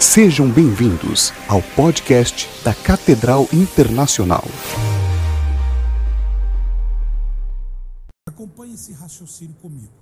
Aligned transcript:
Sejam 0.00 0.48
bem-vindos 0.48 1.32
ao 1.48 1.60
podcast 1.74 2.46
da 2.62 2.72
Catedral 2.72 3.48
Internacional. 3.52 4.44
Acompanhe 8.28 8.74
esse 8.74 8.92
raciocínio 8.92 9.56
comigo. 9.56 9.92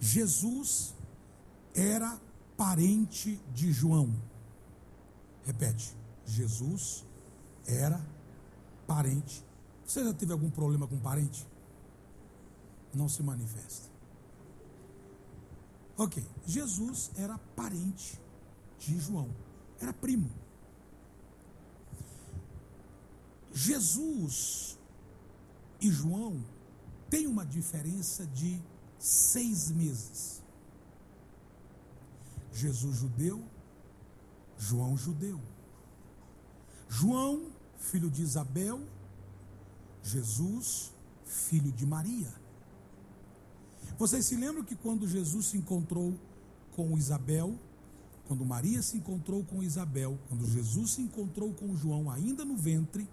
Jesus 0.00 0.94
era 1.74 2.18
parente 2.56 3.38
de 3.52 3.70
João. 3.70 4.10
Repete. 5.44 5.94
Jesus 6.24 7.04
era 7.66 8.00
parente. 8.86 9.44
Você 9.84 10.02
já 10.02 10.14
teve 10.14 10.32
algum 10.32 10.48
problema 10.48 10.86
com 10.86 10.96
parente? 10.96 11.46
Não 12.94 13.06
se 13.06 13.22
manifesta. 13.22 13.91
Ok, 15.96 16.24
Jesus 16.46 17.10
era 17.16 17.38
parente 17.54 18.20
de 18.78 18.98
João, 18.98 19.28
era 19.80 19.92
primo. 19.92 20.30
Jesus 23.52 24.78
e 25.80 25.90
João 25.90 26.42
têm 27.10 27.26
uma 27.26 27.44
diferença 27.44 28.26
de 28.26 28.60
seis 28.98 29.70
meses. 29.70 30.42
Jesus 32.52 32.96
judeu, 32.98 33.42
João 34.58 34.96
judeu. 34.96 35.40
João, 36.88 37.50
filho 37.78 38.10
de 38.10 38.22
Isabel, 38.22 38.80
Jesus, 40.02 40.92
filho 41.24 41.72
de 41.72 41.86
Maria. 41.86 42.41
Vocês 44.02 44.26
se 44.26 44.34
lembram 44.34 44.64
que 44.64 44.74
quando 44.74 45.06
Jesus 45.06 45.46
se 45.46 45.56
encontrou 45.56 46.18
com 46.72 46.98
Isabel, 46.98 47.56
quando 48.26 48.44
Maria 48.44 48.82
se 48.82 48.96
encontrou 48.96 49.44
com 49.44 49.62
Isabel, 49.62 50.18
quando 50.28 50.44
Jesus 50.44 50.90
se 50.90 51.02
encontrou 51.02 51.54
com 51.54 51.76
João 51.76 52.10
ainda 52.10 52.44
no 52.44 52.56
ventre, 52.56 53.08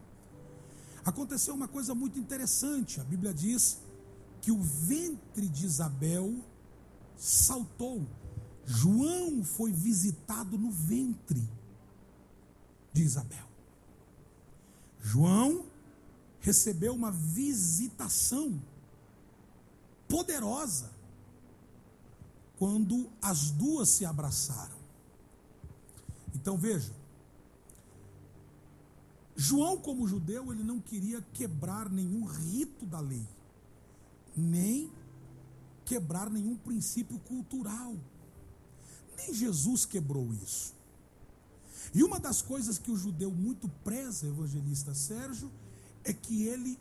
aconteceu 1.05 1.53
uma 1.53 1.67
coisa 1.67 1.94
muito 1.94 2.17
interessante. 2.17 2.99
A 2.99 3.03
Bíblia 3.03 3.31
diz 3.31 3.77
que 4.41 4.52
o 4.52 4.59
ventre 4.59 5.47
de 5.47 5.67
Isabel 5.67 6.33
saltou. 7.16 8.08
João 8.66 9.44
foi 9.44 9.71
visitado 9.71 10.58
no 10.58 10.71
ventre 10.71 11.47
de 12.92 13.03
Isabel. 13.03 13.45
João 14.99 15.67
recebeu 16.39 16.95
uma 16.95 17.11
visitação 17.11 18.59
poderosa 20.09 20.91
quando 22.57 23.09
as 23.21 23.52
duas 23.52 23.88
se 23.88 24.03
abraçaram. 24.03 24.77
Então 26.35 26.57
veja, 26.57 26.93
João, 29.35 29.77
como 29.77 30.05
judeu, 30.05 30.52
ele 30.52 30.63
não 30.63 30.81
queria 30.81 31.21
quebrar 31.33 31.89
nenhum 31.89 32.25
rito 32.25 32.85
da 32.85 32.99
lei, 32.99 33.25
nem 34.35 34.91
quebrar 35.85 36.30
nenhum 36.30 36.57
princípio 36.57 37.17
cultural. 37.19 37.95
Nem 39.15 39.33
Jesus 39.33 39.85
quebrou 39.85 40.33
isso. 40.33 40.75
E 41.93 42.03
uma 42.03 42.19
das 42.19 42.41
coisas 42.41 42.77
que 42.77 42.91
o 42.91 42.97
judeu 42.97 43.31
muito 43.31 43.69
preza, 43.83 44.27
evangelista 44.27 44.93
Sérgio, 44.93 45.49
é 46.03 46.13
que 46.13 46.43
ele 46.43 46.77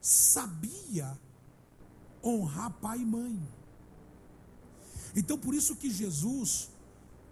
sabia 0.00 1.16
honrar 2.22 2.70
pai 2.80 3.00
e 3.00 3.06
mãe. 3.06 3.40
Então, 5.14 5.38
por 5.38 5.54
isso 5.54 5.76
que 5.76 5.90
Jesus, 5.90 6.70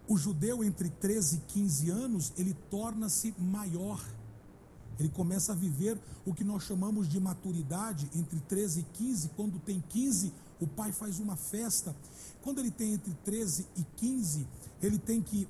o 0.07 0.17
judeu 0.17 0.65
entre 0.65 0.89
13 0.89 1.37
e 1.37 1.41
15 1.53 1.91
anos, 1.91 2.33
ele 2.37 2.55
torna-se 2.71 3.35
maior. 3.39 4.03
Ele 4.99 5.09
começa 5.09 5.53
a 5.53 5.55
viver 5.55 5.99
o 6.27 6.35
que 6.35 6.43
nós 6.43 6.65
chamamos 6.65 7.09
de 7.09 7.21
maturidade 7.21 8.11
entre 8.15 8.41
13 8.41 8.81
e 8.81 8.83
15. 8.95 9.29
Quando 9.37 9.59
tem 9.61 9.83
15, 9.89 10.33
o 10.61 10.67
pai 10.67 10.91
faz 10.91 11.21
uma 11.21 11.37
festa. 11.37 11.95
Quando 12.43 12.59
ele 12.59 12.71
tem 12.71 12.95
entre 12.95 13.15
13 13.25 13.67
e 13.77 13.85
15, 13.97 14.47
ele 14.83 14.99
tem 14.99 15.23
que 15.23 15.49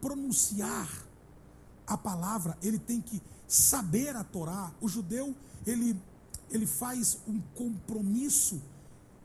pronunciar 0.00 0.88
a 1.86 1.96
palavra, 1.96 2.56
ele 2.62 2.78
tem 2.78 3.00
que 3.00 3.22
saber 3.46 4.14
a 4.16 4.24
Torá. 4.24 4.72
O 4.80 4.88
judeu, 4.88 5.34
ele, 5.66 5.98
ele 6.50 6.66
faz 6.66 7.18
um 7.26 7.40
compromisso 7.54 8.60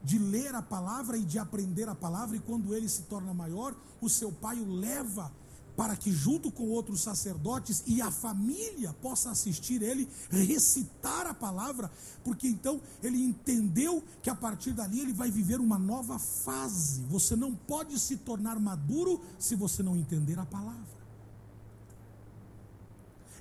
de 0.04 0.20
ler 0.20 0.54
a 0.54 0.62
palavra 0.62 1.18
e 1.18 1.24
de 1.24 1.40
aprender 1.40 1.88
a 1.88 1.96
palavra, 1.96 2.36
e 2.36 2.40
quando 2.40 2.74
ele 2.74 2.90
se 2.90 3.04
torna 3.04 3.34
maior, 3.34 3.74
o 4.02 4.10
seu 4.10 4.32
pai 4.32 4.60
o 4.60 4.70
leva 4.70 5.32
para 5.76 5.96
que, 5.96 6.12
junto 6.12 6.52
com 6.52 6.70
outros 6.70 7.02
sacerdotes 7.02 7.84
e 7.88 8.02
a 8.02 8.12
família, 8.12 8.94
possa 9.02 9.32
assistir 9.32 9.82
ele 9.82 10.08
recitar 10.30 11.26
a 11.26 11.34
palavra, 11.34 11.90
porque 12.24 12.48
então 12.48 12.80
ele 13.02 13.24
entendeu 13.24 14.04
que 14.22 14.30
a 14.30 14.36
partir 14.36 14.74
dali 14.74 15.00
ele 15.00 15.14
vai 15.14 15.32
viver 15.32 15.60
uma 15.60 15.80
nova 15.80 16.20
fase. 16.20 17.02
Você 17.06 17.36
não 17.36 17.56
pode 17.56 18.00
se 18.00 18.18
tornar 18.18 18.60
maduro 18.60 19.22
se 19.40 19.56
você 19.56 19.82
não 19.82 19.98
entender 19.98 20.38
a 20.38 20.46
palavra. 20.46 20.94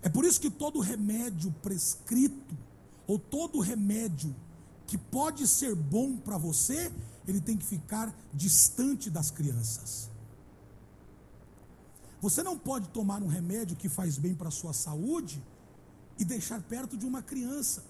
É 0.01 0.09
por 0.09 0.25
isso 0.25 0.41
que 0.41 0.51
todo 0.51 0.81
remédio 0.81 1.55
prescrito, 1.63 2.57
ou 3.07 3.19
todo 3.19 3.61
remédio 3.61 4.35
que 4.93 4.99
pode 4.99 5.49
ser 5.49 5.75
bom 5.75 6.19
para 6.19 6.37
você, 6.37 6.93
ele 7.27 7.41
tem 7.41 7.57
que 7.57 7.65
ficar 7.65 8.15
distante 8.35 9.09
das 9.09 9.31
crianças. 9.31 10.11
Você 12.21 12.43
não 12.43 12.59
pode 12.59 12.89
tomar 12.89 13.23
um 13.23 13.27
remédio 13.27 13.75
que 13.75 13.89
faz 13.89 14.19
bem 14.19 14.35
para 14.35 14.49
a 14.49 14.51
sua 14.51 14.75
saúde 14.75 15.43
e 16.19 16.27
deixar 16.27 16.61
perto 16.61 16.95
de 16.95 17.07
uma 17.07 17.23
criança, 17.23 17.83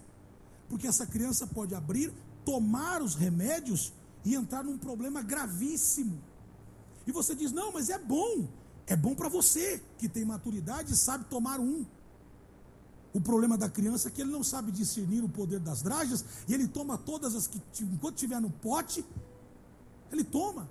porque 0.68 0.86
essa 0.86 1.04
criança 1.04 1.44
pode 1.44 1.74
abrir, 1.74 2.12
tomar 2.44 3.02
os 3.02 3.16
remédios 3.16 3.92
e 4.24 4.36
entrar 4.36 4.62
num 4.62 4.78
problema 4.78 5.22
gravíssimo. 5.22 6.22
E 7.04 7.10
você 7.10 7.34
diz: 7.34 7.50
não, 7.50 7.72
mas 7.72 7.90
é 7.90 7.98
bom, 7.98 8.48
é 8.86 8.94
bom 8.94 9.12
para 9.12 9.28
você 9.28 9.82
que 9.98 10.08
tem 10.08 10.24
maturidade 10.24 10.92
e 10.92 10.96
sabe 10.96 11.24
tomar 11.24 11.58
um. 11.58 11.84
O 13.14 13.20
problema 13.20 13.58
da 13.58 13.68
criança 13.68 14.08
é 14.08 14.10
que 14.10 14.22
ele 14.22 14.30
não 14.30 14.42
sabe 14.42 14.72
discernir 14.72 15.22
o 15.22 15.28
poder 15.28 15.60
das 15.60 15.82
dragas 15.82 16.24
e 16.48 16.54
ele 16.54 16.66
toma 16.66 16.96
todas 16.96 17.34
as 17.34 17.46
que, 17.46 17.60
enquanto 17.82 18.14
estiver 18.14 18.40
no 18.40 18.50
pote, 18.50 19.04
ele 20.10 20.24
toma. 20.24 20.68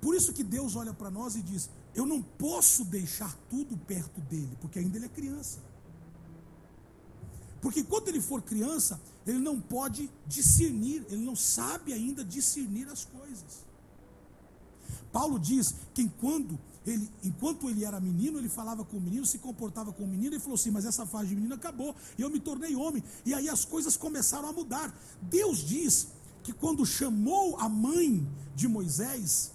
Por 0.00 0.14
isso 0.14 0.32
que 0.32 0.44
Deus 0.44 0.76
olha 0.76 0.92
para 0.92 1.10
nós 1.10 1.34
e 1.34 1.42
diz: 1.42 1.68
Eu 1.94 2.06
não 2.06 2.22
posso 2.22 2.84
deixar 2.84 3.34
tudo 3.50 3.76
perto 3.76 4.20
dele, 4.20 4.56
porque 4.60 4.78
ainda 4.78 4.96
ele 4.96 5.06
é 5.06 5.08
criança. 5.08 5.58
Porque 7.60 7.82
quando 7.82 8.08
ele 8.08 8.20
for 8.20 8.42
criança, 8.42 9.00
ele 9.26 9.38
não 9.38 9.58
pode 9.58 10.10
discernir, 10.26 11.06
ele 11.08 11.24
não 11.24 11.34
sabe 11.34 11.94
ainda 11.94 12.22
discernir 12.22 12.86
as 12.88 13.06
coisas. 13.06 13.64
Paulo 15.10 15.38
diz 15.38 15.74
que 15.94 16.02
enquanto 16.02 16.58
ele, 16.86 17.10
enquanto 17.22 17.68
ele 17.70 17.84
era 17.84 17.98
menino, 17.98 18.38
ele 18.38 18.48
falava 18.48 18.84
com 18.84 18.98
o 18.98 19.00
menino, 19.00 19.24
se 19.24 19.38
comportava 19.38 19.92
com 19.92 20.04
o 20.04 20.06
menino, 20.06 20.36
e 20.36 20.38
falou 20.38 20.54
assim: 20.54 20.70
Mas 20.70 20.84
essa 20.84 21.06
fase 21.06 21.28
de 21.28 21.34
menino 21.34 21.54
acabou, 21.54 21.94
eu 22.18 22.28
me 22.28 22.38
tornei 22.38 22.76
homem. 22.76 23.02
E 23.24 23.32
aí 23.32 23.48
as 23.48 23.64
coisas 23.64 23.96
começaram 23.96 24.48
a 24.48 24.52
mudar. 24.52 24.94
Deus 25.22 25.58
diz 25.58 26.08
que 26.42 26.52
quando 26.52 26.84
chamou 26.84 27.56
a 27.58 27.68
mãe 27.68 28.26
de 28.54 28.68
Moisés, 28.68 29.52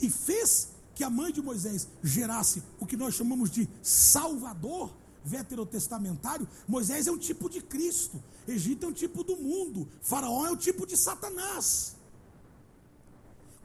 e 0.00 0.08
fez 0.08 0.68
que 0.94 1.02
a 1.02 1.10
mãe 1.10 1.32
de 1.32 1.42
Moisés 1.42 1.88
gerasse 2.02 2.62
o 2.78 2.86
que 2.86 2.96
nós 2.96 3.14
chamamos 3.14 3.50
de 3.50 3.68
Salvador 3.82 4.92
veterotestamentário, 5.24 6.48
Moisés 6.68 7.08
é 7.08 7.12
um 7.12 7.18
tipo 7.18 7.48
de 7.48 7.60
Cristo, 7.60 8.22
Egito 8.46 8.86
é 8.86 8.88
um 8.88 8.92
tipo 8.92 9.24
do 9.24 9.36
mundo, 9.36 9.88
Faraó 10.02 10.46
é 10.46 10.52
um 10.52 10.56
tipo 10.56 10.86
de 10.86 10.96
Satanás. 10.96 11.96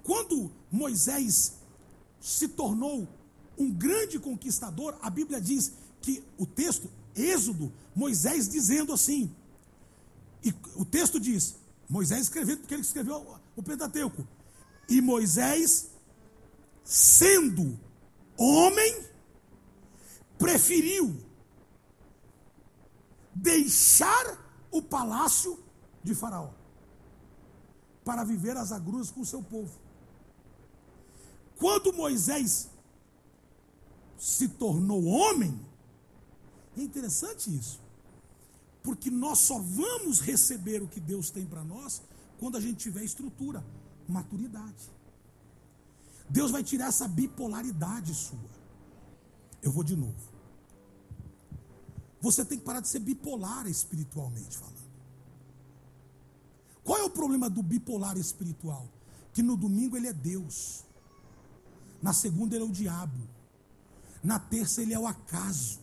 Quando 0.03 0.51
Moisés 0.71 1.56
se 2.27 2.49
tornou 2.49 3.07
um 3.57 3.71
grande 3.71 4.19
conquistador, 4.19 4.97
a 5.01 5.09
Bíblia 5.09 5.39
diz 5.39 5.71
que 6.01 6.21
o 6.37 6.45
texto, 6.45 6.89
Êxodo, 7.15 7.71
Moisés 7.95 8.49
dizendo 8.49 8.91
assim, 8.93 9.33
e 10.43 10.53
o 10.75 10.83
texto 10.83 11.19
diz, 11.19 11.55
Moisés 11.89 12.23
escrevendo, 12.23 12.59
porque 12.59 12.73
ele 12.73 12.81
escreveu 12.81 13.39
o 13.55 13.63
Pentateuco, 13.63 14.27
e 14.89 15.01
Moisés, 15.01 15.89
sendo 16.83 17.79
homem, 18.37 19.05
preferiu 20.37 21.15
deixar 23.33 24.37
o 24.69 24.81
palácio 24.81 25.57
de 26.03 26.13
Faraó 26.13 26.49
para 28.03 28.23
viver 28.25 28.55
as 28.57 28.71
agruras 28.71 29.09
com 29.09 29.21
o 29.21 29.25
seu 29.25 29.41
povo. 29.41 29.86
Quando 31.57 31.93
Moisés 31.93 32.69
se 34.17 34.47
tornou 34.47 35.05
homem, 35.05 35.59
é 36.75 36.81
interessante 36.81 37.55
isso, 37.55 37.79
porque 38.83 39.09
nós 39.09 39.39
só 39.39 39.59
vamos 39.59 40.19
receber 40.19 40.81
o 40.81 40.87
que 40.87 40.99
Deus 40.99 41.29
tem 41.29 41.45
para 41.45 41.63
nós 41.63 42.01
quando 42.39 42.57
a 42.57 42.61
gente 42.61 42.77
tiver 42.77 43.03
estrutura, 43.03 43.65
maturidade. 44.07 44.91
Deus 46.29 46.51
vai 46.51 46.63
tirar 46.63 46.87
essa 46.87 47.07
bipolaridade 47.07 48.13
sua. 48.13 48.57
Eu 49.61 49.71
vou 49.71 49.83
de 49.83 49.95
novo. 49.95 50.37
Você 52.21 52.43
tem 52.43 52.57
que 52.57 52.65
parar 52.65 52.79
de 52.79 52.87
ser 52.87 52.99
bipolar 52.99 53.67
espiritualmente 53.67 54.57
falando. 54.57 54.77
Qual 56.83 56.97
é 56.97 57.03
o 57.03 57.09
problema 57.09 57.49
do 57.49 57.61
bipolar 57.61 58.17
espiritual? 58.17 58.87
Que 59.33 59.43
no 59.43 59.57
domingo 59.57 59.97
ele 59.97 60.07
é 60.07 60.13
Deus, 60.13 60.83
na 62.01 62.13
segunda 62.13 62.55
ele 62.55 62.63
é 62.63 62.67
o 62.67 62.71
diabo, 62.71 63.17
na 64.23 64.39
terça 64.39 64.81
ele 64.81 64.93
é 64.93 64.99
o 64.99 65.07
acaso, 65.07 65.79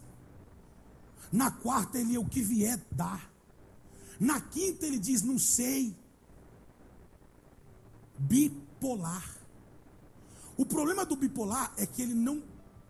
na 1.33 1.51
quarta 1.51 1.99
ele 1.99 2.15
é 2.15 2.19
o 2.19 2.25
que 2.25 2.43
vier 2.43 2.81
dar, 2.91 3.31
na 4.19 4.41
quinta 4.41 4.87
ele 4.87 4.99
diz 4.99 5.23
não 5.23 5.39
sei. 5.39 5.97
Bipolar. 8.19 9.37
O 10.57 10.65
problema 10.65 11.05
do 11.05 11.17
bipolar 11.17 11.73
é 11.77 11.85
que 11.85 12.01
ele 12.01 12.15
não, 12.15 12.43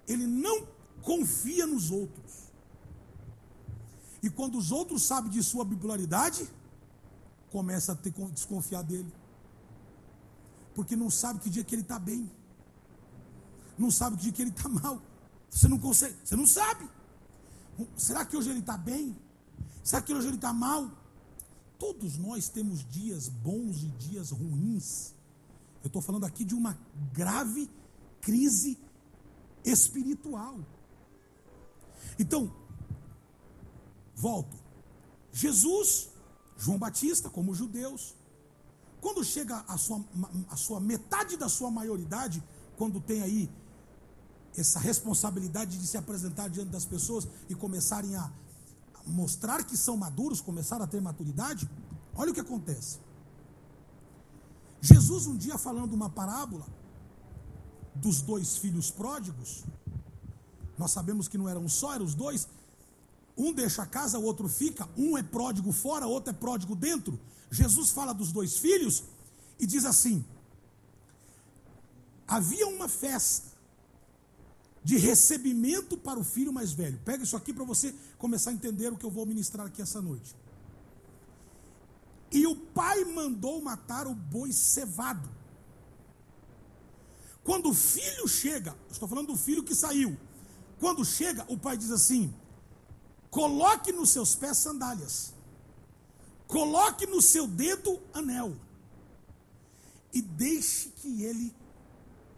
ele 0.07 0.27
não 0.27 0.67
confia 1.03 1.67
nos 1.67 1.91
outros. 1.91 2.53
E 4.23 4.31
quando 4.31 4.59
os 4.59 4.71
outros 4.71 5.03
sabem 5.03 5.31
de 5.31 5.43
sua 5.43 5.65
bipolaridade, 5.65 6.49
começa 7.51 7.93
a 7.93 7.95
ter, 7.95 8.13
desconfiar 8.33 8.83
dele. 8.83 9.13
Porque 10.75 10.97
não 10.97 11.11
sabe 11.11 11.41
que 11.41 11.51
dia 11.51 11.65
que 11.65 11.75
ele 11.75 11.83
está 11.83 11.99
bem. 11.99 12.31
Não 13.79 13.91
sabe 13.91 14.17
dia 14.17 14.33
que 14.33 14.43
ele 14.43 14.51
está 14.51 14.69
mal. 14.69 15.01
Você 15.51 15.69
não 15.69 15.79
consegue, 15.79 16.17
você 16.25 16.37
não 16.37 16.47
sabe. 16.47 16.89
Será 17.97 18.25
que 18.25 18.37
hoje 18.37 18.51
ele 18.51 18.61
está 18.61 18.77
bem? 18.77 19.17
Será 19.83 20.03
que 20.03 20.13
hoje 20.13 20.27
ele 20.27 20.37
está 20.37 20.53
mal? 20.53 20.91
Todos 21.79 22.17
nós 22.17 22.49
temos 22.49 22.85
dias 22.89 23.29
bons 23.29 23.83
e 23.83 23.89
dias 23.89 24.31
ruins. 24.31 25.15
Eu 25.83 25.89
estou 25.89 26.01
falando 26.01 26.25
aqui 26.25 26.45
de 26.45 26.55
uma 26.55 26.79
grave 27.13 27.71
crise 28.21 28.79
espiritual. 29.65 30.59
Então, 32.19 32.53
Volto. 34.15 34.57
Jesus, 35.33 36.09
João 36.57 36.79
Batista, 36.79 37.29
como 37.29 37.55
judeus, 37.55 38.15
quando 39.01 39.25
chega 39.25 39.65
a 39.67 39.77
sua, 39.77 40.03
a 40.49 40.57
sua 40.57 40.81
metade 40.81 41.37
da 41.37 41.49
sua 41.49 41.71
maioridade, 41.71 42.43
quando 42.77 43.01
tem 43.01 43.23
aí 43.23 43.51
essa 44.57 44.79
responsabilidade 44.79 45.79
de 45.79 45.87
se 45.87 45.97
apresentar 45.97 46.49
diante 46.49 46.71
das 46.71 46.85
pessoas 46.85 47.27
e 47.49 47.55
começarem 47.55 48.15
a 48.17 48.31
mostrar 49.07 49.65
que 49.65 49.77
são 49.77 49.97
maduros, 49.97 50.41
começar 50.41 50.81
a 50.81 50.87
ter 50.87 51.01
maturidade, 51.01 51.69
olha 52.15 52.31
o 52.31 52.35
que 52.35 52.41
acontece. 52.41 52.99
Jesus, 54.81 55.27
um 55.27 55.37
dia 55.37 55.59
falando 55.59 55.95
uma 55.95 56.09
parábola 56.09 56.67
dos 57.95 58.21
dois 58.21 58.57
filhos 58.57 58.91
pródigos, 58.91 59.65
nós 60.79 60.91
sabemos 60.91 61.29
que 61.29 61.39
não 61.39 61.49
eram 61.49 61.69
só, 61.69 61.95
eram 61.95 62.05
os 62.05 62.15
dois, 62.15 62.49
um 63.37 63.53
deixa 63.53 63.83
a 63.83 63.87
casa, 63.87 64.19
o 64.19 64.23
outro 64.23 64.49
fica. 64.49 64.89
Um 64.97 65.19
é 65.19 65.23
pródigo 65.23 65.73
fora, 65.73 66.07
outro 66.07 66.31
é 66.31 66.33
pródigo 66.33 66.77
dentro. 66.77 67.19
Jesus 67.51 67.91
fala 67.91 68.13
dos 68.13 68.33
dois 68.33 68.57
filhos 68.59 69.05
e 69.59 69.67
diz 69.67 69.85
assim: 69.85 70.25
havia 72.27 72.67
uma 72.69 72.89
festa 72.89 73.54
de 74.85 74.99
recebimento 74.99 75.97
para 75.97 76.21
o 76.21 76.25
filho 76.25 76.53
mais 76.53 76.73
velho. 76.75 77.01
Pega 77.05 77.25
isso 77.25 77.37
aqui 77.37 77.55
para 77.55 77.65
você 77.65 77.95
começar 78.19 78.51
a 78.51 78.53
entender 78.53 78.93
o 78.93 78.97
que 78.97 79.07
eu 79.07 79.11
vou 79.11 79.25
ministrar 79.25 79.67
aqui 79.67 79.81
essa 79.81 80.01
noite. 80.03 80.37
E 82.31 82.47
o 82.47 82.55
pai 82.55 83.03
mandou 83.07 83.63
matar 83.63 84.07
o 84.07 84.15
boi 84.15 84.53
cevado. 84.53 85.27
Quando 87.43 87.71
o 87.71 87.75
filho 87.75 88.29
chega, 88.29 88.77
estou 88.91 89.09
falando 89.09 89.29
do 89.29 89.37
filho 89.37 89.63
que 89.63 89.75
saiu. 89.75 90.19
Quando 90.79 91.03
chega, 91.03 91.47
o 91.49 91.57
pai 91.57 91.79
diz 91.79 91.91
assim: 91.91 92.35
Coloque 93.31 93.91
nos 93.91 94.11
seus 94.11 94.35
pés 94.35 94.59
sandálias. 94.59 95.33
Coloque 96.47 97.07
no 97.07 97.23
seu 97.23 97.47
dedo 97.47 97.99
anel. 98.13 98.55
E 100.13 100.21
deixe 100.21 100.91
que 100.91 101.23
ele 101.23 101.55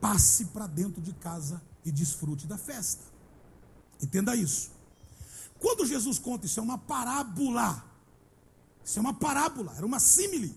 passe 0.01 0.47
para 0.47 0.67
dentro 0.67 1.03
de 1.03 1.13
casa 1.13 1.61
e 1.87 1.93
desfrute 1.93 2.47
da 2.47 2.59
festa. 2.59 3.05
Entenda 4.03 4.35
isso. 4.35 4.73
Quando 5.59 5.87
Jesus 5.87 6.19
conta 6.19 6.45
isso, 6.45 6.61
é 6.61 6.63
uma 6.63 6.77
parábola. 6.77 7.83
Isso 8.85 8.99
é 8.99 9.01
uma 9.01 9.15
parábola, 9.15 9.73
era 9.77 9.87
uma 9.87 10.01
símile. 10.01 10.55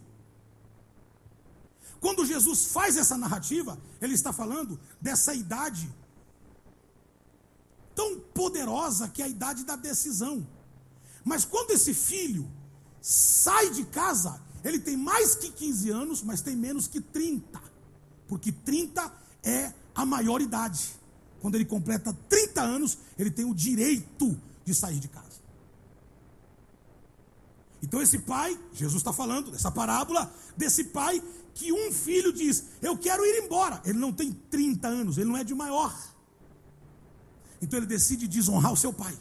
Quando 2.01 2.25
Jesus 2.25 2.65
faz 2.65 2.97
essa 2.97 3.15
narrativa, 3.17 3.79
ele 4.01 4.15
está 4.15 4.33
falando 4.33 4.79
dessa 4.99 5.33
idade 5.33 5.93
tão 7.93 8.19
poderosa 8.19 9.07
que 9.09 9.21
é 9.21 9.25
a 9.25 9.29
idade 9.29 9.63
da 9.63 9.75
decisão. 9.75 10.47
Mas 11.23 11.45
quando 11.45 11.71
esse 11.71 11.93
filho 11.93 12.49
sai 13.01 13.69
de 13.69 13.85
casa, 13.85 14.41
ele 14.63 14.79
tem 14.79 14.97
mais 14.97 15.35
que 15.35 15.51
15 15.51 15.89
anos, 15.91 16.23
mas 16.23 16.41
tem 16.41 16.55
menos 16.55 16.87
que 16.87 16.99
30. 16.99 17.61
Porque 18.27 18.51
30 18.51 19.13
é 19.43 19.73
a 19.93 20.05
maior 20.05 20.41
idade. 20.41 20.98
Quando 21.41 21.55
ele 21.55 21.65
completa 21.65 22.15
30 22.27 22.61
anos, 22.61 22.97
ele 23.17 23.31
tem 23.31 23.45
o 23.45 23.53
direito 23.53 24.37
de 24.65 24.73
sair 24.73 24.99
de 24.99 25.07
casa. 25.07 25.39
Então, 27.81 28.01
esse 28.01 28.19
pai, 28.19 28.59
Jesus 28.73 28.97
está 28.97 29.13
falando 29.13 29.51
dessa 29.51 29.71
parábola, 29.71 30.31
desse 30.57 30.85
pai 30.85 31.23
que 31.53 31.71
um 31.73 31.91
filho 31.91 32.31
diz: 32.31 32.65
Eu 32.81 32.97
quero 32.97 33.25
ir 33.25 33.43
embora. 33.43 33.81
Ele 33.85 33.97
não 33.97 34.13
tem 34.13 34.31
30 34.31 34.87
anos, 34.87 35.17
ele 35.17 35.29
não 35.29 35.37
é 35.37 35.43
de 35.43 35.53
maior. 35.53 35.93
Então 37.61 37.77
ele 37.77 37.85
decide 37.85 38.27
desonrar 38.27 38.71
o 38.71 38.77
seu 38.77 38.93
pai. 38.93 39.17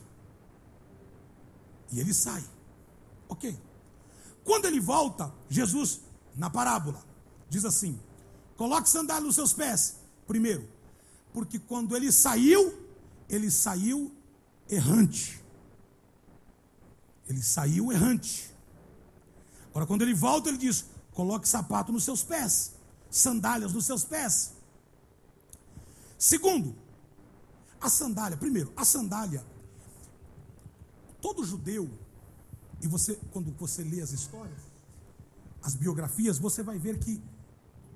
E 1.91 1.99
ele 2.01 2.15
sai. 2.15 2.45
Ok. 3.29 3.59
Quando 4.45 4.67
ele 4.67 4.81
volta, 4.81 5.33
Jesus, 5.49 6.01
na 6.37 6.49
parábola, 6.49 7.03
diz 7.49 7.65
assim: 7.65 7.99
coloque 8.57 8.89
sandália 8.89 9.25
nos 9.25 9.35
seus 9.35 9.53
pés. 9.53 9.97
Primeiro, 10.27 10.69
porque 11.39 11.57
quando 11.57 11.97
ele 11.97 12.11
saiu, 12.11 12.77
ele 13.29 13.49
saiu 13.49 14.13
errante. 14.69 15.41
Ele 17.29 17.41
saiu 17.41 17.93
errante. 17.93 18.53
Agora, 19.71 19.87
quando 19.87 20.03
ele 20.03 20.15
volta, 20.15 20.49
ele 20.49 20.59
diz: 20.59 20.87
coloque 21.13 21.49
sapato 21.49 21.93
nos 21.93 22.03
seus 22.03 22.25
pés, 22.25 22.73
sandálias 23.09 23.73
nos 23.73 23.87
seus 23.87 24.03
pés. 24.03 24.55
Segundo, 26.19 26.75
a 27.81 27.89
sandália, 27.89 28.37
primeiro, 28.37 28.73
a 28.75 28.85
sandália. 28.85 29.47
Todo 31.21 31.45
judeu, 31.45 31.89
e 32.83 32.89
você, 32.89 33.15
quando 33.31 33.53
você 33.53 33.85
lê 33.85 34.01
as 34.01 34.11
histórias, 34.11 34.63
as 35.63 35.77
biografias, 35.77 36.37
você 36.37 36.65
vai 36.65 36.81
ver 36.81 36.99
que 36.99 37.23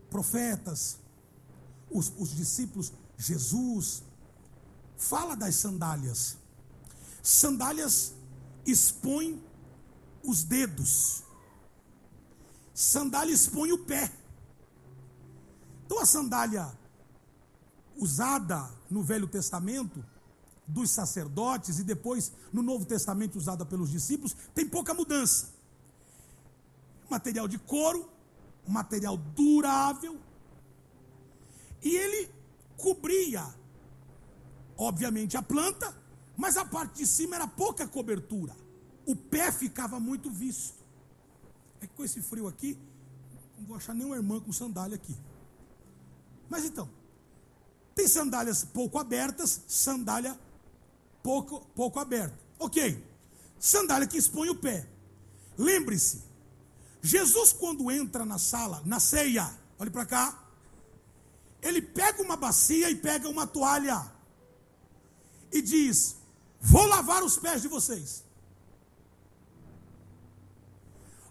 profetas, 0.09 0.99
os, 1.91 2.13
os 2.17 2.31
discípulos, 2.31 2.93
Jesus, 3.23 4.03
fala 4.97 5.37
das 5.37 5.55
sandálias. 5.55 6.37
Sandálias 7.23 8.15
expõem 8.67 9.43
os 10.25 10.43
dedos. 10.43 11.23
Sandália 12.75 13.33
expõe 13.33 13.73
o 13.73 13.79
pé. 13.79 14.13
Então 15.85 16.01
a 16.01 16.07
sandália 16.07 16.77
usada 17.97 18.69
no 18.91 19.03
Velho 19.03 19.29
Testamento 19.29 20.05
dos 20.67 20.91
sacerdotes 20.91 21.79
e 21.79 21.85
depois 21.85 22.33
no 22.53 22.63
Novo 22.63 22.85
Testamento 22.85 23.37
usada 23.37 23.65
pelos 23.65 23.91
discípulos, 23.91 24.35
tem 24.55 24.67
pouca 24.67 24.95
mudança. 24.95 25.51
Material 27.11 27.47
de 27.47 27.59
couro, 27.59 28.09
material 28.67 29.17
durável. 29.17 30.19
E 31.83 31.95
ele 31.95 32.42
cobria, 32.83 33.43
obviamente, 34.77 35.37
a 35.37 35.43
planta, 35.43 35.97
mas 36.37 36.57
a 36.57 36.65
parte 36.65 36.97
de 36.97 37.07
cima 37.07 37.37
era 37.37 37.47
pouca 37.47 37.87
cobertura. 37.87 38.55
O 39.07 39.15
pé 39.15 39.53
ficava 39.53 40.01
muito 40.01 40.29
visto. 40.31 40.83
É 41.81 41.87
que 41.87 41.95
com 41.95 42.05
esse 42.05 42.21
frio 42.21 42.49
aqui, 42.49 42.77
não 43.57 43.67
vou 43.67 43.77
achar 43.77 43.95
nenhuma 43.95 44.17
irmã 44.17 44.41
com 44.41 44.53
sandália 44.53 44.97
aqui. 44.97 45.17
Mas 46.51 46.65
então, 46.65 46.89
tem 47.95 48.09
sandálias 48.09 48.65
pouco 48.65 48.99
abertas, 48.99 49.63
sandália 49.69 50.39
pouco, 51.23 51.61
pouco 51.75 52.01
aberta. 52.01 52.37
Ok. 52.59 53.03
Sandália 53.59 54.09
que 54.09 54.19
expõe 54.19 54.51
o 54.51 54.57
pé. 54.57 54.89
Lembre-se, 55.57 56.25
Jesus, 57.01 57.53
quando 57.53 57.91
entra 57.91 58.25
na 58.25 58.39
sala, 58.39 58.83
na 58.85 58.99
ceia, 58.99 59.49
olhe 59.79 59.91
para 59.91 60.07
cá, 60.07 60.42
ele 61.63 61.81
pega 61.81 62.23
uma 62.23 62.37
bacia 62.37 62.91
e 62.91 62.97
pega 62.97 63.29
uma 63.29 63.47
toalha 63.47 64.13
e 65.51 65.63
diz: 65.63 66.17
Vou 66.61 66.87
lavar 66.87 67.23
os 67.23 67.39
pés 67.39 67.63
de 67.63 67.69
vocês. 67.69 68.25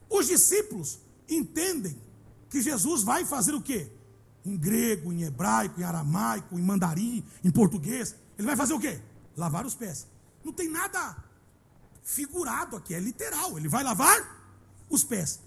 Os 0.09 0.27
discípulos 0.27 1.00
entendem 1.29 2.01
que 2.50 2.61
Jesus 2.61 3.03
vai 3.03 3.25
fazer 3.25 3.53
o 3.53 3.61
quê? 3.61 3.91
em 4.45 4.57
grego, 4.57 5.11
em 5.11 5.23
hebraico, 5.23 5.79
em 5.79 5.83
aramaico, 5.83 6.57
em 6.57 6.61
mandarim, 6.61 7.23
em 7.43 7.51
português. 7.51 8.15
Ele 8.38 8.47
vai 8.47 8.55
fazer 8.55 8.73
o 8.73 8.79
quê? 8.79 9.00
Lavar 9.38 9.65
os 9.65 9.75
pés. 9.75 10.07
Não 10.43 10.51
tem 10.51 10.69
nada 10.69 11.15
figurado 12.03 12.75
aqui, 12.75 12.93
é 12.93 13.00
literal. 13.00 13.57
Ele 13.57 13.67
vai 13.67 13.83
lavar 13.83 14.43
os 14.89 15.03
pés. 15.03 15.39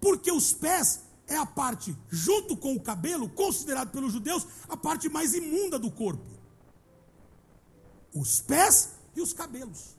Porque 0.00 0.30
os 0.32 0.52
pés 0.52 1.00
é 1.32 1.36
a 1.36 1.46
parte, 1.46 1.96
junto 2.08 2.56
com 2.56 2.74
o 2.74 2.80
cabelo, 2.80 3.28
considerado 3.28 3.90
pelos 3.90 4.12
judeus 4.12 4.46
a 4.68 4.76
parte 4.76 5.08
mais 5.08 5.34
imunda 5.34 5.78
do 5.78 5.90
corpo. 5.90 6.24
Os 8.14 8.40
pés 8.40 8.90
e 9.16 9.20
os 9.20 9.32
cabelos. 9.32 9.96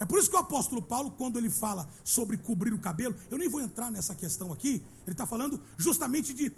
É 0.00 0.04
por 0.04 0.18
isso 0.18 0.30
que 0.30 0.36
o 0.36 0.38
apóstolo 0.38 0.80
Paulo, 0.80 1.10
quando 1.10 1.38
ele 1.38 1.50
fala 1.50 1.88
sobre 2.04 2.36
cobrir 2.36 2.72
o 2.72 2.78
cabelo, 2.78 3.16
eu 3.30 3.38
nem 3.38 3.48
vou 3.48 3.60
entrar 3.60 3.90
nessa 3.90 4.14
questão 4.14 4.52
aqui, 4.52 4.82
ele 5.04 5.12
está 5.12 5.26
falando 5.26 5.60
justamente 5.76 6.32
de 6.32 6.52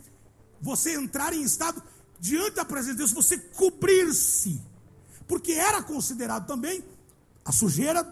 você 0.60 0.94
entrar 0.94 1.32
em 1.32 1.42
estado 1.42 1.82
diante 2.18 2.56
da 2.56 2.64
presença 2.64 2.92
de 2.92 2.98
Deus, 2.98 3.12
você 3.12 3.38
cobrir-se. 3.38 4.60
Porque 5.26 5.52
era 5.52 5.82
considerado 5.82 6.46
também 6.46 6.84
a 7.44 7.52
sujeira, 7.52 8.04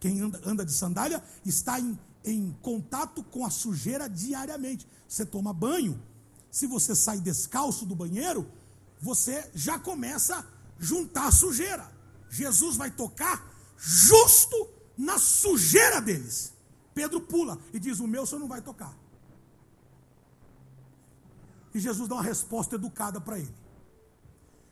quem 0.00 0.20
anda, 0.20 0.40
anda 0.46 0.64
de 0.64 0.72
sandália, 0.72 1.22
está 1.44 1.78
em, 1.78 1.98
em 2.24 2.56
contato 2.62 3.22
com 3.22 3.44
a 3.44 3.50
sujeira 3.50 4.08
diariamente. 4.08 4.86
Você 5.08 5.26
toma 5.26 5.52
banho, 5.52 6.00
se 6.50 6.66
você 6.66 6.94
sai 6.94 7.20
descalço 7.20 7.84
do 7.84 7.94
banheiro, 7.94 8.50
você 9.00 9.50
já 9.54 9.78
começa 9.78 10.38
a 10.38 10.44
juntar 10.78 11.26
a 11.26 11.32
sujeira. 11.32 11.92
Jesus 12.30 12.76
vai 12.76 12.90
tocar 12.90 13.52
justo 13.76 14.68
na 14.96 15.18
sujeira 15.18 16.00
deles. 16.00 16.52
Pedro 16.94 17.20
pula 17.20 17.58
e 17.72 17.78
diz: 17.78 17.98
O 18.00 18.06
meu 18.06 18.24
senhor 18.26 18.40
não 18.40 18.48
vai 18.48 18.62
tocar. 18.62 18.96
E 21.74 21.80
Jesus 21.80 22.08
dá 22.08 22.14
uma 22.14 22.22
resposta 22.22 22.76
educada 22.76 23.20
para 23.20 23.38
ele: 23.38 23.54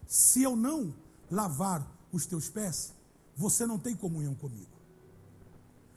Se 0.06 0.42
eu 0.42 0.54
não 0.54 0.94
lavar 1.30 1.86
os 2.12 2.26
teus 2.26 2.48
pés, 2.48 2.94
você 3.36 3.66
não 3.66 3.78
tem 3.78 3.96
comunhão 3.96 4.34
comigo. 4.34 4.70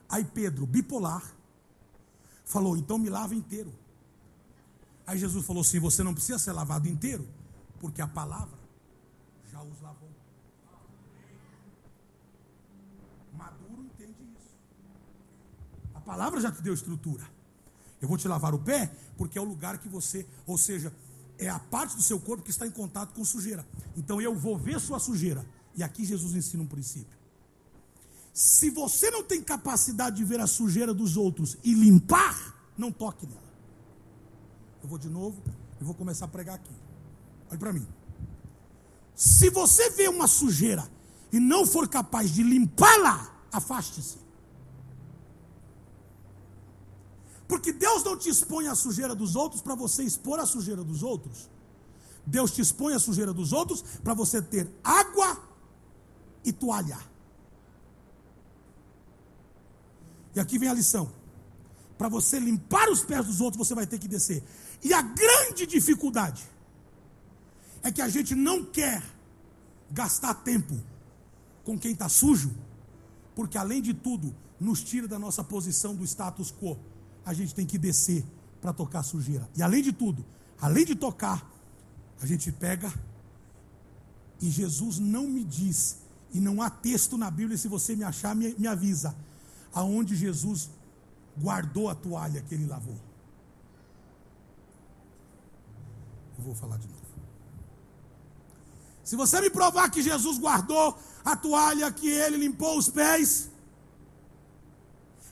Aí 0.09 0.23
Pedro, 0.23 0.65
bipolar, 0.65 1.34
falou: 2.45 2.77
Então 2.77 2.97
me 2.97 3.09
lava 3.09 3.35
inteiro. 3.35 3.73
Aí 5.05 5.17
Jesus 5.17 5.45
falou 5.45 5.61
assim: 5.61 5.79
Você 5.79 6.03
não 6.03 6.13
precisa 6.13 6.39
ser 6.39 6.53
lavado 6.53 6.87
inteiro, 6.87 7.27
porque 7.79 8.01
a 8.01 8.07
palavra 8.07 8.57
já 9.51 9.61
os 9.61 9.81
lavou. 9.81 10.09
Maduro 13.33 13.83
entende 13.83 14.23
isso. 14.37 14.55
A 15.93 15.99
palavra 15.99 16.39
já 16.39 16.51
te 16.51 16.61
deu 16.61 16.73
estrutura. 16.73 17.23
Eu 18.01 18.07
vou 18.07 18.17
te 18.17 18.27
lavar 18.27 18.53
o 18.53 18.59
pé, 18.59 18.93
porque 19.17 19.37
é 19.37 19.41
o 19.41 19.45
lugar 19.45 19.79
que 19.79 19.89
você, 19.89 20.27
ou 20.45 20.57
seja, 20.57 20.93
é 21.37 21.49
a 21.49 21.59
parte 21.59 21.95
do 21.95 22.01
seu 22.01 22.19
corpo 22.19 22.43
que 22.43 22.51
está 22.51 22.67
em 22.67 22.71
contato 22.71 23.13
com 23.13 23.25
sujeira. 23.25 23.65
Então 23.97 24.21
eu 24.21 24.35
vou 24.35 24.57
ver 24.57 24.79
sua 24.79 24.99
sujeira. 24.99 25.45
E 25.75 25.83
aqui 25.83 26.05
Jesus 26.05 26.35
ensina 26.35 26.63
um 26.63 26.67
princípio. 26.67 27.17
Se 28.35 28.69
você 28.69 29.09
não 29.09 29.23
tem 29.23 29.41
capacidade 29.41 30.17
de 30.17 30.25
ver 30.25 30.41
a 30.41 30.45
sujeira 30.45 30.93
dos 30.93 31.15
outros 31.15 31.55
e 31.63 31.73
limpar, 31.73 32.53
não 32.77 32.91
toque 32.91 33.25
nela. 33.25 33.41
Eu 34.83 34.89
vou 34.89 34.97
de 34.97 35.07
novo 35.07 35.41
e 35.79 35.83
vou 35.85 35.95
começar 35.95 36.25
a 36.25 36.27
pregar 36.27 36.55
aqui. 36.55 36.75
Olhe 37.49 37.57
para 37.57 37.71
mim. 37.71 37.87
Se 39.15 39.49
você 39.49 39.89
vê 39.91 40.09
uma 40.09 40.27
sujeira 40.27 40.85
e 41.31 41.39
não 41.39 41.65
for 41.65 41.87
capaz 41.87 42.29
de 42.29 42.43
limpá-la, 42.43 43.33
afaste-se. 43.53 44.17
Porque 47.47 47.71
Deus 47.71 48.03
não 48.03 48.17
te 48.17 48.27
expõe 48.27 48.67
a 48.67 48.75
sujeira 48.75 49.15
dos 49.15 49.37
outros 49.37 49.61
para 49.61 49.75
você 49.75 50.03
expor 50.03 50.41
a 50.41 50.45
sujeira 50.45 50.83
dos 50.83 51.03
outros. 51.03 51.49
Deus 52.25 52.51
te 52.51 52.59
expõe 52.59 52.95
a 52.95 52.99
sujeira 52.99 53.31
dos 53.31 53.53
outros 53.53 53.81
para 54.03 54.13
você 54.13 54.41
ter 54.41 54.69
água 54.83 55.41
e 56.43 56.51
toalha. 56.51 57.14
E 60.35 60.39
aqui 60.39 60.59
vem 60.59 60.69
a 60.69 60.73
lição. 60.73 61.11
Para 61.97 62.09
você 62.09 62.39
limpar 62.39 62.89
os 62.89 63.03
pés 63.03 63.25
dos 63.25 63.39
outros, 63.39 63.65
você 63.67 63.73
vai 63.73 63.87
ter 63.87 63.97
que 63.97 64.07
descer. 64.07 64.43
E 64.83 64.93
a 64.93 65.01
grande 65.01 65.65
dificuldade 65.65 66.43
é 67.81 67.91
que 67.91 68.01
a 68.01 68.09
gente 68.09 68.35
não 68.35 68.63
quer 68.65 69.01
gastar 69.89 70.33
tempo 70.33 70.75
com 71.63 71.79
quem 71.79 71.93
está 71.93 72.09
sujo, 72.09 72.51
porque 73.33 73.57
além 73.57 73.81
de 73.81 73.93
tudo, 73.93 74.35
nos 74.59 74.83
tira 74.83 75.07
da 75.07 75.17
nossa 75.17 75.43
posição 75.43 75.95
do 75.95 76.03
status 76.03 76.51
quo 76.51 76.77
a 77.25 77.33
gente 77.33 77.55
tem 77.55 77.65
que 77.65 77.77
descer 77.77 78.23
para 78.61 78.71
tocar 78.71 79.01
sujeira. 79.03 79.49
E 79.55 79.63
além 79.63 79.81
de 79.81 79.91
tudo, 79.91 80.23
além 80.61 80.85
de 80.85 80.95
tocar, 80.95 81.49
a 82.21 82.25
gente 82.25 82.51
pega 82.51 82.93
e 84.39 84.49
Jesus 84.49 84.99
não 84.99 85.27
me 85.27 85.43
diz, 85.43 85.97
e 86.31 86.39
não 86.39 86.61
há 86.61 86.69
texto 86.69 87.17
na 87.17 87.31
Bíblia, 87.31 87.57
se 87.57 87.67
você 87.67 87.95
me 87.95 88.03
achar, 88.03 88.35
me, 88.35 88.53
me 88.59 88.67
avisa, 88.67 89.15
aonde 89.75 90.15
Jesus 90.15 90.69
guardou 91.37 91.89
a 91.89 91.95
toalha 91.95 92.41
que 92.41 92.55
ele 92.55 92.65
lavou. 92.65 92.97
Eu 96.37 96.43
vou 96.45 96.55
falar 96.55 96.77
de 96.77 96.87
novo. 96.87 97.01
Se 99.03 99.15
você 99.15 99.39
me 99.41 99.49
provar 99.49 99.91
que 99.91 100.01
Jesus 100.01 100.39
guardou 100.39 100.97
a 101.23 101.35
toalha 101.35 101.91
que 101.91 102.07
ele 102.07 102.37
limpou 102.37 102.77
os 102.77 102.89
pés, 102.89 103.49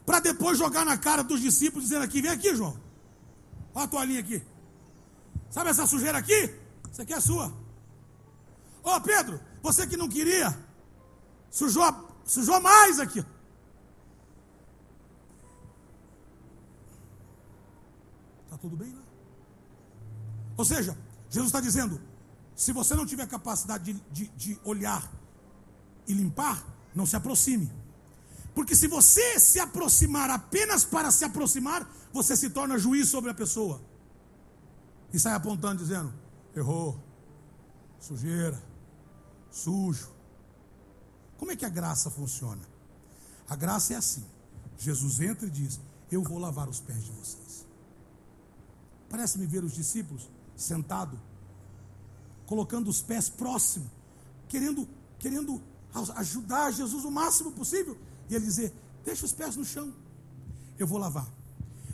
para 0.05 0.19
depois 0.19 0.57
jogar 0.57 0.85
na 0.85 0.97
cara 0.97 1.23
dos 1.23 1.39
discípulos, 1.39 1.85
dizendo 1.85 2.03
aqui: 2.03 2.21
vem 2.21 2.31
aqui, 2.31 2.53
João. 2.53 2.77
Olha 3.73 3.85
a 3.85 3.87
toalhinha 3.87 4.19
aqui. 4.19 4.43
Sabe 5.49 5.69
essa 5.69 5.87
sujeira 5.87 6.17
aqui? 6.17 6.53
Isso 6.91 7.01
aqui 7.01 7.13
é 7.13 7.19
sua. 7.19 7.51
Ô 8.83 8.99
Pedro, 9.01 9.39
você 9.61 9.87
que 9.87 9.95
não 9.95 10.09
queria, 10.09 10.55
sujou, 11.49 11.83
sujou 12.25 12.59
mais 12.59 12.99
aqui. 12.99 13.25
Tudo 18.63 18.77
bem 18.77 18.93
lá? 18.93 18.99
Né? 18.99 19.05
Ou 20.55 20.63
seja, 20.63 20.97
Jesus 21.29 21.49
está 21.49 21.59
dizendo: 21.59 21.99
se 22.55 22.71
você 22.71 22.95
não 22.95 23.05
tiver 23.05 23.27
capacidade 23.27 23.91
de, 23.91 23.99
de, 24.09 24.27
de 24.37 24.59
olhar 24.63 25.11
e 26.07 26.13
limpar, 26.13 26.65
não 26.95 27.05
se 27.05 27.17
aproxime. 27.17 27.69
Porque 28.55 28.73
se 28.73 28.87
você 28.87 29.37
se 29.37 29.59
aproximar 29.59 30.29
apenas 30.29 30.85
para 30.85 31.11
se 31.11 31.25
aproximar, 31.25 31.85
você 32.13 32.37
se 32.37 32.51
torna 32.51 32.77
juiz 32.77 33.09
sobre 33.09 33.29
a 33.29 33.33
pessoa. 33.33 33.81
E 35.11 35.19
sai 35.19 35.33
apontando, 35.33 35.83
dizendo: 35.83 36.13
errou, 36.55 36.97
sujeira, 37.99 38.63
sujo. 39.51 40.09
Como 41.37 41.51
é 41.51 41.55
que 41.57 41.65
a 41.65 41.69
graça 41.69 42.09
funciona? 42.09 42.61
A 43.49 43.57
graça 43.57 43.93
é 43.93 43.97
assim: 43.97 44.23
Jesus 44.77 45.19
entra 45.19 45.47
e 45.47 45.51
diz: 45.51 45.81
Eu 46.09 46.23
vou 46.23 46.39
lavar 46.39 46.69
os 46.69 46.79
pés 46.79 47.03
de 47.03 47.11
vocês. 47.11 47.72
Parece-me 49.13 49.45
ver 49.45 49.63
os 49.63 49.73
discípulos 49.73 50.27
sentados, 50.55 51.19
colocando 52.47 52.89
os 52.89 52.99
pés 52.99 53.29
próximos, 53.29 53.87
querendo, 54.49 54.89
querendo 55.19 55.61
ajudar 56.15 56.71
Jesus 56.71 57.05
o 57.05 57.11
máximo 57.11 57.51
possível. 57.51 57.95
E 58.27 58.33
ele 58.33 58.43
dizer: 58.43 58.73
Deixa 59.05 59.23
os 59.23 59.31
pés 59.31 59.55
no 59.55 59.63
chão, 59.63 59.93
eu 60.79 60.87
vou 60.87 60.97
lavar. 60.97 61.31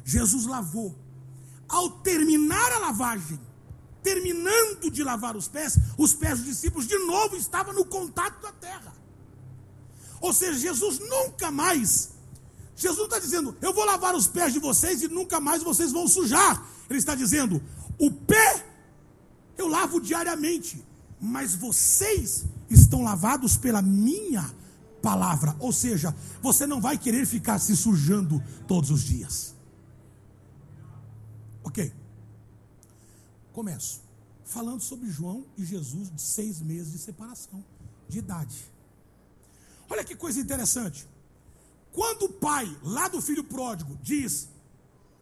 Jesus 0.05 0.45
lavou. 0.45 0.97
Ao 1.67 1.89
terminar 1.89 2.71
a 2.71 2.79
lavagem, 2.79 3.37
terminando 4.01 4.89
de 4.89 5.03
lavar 5.03 5.35
os 5.35 5.49
pés, 5.49 5.77
os 5.97 6.13
pés 6.13 6.37
dos 6.37 6.47
discípulos 6.47 6.87
de 6.87 6.97
novo 6.99 7.35
estavam 7.35 7.73
no 7.73 7.83
contato 7.83 8.41
da 8.41 8.53
terra. 8.53 8.95
Ou 10.21 10.31
seja, 10.31 10.57
Jesus 10.57 10.99
nunca 10.99 11.51
mais, 11.51 12.11
Jesus 12.77 13.03
está 13.03 13.19
dizendo, 13.19 13.57
eu 13.61 13.73
vou 13.73 13.83
lavar 13.83 14.15
os 14.15 14.25
pés 14.25 14.53
de 14.53 14.59
vocês 14.59 15.01
e 15.01 15.09
nunca 15.09 15.41
mais 15.41 15.61
vocês 15.61 15.91
vão 15.91 16.07
sujar. 16.07 16.78
Ele 16.89 16.99
está 16.99 17.15
dizendo, 17.15 17.61
o 17.97 18.11
pé 18.11 18.65
eu 19.57 19.67
lavo 19.67 19.99
diariamente, 19.99 20.83
mas 21.19 21.53
vocês 21.53 22.45
estão 22.69 23.03
lavados 23.03 23.57
pela 23.57 23.81
minha 23.81 24.49
palavra. 25.01 25.55
Ou 25.59 25.71
seja, 25.71 26.15
você 26.41 26.65
não 26.65 26.79
vai 26.79 26.97
querer 26.97 27.25
ficar 27.25 27.59
se 27.59 27.75
sujando 27.75 28.41
todos 28.67 28.89
os 28.89 29.03
dias. 29.03 29.55
Ok. 31.63 31.93
Começo. 33.51 34.01
Falando 34.45 34.81
sobre 34.81 35.09
João 35.09 35.45
e 35.57 35.63
Jesus 35.63 36.09
de 36.09 36.21
seis 36.21 36.59
meses 36.59 36.91
de 36.91 36.97
separação 36.97 37.63
de 38.07 38.19
idade. 38.19 38.57
Olha 39.89 40.03
que 40.03 40.15
coisa 40.15 40.39
interessante. 40.39 41.07
Quando 41.91 42.23
o 42.23 42.29
pai, 42.29 42.65
lá 42.81 43.07
do 43.07 43.21
filho 43.21 43.43
pródigo, 43.43 43.97
diz: 44.01 44.47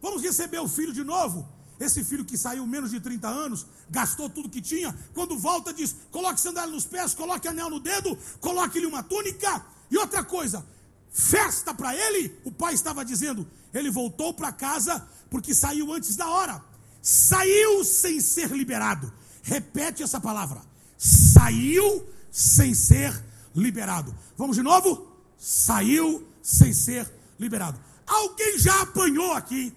Vamos 0.00 0.22
receber 0.22 0.58
o 0.58 0.68
filho 0.68 0.92
de 0.92 1.04
novo. 1.04 1.46
Esse 1.78 2.02
filho 2.02 2.24
que 2.24 2.36
saiu 2.36 2.66
menos 2.66 2.90
de 2.90 3.00
30 3.00 3.28
anos, 3.28 3.66
gastou 3.88 4.28
tudo 4.28 4.48
que 4.48 4.60
tinha, 4.60 4.96
quando 5.14 5.38
volta 5.38 5.72
diz: 5.72 5.94
coloque 6.10 6.40
sandália 6.40 6.74
nos 6.74 6.84
pés, 6.84 7.14
coloque 7.14 7.46
anel 7.46 7.70
no 7.70 7.78
dedo, 7.78 8.18
coloque-lhe 8.40 8.86
uma 8.86 9.02
túnica. 9.02 9.64
E 9.90 9.96
outra 9.96 10.24
coisa, 10.24 10.66
festa 11.10 11.72
para 11.72 11.94
ele, 11.94 12.36
o 12.44 12.50
pai 12.50 12.74
estava 12.74 13.04
dizendo, 13.04 13.48
ele 13.72 13.90
voltou 13.90 14.34
para 14.34 14.52
casa 14.52 15.06
porque 15.30 15.54
saiu 15.54 15.92
antes 15.92 16.16
da 16.16 16.28
hora. 16.28 16.62
saiu 17.00 17.84
sem 17.84 18.20
ser 18.20 18.50
liberado. 18.50 19.12
Repete 19.42 20.02
essa 20.02 20.20
palavra. 20.20 20.60
Saiu 20.98 22.06
sem 22.30 22.74
ser 22.74 23.24
liberado. 23.54 24.14
Vamos 24.36 24.56
de 24.56 24.62
novo? 24.62 25.16
Saiu 25.38 26.26
sem 26.42 26.72
ser 26.72 27.10
liberado. 27.38 27.78
Alguém 28.06 28.58
já 28.58 28.82
apanhou 28.82 29.32
aqui 29.32 29.72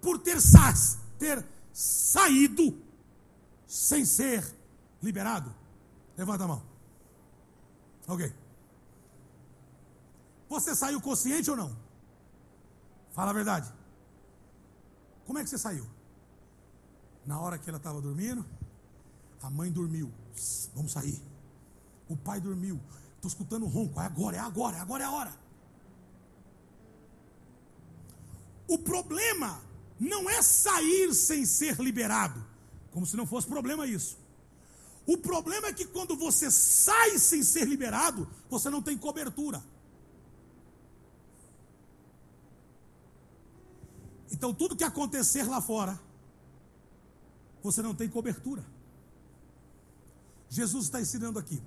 por 0.00 0.18
ter, 0.18 0.40
ter 1.18 1.44
saído 1.72 2.80
sem 3.66 4.04
ser 4.04 4.44
liberado? 5.02 5.54
Levanta 6.16 6.44
a 6.44 6.48
mão. 6.48 6.62
Ok. 8.08 8.32
Você 10.48 10.74
saiu 10.74 11.00
consciente 11.00 11.50
ou 11.50 11.56
não? 11.56 11.76
Fala 13.12 13.30
a 13.30 13.34
verdade. 13.34 13.72
Como 15.26 15.38
é 15.38 15.42
que 15.42 15.50
você 15.50 15.58
saiu? 15.58 15.86
Na 17.24 17.40
hora 17.40 17.58
que 17.58 17.68
ela 17.68 17.78
estava 17.78 18.00
dormindo, 18.00 18.46
a 19.42 19.50
mãe 19.50 19.70
dormiu. 19.70 20.12
Vamos 20.74 20.92
sair. 20.92 21.20
O 22.08 22.16
pai 22.16 22.40
dormiu. 22.40 22.80
Estou 23.16 23.28
escutando 23.28 23.66
ronco. 23.66 24.00
É 24.00 24.04
agora, 24.04 24.36
é 24.36 24.40
agora, 24.40 24.76
é 24.76 24.80
agora 24.80 25.02
é 25.02 25.06
a 25.06 25.10
hora. 25.10 25.32
O 28.68 28.78
problema 28.78 29.60
não 29.98 30.28
é 30.28 30.42
sair 30.42 31.14
sem 31.14 31.44
ser 31.46 31.80
liberado. 31.80 32.44
Como 32.90 33.06
se 33.06 33.16
não 33.16 33.26
fosse 33.26 33.46
problema 33.46 33.86
isso. 33.86 34.18
O 35.06 35.16
problema 35.16 35.68
é 35.68 35.72
que 35.72 35.84
quando 35.84 36.16
você 36.16 36.50
sai 36.50 37.18
sem 37.18 37.42
ser 37.42 37.66
liberado, 37.66 38.28
você 38.50 38.68
não 38.68 38.82
tem 38.82 38.98
cobertura. 38.98 39.62
Então, 44.32 44.52
tudo 44.52 44.76
que 44.76 44.84
acontecer 44.84 45.44
lá 45.44 45.62
fora, 45.62 45.98
você 47.62 47.80
não 47.80 47.94
tem 47.94 48.08
cobertura. 48.08 48.64
Jesus 50.48 50.84
está 50.84 51.00
ensinando 51.00 51.38
aqui. 51.38 51.62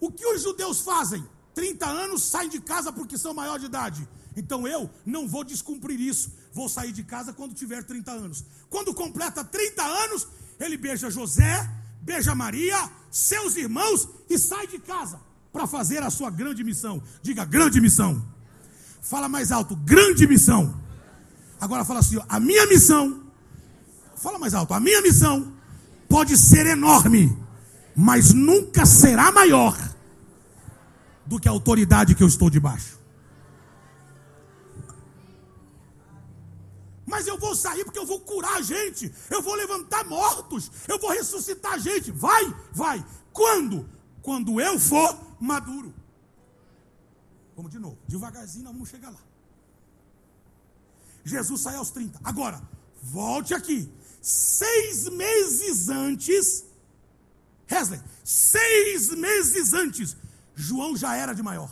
O 0.00 0.10
que 0.10 0.26
os 0.26 0.42
judeus 0.42 0.80
fazem? 0.80 1.24
30 1.54 1.86
anos 1.86 2.22
saem 2.22 2.48
de 2.48 2.60
casa 2.60 2.92
porque 2.92 3.16
são 3.16 3.32
maior 3.32 3.58
de 3.58 3.66
idade. 3.66 4.06
Então 4.36 4.68
eu 4.68 4.90
não 5.04 5.26
vou 5.26 5.42
descumprir 5.42 5.98
isso. 5.98 6.30
Vou 6.56 6.70
sair 6.70 6.90
de 6.90 7.02
casa 7.02 7.34
quando 7.34 7.52
tiver 7.52 7.84
30 7.84 8.10
anos. 8.10 8.42
Quando 8.70 8.94
completa 8.94 9.44
30 9.44 9.82
anos, 9.82 10.26
ele 10.58 10.78
beija 10.78 11.10
José, 11.10 11.70
beija 12.00 12.34
Maria, 12.34 12.78
seus 13.10 13.56
irmãos 13.56 14.08
e 14.30 14.38
sai 14.38 14.66
de 14.66 14.78
casa 14.78 15.20
para 15.52 15.66
fazer 15.66 16.02
a 16.02 16.08
sua 16.08 16.30
grande 16.30 16.64
missão. 16.64 17.02
Diga 17.22 17.44
grande 17.44 17.78
missão. 17.78 18.24
Fala 19.02 19.28
mais 19.28 19.52
alto, 19.52 19.76
grande 19.76 20.26
missão. 20.26 20.80
Agora 21.60 21.84
fala 21.84 22.00
assim: 22.00 22.18
a 22.26 22.40
minha 22.40 22.66
missão. 22.66 23.22
Fala 24.16 24.38
mais 24.38 24.54
alto, 24.54 24.72
a 24.72 24.80
minha 24.80 25.02
missão 25.02 25.52
pode 26.08 26.38
ser 26.38 26.64
enorme, 26.64 27.36
mas 27.94 28.32
nunca 28.32 28.86
será 28.86 29.30
maior 29.30 29.76
do 31.26 31.38
que 31.38 31.48
a 31.48 31.50
autoridade 31.50 32.14
que 32.14 32.22
eu 32.22 32.28
estou 32.28 32.48
debaixo. 32.48 32.96
Mas 37.06 37.26
eu 37.28 37.38
vou 37.38 37.54
sair 37.54 37.84
porque 37.84 37.98
eu 37.98 38.04
vou 38.04 38.20
curar 38.20 38.56
a 38.56 38.62
gente, 38.62 39.14
eu 39.30 39.40
vou 39.40 39.54
levantar 39.54 40.04
mortos, 40.04 40.70
eu 40.88 40.98
vou 40.98 41.10
ressuscitar 41.10 41.74
a 41.74 41.78
gente. 41.78 42.10
Vai, 42.10 42.44
vai. 42.72 43.06
Quando? 43.32 43.88
Quando 44.20 44.60
eu 44.60 44.78
for 44.78 45.16
maduro. 45.40 45.94
Vamos 47.54 47.70
de 47.70 47.78
novo, 47.78 47.98
devagarzinho, 48.08 48.64
nós 48.64 48.72
vamos 48.72 48.88
chegar 48.88 49.10
lá. 49.10 49.20
Jesus 51.24 51.60
sai 51.60 51.76
aos 51.76 51.90
30. 51.90 52.20
Agora, 52.22 52.60
volte 53.02 53.54
aqui 53.54 53.90
seis 54.20 55.08
meses 55.08 55.88
antes, 55.88 56.64
Wesley, 57.70 58.00
seis 58.24 59.10
meses 59.10 59.72
antes, 59.72 60.16
João 60.54 60.96
já 60.96 61.16
era 61.16 61.32
de 61.32 61.42
maior. 61.42 61.70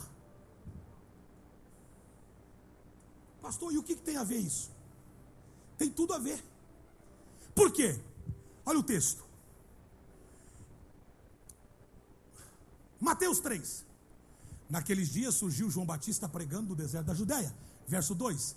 Pastor, 3.41 3.71
e 3.73 3.77
o 3.77 3.83
que, 3.83 3.95
que 3.95 4.01
tem 4.01 4.17
a 4.17 4.23
ver 4.23 4.37
isso? 4.37 4.74
Tem 5.77 5.89
tudo 5.89 6.13
a 6.13 6.19
ver. 6.19 6.43
Por 7.53 7.71
quê? 7.71 7.99
Olha 8.65 8.79
o 8.79 8.83
texto. 8.83 9.23
Mateus 12.99 13.39
3. 13.39 13.85
Naqueles 14.69 15.09
dias 15.09 15.35
surgiu 15.35 15.69
João 15.69 15.85
Batista 15.85 16.27
pregando 16.27 16.69
no 16.69 16.75
deserto 16.75 17.07
da 17.07 17.13
Judéia. 17.13 17.55
Verso 17.87 18.15
2. 18.15 18.55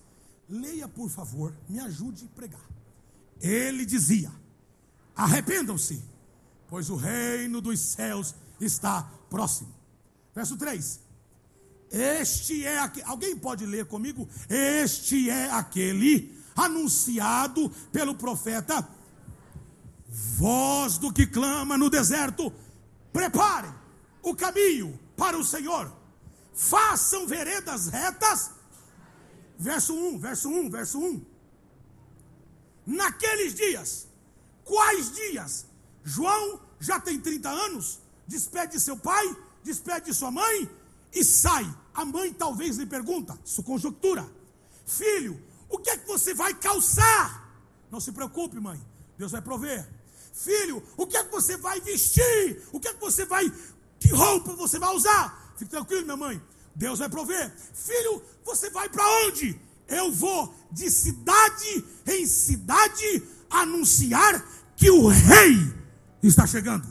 Leia, 0.49 0.89
por 0.89 1.11
favor, 1.11 1.55
me 1.69 1.79
ajude 1.79 2.25
a 2.25 2.35
pregar 2.35 2.79
ele 3.41 3.85
dizia: 3.85 4.31
Arrependam-se, 5.15 6.03
pois 6.69 6.91
o 6.91 6.97
reino 6.97 7.61
dos 7.61 7.79
céus 7.81 8.35
está 8.61 9.03
próximo. 9.31 9.75
Verso 10.35 10.57
3. 10.57 11.01
Este 11.91 12.65
é 12.67 12.79
aquele, 12.79 13.07
alguém 13.07 13.37
pode 13.37 13.65
ler 13.65 13.87
comigo? 13.87 14.29
Este 14.49 15.31
é 15.31 15.51
aquele 15.51 16.38
anunciado 16.65 17.71
pelo 17.93 18.15
profeta, 18.15 18.87
voz 20.09 20.99
do 20.99 21.13
que 21.13 21.27
clama 21.27 21.79
no 21.79 21.89
deserto: 21.89 22.53
preparem 23.13 23.73
o 24.23 24.35
caminho 24.35 24.99
para 25.17 25.39
o 25.39 25.45
Senhor, 25.45 25.91
façam 26.55 27.27
veredas 27.27 27.89
retas. 27.89 28.51
Verso 29.61 29.93
1, 29.93 30.19
verso 30.19 30.49
1, 30.49 30.71
verso 30.71 30.99
1 31.01 31.39
naqueles 32.89 33.55
dias. 33.55 34.09
Quais 34.65 35.13
dias? 35.13 35.67
João 36.03 36.61
já 36.81 36.99
tem 36.99 37.21
30 37.21 37.49
anos, 37.49 38.01
despede 38.27 38.73
de 38.73 38.81
seu 38.81 38.97
pai, 38.97 39.37
despede 39.63 40.07
de 40.07 40.15
sua 40.15 40.31
mãe 40.31 40.69
e 41.13 41.23
sai. 41.23 41.69
A 41.93 42.05
mãe 42.05 42.33
talvez 42.33 42.77
lhe 42.77 42.87
pergunta, 42.87 43.39
isso 43.45 43.63
conjectura: 43.63 44.27
Filho, 44.87 45.41
o 45.69 45.79
que 45.79 45.91
é 45.91 45.97
que 45.97 46.07
você 46.07 46.35
vai 46.35 46.55
calçar? 46.55 47.49
Não 47.91 48.01
se 48.01 48.13
preocupe, 48.13 48.61
mãe, 48.61 48.81
Deus 49.17 49.33
vai 49.33 49.43
prover. 49.43 49.89
Filho, 50.33 50.83
o 50.97 51.07
que 51.07 51.17
é 51.17 51.25
que 51.25 51.31
você 51.31 51.57
vai 51.57 51.81
vestir? 51.81 52.63
O 52.73 52.79
que 52.79 52.89
é 52.89 52.95
que 52.95 53.01
você 53.01 53.25
vai. 53.25 53.51
Que 53.99 54.09
roupa 54.11 54.53
você 54.55 54.79
vai 54.79 54.95
usar? 54.95 55.55
Fique 55.57 55.71
tranquilo, 55.71 56.05
minha 56.05 56.17
mãe, 56.17 56.41
Deus 56.75 56.99
vai 56.99 57.09
prover. 57.09 57.53
Filho, 57.75 58.23
você 58.45 58.71
vai 58.71 58.89
para 58.89 59.05
onde? 59.27 59.69
eu 59.89 60.13
vou 60.13 60.55
de 60.71 60.91
cidade 60.91 61.85
em 62.07 62.27
cidade 62.27 63.23
anunciar 63.51 64.47
que 64.77 64.91
o 64.91 65.09
rei 65.09 65.75
está 66.23 66.47
chegando. 66.47 66.87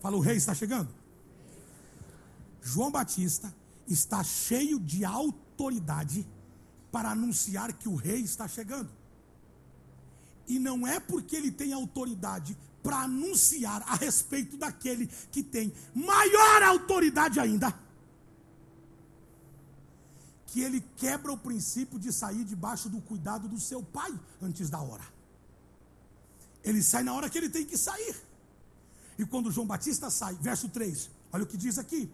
Fala, 0.00 0.16
o 0.16 0.20
rei 0.20 0.36
está 0.36 0.54
chegando. 0.54 0.88
João 2.62 2.90
Batista 2.90 3.52
está 3.88 4.22
cheio 4.22 4.78
de 4.78 5.04
autoridade 5.04 6.28
para 6.92 7.10
anunciar 7.10 7.72
que 7.72 7.88
o 7.88 7.96
rei 7.96 8.20
está 8.20 8.46
chegando. 8.46 8.90
E 10.46 10.58
não 10.58 10.86
é 10.86 11.00
porque 11.00 11.36
ele 11.36 11.50
tem 11.50 11.72
autoridade 11.72 12.56
para 12.82 13.02
anunciar 13.02 13.82
a 13.86 13.96
respeito 13.96 14.56
daquele 14.56 15.06
que 15.30 15.42
tem 15.42 15.72
maior 15.94 16.62
autoridade 16.62 17.40
ainda 17.40 17.88
que 20.48 20.62
ele 20.62 20.80
quebra 20.96 21.30
o 21.30 21.36
princípio 21.36 21.98
de 21.98 22.12
sair 22.12 22.42
debaixo 22.42 22.88
do 22.88 23.00
cuidado 23.00 23.46
do 23.48 23.60
seu 23.60 23.82
pai 23.82 24.18
antes 24.40 24.70
da 24.70 24.80
hora. 24.80 25.04
Ele 26.64 26.82
sai 26.82 27.02
na 27.02 27.12
hora 27.12 27.28
que 27.28 27.36
ele 27.36 27.50
tem 27.50 27.64
que 27.64 27.76
sair. 27.76 28.16
E 29.18 29.26
quando 29.26 29.50
João 29.50 29.66
Batista 29.66 30.10
sai, 30.10 30.34
verso 30.36 30.68
3, 30.68 31.10
olha 31.32 31.44
o 31.44 31.46
que 31.46 31.56
diz 31.56 31.78
aqui. 31.78 32.10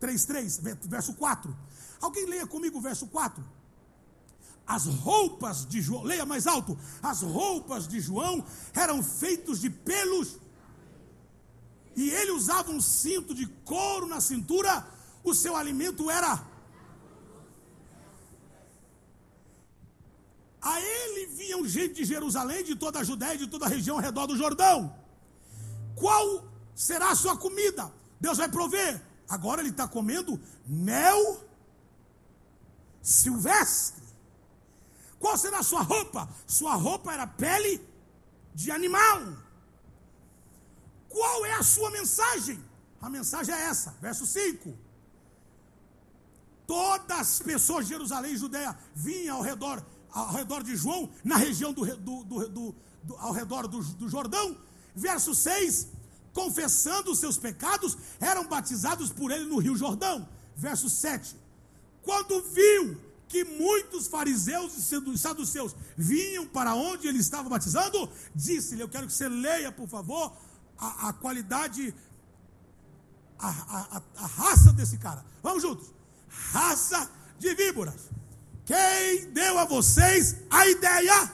3, 0.00 0.24
3, 0.24 0.60
verso 0.84 1.14
4. 1.14 1.56
Alguém 2.00 2.26
leia 2.26 2.46
comigo 2.46 2.78
o 2.78 2.80
verso 2.80 3.06
4. 3.06 3.44
As 4.66 4.86
roupas 4.86 5.66
de 5.66 5.80
João, 5.80 6.02
leia 6.02 6.26
mais 6.26 6.46
alto. 6.46 6.78
As 7.02 7.22
roupas 7.22 7.88
de 7.88 8.00
João 8.00 8.44
eram 8.74 9.02
feitos 9.02 9.60
de 9.60 9.70
pelos. 9.70 10.36
E 11.96 12.10
ele 12.10 12.32
usava 12.32 12.70
um 12.70 12.80
cinto 12.80 13.34
de 13.34 13.46
couro 13.64 14.06
na 14.06 14.20
cintura. 14.20 14.86
O 15.24 15.34
seu 15.34 15.56
alimento 15.56 16.10
era 16.10 16.46
A 20.60 20.80
ele 20.80 21.26
vinham 21.28 21.66
gente 21.66 21.94
de 21.94 22.04
Jerusalém, 22.04 22.64
de 22.64 22.74
toda 22.74 22.98
a 22.98 23.04
Judéia, 23.04 23.38
de 23.38 23.46
toda 23.46 23.64
a 23.64 23.68
região 23.68 23.96
ao 23.96 24.02
redor 24.02 24.26
do 24.26 24.36
Jordão. 24.36 24.94
Qual 25.94 26.44
será 26.74 27.10
a 27.10 27.14
sua 27.14 27.36
comida? 27.36 27.90
Deus 28.20 28.38
vai 28.38 28.48
prover. 28.48 29.02
Agora 29.28 29.60
ele 29.60 29.70
está 29.70 29.86
comendo 29.86 30.40
mel 30.66 31.44
silvestre. 33.02 34.02
Qual 35.18 35.36
será 35.36 35.58
a 35.58 35.62
sua 35.62 35.82
roupa? 35.82 36.28
Sua 36.46 36.74
roupa 36.74 37.12
era 37.12 37.26
pele 37.26 37.86
de 38.54 38.70
animal. 38.70 39.36
Qual 41.08 41.44
é 41.46 41.52
a 41.54 41.62
sua 41.62 41.90
mensagem? 41.90 42.62
A 43.00 43.08
mensagem 43.08 43.54
é 43.54 43.62
essa, 43.62 43.94
verso 44.00 44.26
5. 44.26 44.76
todas 46.66 47.18
as 47.18 47.38
pessoas 47.40 47.86
de 47.86 47.94
Jerusalém 47.94 48.34
e 48.34 48.36
Judéia 48.36 48.76
vinham 48.94 49.36
ao 49.36 49.42
redor, 49.42 49.82
ao 50.10 50.32
redor 50.32 50.62
de 50.62 50.76
João, 50.76 51.10
na 51.24 51.36
região 51.36 51.72
do, 51.72 51.84
do, 51.96 52.24
do, 52.24 52.48
do 52.48 52.74
ao 53.16 53.32
redor 53.32 53.66
do, 53.66 53.80
do 53.82 54.08
Jordão. 54.08 54.56
Verso 54.94 55.34
6: 55.34 55.88
confessando 56.32 57.10
os 57.10 57.18
seus 57.18 57.36
pecados, 57.36 57.96
eram 58.20 58.46
batizados 58.46 59.10
por 59.10 59.30
ele 59.30 59.44
no 59.44 59.58
Rio 59.58 59.76
Jordão. 59.76 60.28
Verso 60.56 60.88
7: 60.88 61.36
quando 62.08 62.40
viu 62.40 62.98
que 63.28 63.44
muitos 63.44 64.06
fariseus 64.06 64.72
e 64.78 65.18
saduceus 65.18 65.76
vinham 65.94 66.46
para 66.46 66.74
onde 66.74 67.06
ele 67.06 67.18
estava 67.18 67.50
batizando, 67.50 68.10
disse-lhe: 68.34 68.80
Eu 68.80 68.88
quero 68.88 69.06
que 69.06 69.12
você 69.12 69.28
leia, 69.28 69.70
por 69.70 69.86
favor, 69.86 70.34
a, 70.78 71.10
a 71.10 71.12
qualidade, 71.12 71.94
a, 73.38 73.48
a, 73.48 74.02
a 74.16 74.26
raça 74.26 74.72
desse 74.72 74.96
cara. 74.96 75.22
Vamos 75.42 75.62
juntos. 75.62 75.92
Raça 76.28 77.10
de 77.38 77.54
víboras. 77.54 78.08
Quem 78.64 79.30
deu 79.32 79.58
a 79.58 79.66
vocês 79.66 80.34
a 80.48 80.66
ideia? 80.66 81.30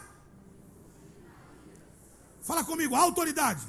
Fala 2.42 2.64
comigo, 2.64 2.96
autoridade. 2.96 3.62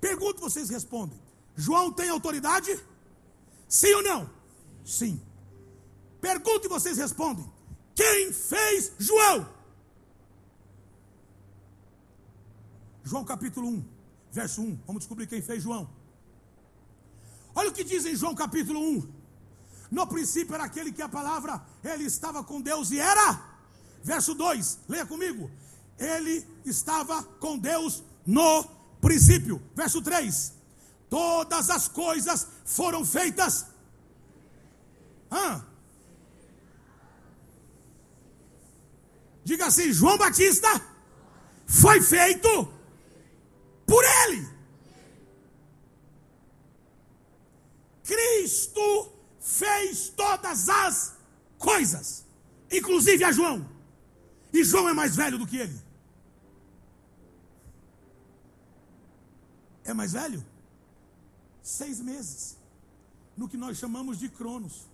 Pergunto, 0.00 0.40
vocês 0.40 0.70
respondem. 0.70 1.20
João 1.54 1.92
tem 1.92 2.08
autoridade? 2.08 2.78
Sim 3.68 3.94
ou 3.94 4.02
não? 4.02 4.30
Sim. 4.84 5.20
Pergunto 6.20 6.66
e 6.66 6.68
vocês 6.68 6.96
respondem: 6.96 7.44
Quem 7.94 8.32
fez 8.32 8.92
João? 8.98 9.48
João 13.04 13.24
capítulo 13.24 13.68
1, 13.68 13.84
verso 14.30 14.62
1. 14.62 14.80
Vamos 14.86 15.00
descobrir 15.00 15.26
quem 15.26 15.42
fez 15.42 15.62
João. 15.62 15.88
Olha 17.54 17.70
o 17.70 17.72
que 17.72 17.82
diz 17.82 18.04
em 18.06 18.14
João 18.14 18.34
capítulo 18.34 18.80
1. 18.80 19.12
No 19.90 20.06
princípio 20.06 20.54
era 20.54 20.64
aquele 20.64 20.92
que 20.92 21.02
a 21.02 21.08
palavra, 21.08 21.60
ele 21.82 22.04
estava 22.04 22.44
com 22.44 22.60
Deus 22.60 22.90
e 22.92 23.00
era. 23.00 23.42
Verso 24.02 24.34
2, 24.34 24.78
leia 24.88 25.04
comigo. 25.04 25.50
Ele 25.98 26.46
estava 26.64 27.22
com 27.22 27.58
Deus 27.58 28.02
no 28.24 28.79
princípio. 29.00 29.62
Verso 29.74 30.02
3. 30.02 30.52
Todas 31.08 31.70
as 31.70 31.88
coisas 31.88 32.46
foram 32.64 33.04
feitas. 33.04 33.66
Ah, 35.30 35.62
Diga 39.44 39.66
assim: 39.66 39.92
João 39.92 40.16
Batista 40.16 40.68
foi 41.66 42.00
feito 42.00 42.72
por 43.86 44.04
ele. 44.04 44.48
Cristo 48.04 49.12
fez 49.40 50.08
todas 50.10 50.68
as 50.68 51.16
coisas, 51.58 52.24
inclusive 52.70 53.24
a 53.24 53.32
João. 53.32 53.68
E 54.52 54.64
João 54.64 54.88
é 54.88 54.92
mais 54.92 55.16
velho 55.16 55.38
do 55.38 55.46
que 55.46 55.56
ele. 55.56 55.80
É 59.90 59.94
mais 59.94 60.12
velho? 60.12 60.44
Seis 61.62 62.00
meses. 62.00 62.56
No 63.36 63.48
que 63.48 63.56
nós 63.56 63.76
chamamos 63.76 64.18
de 64.18 64.28
Cronos. 64.28 64.86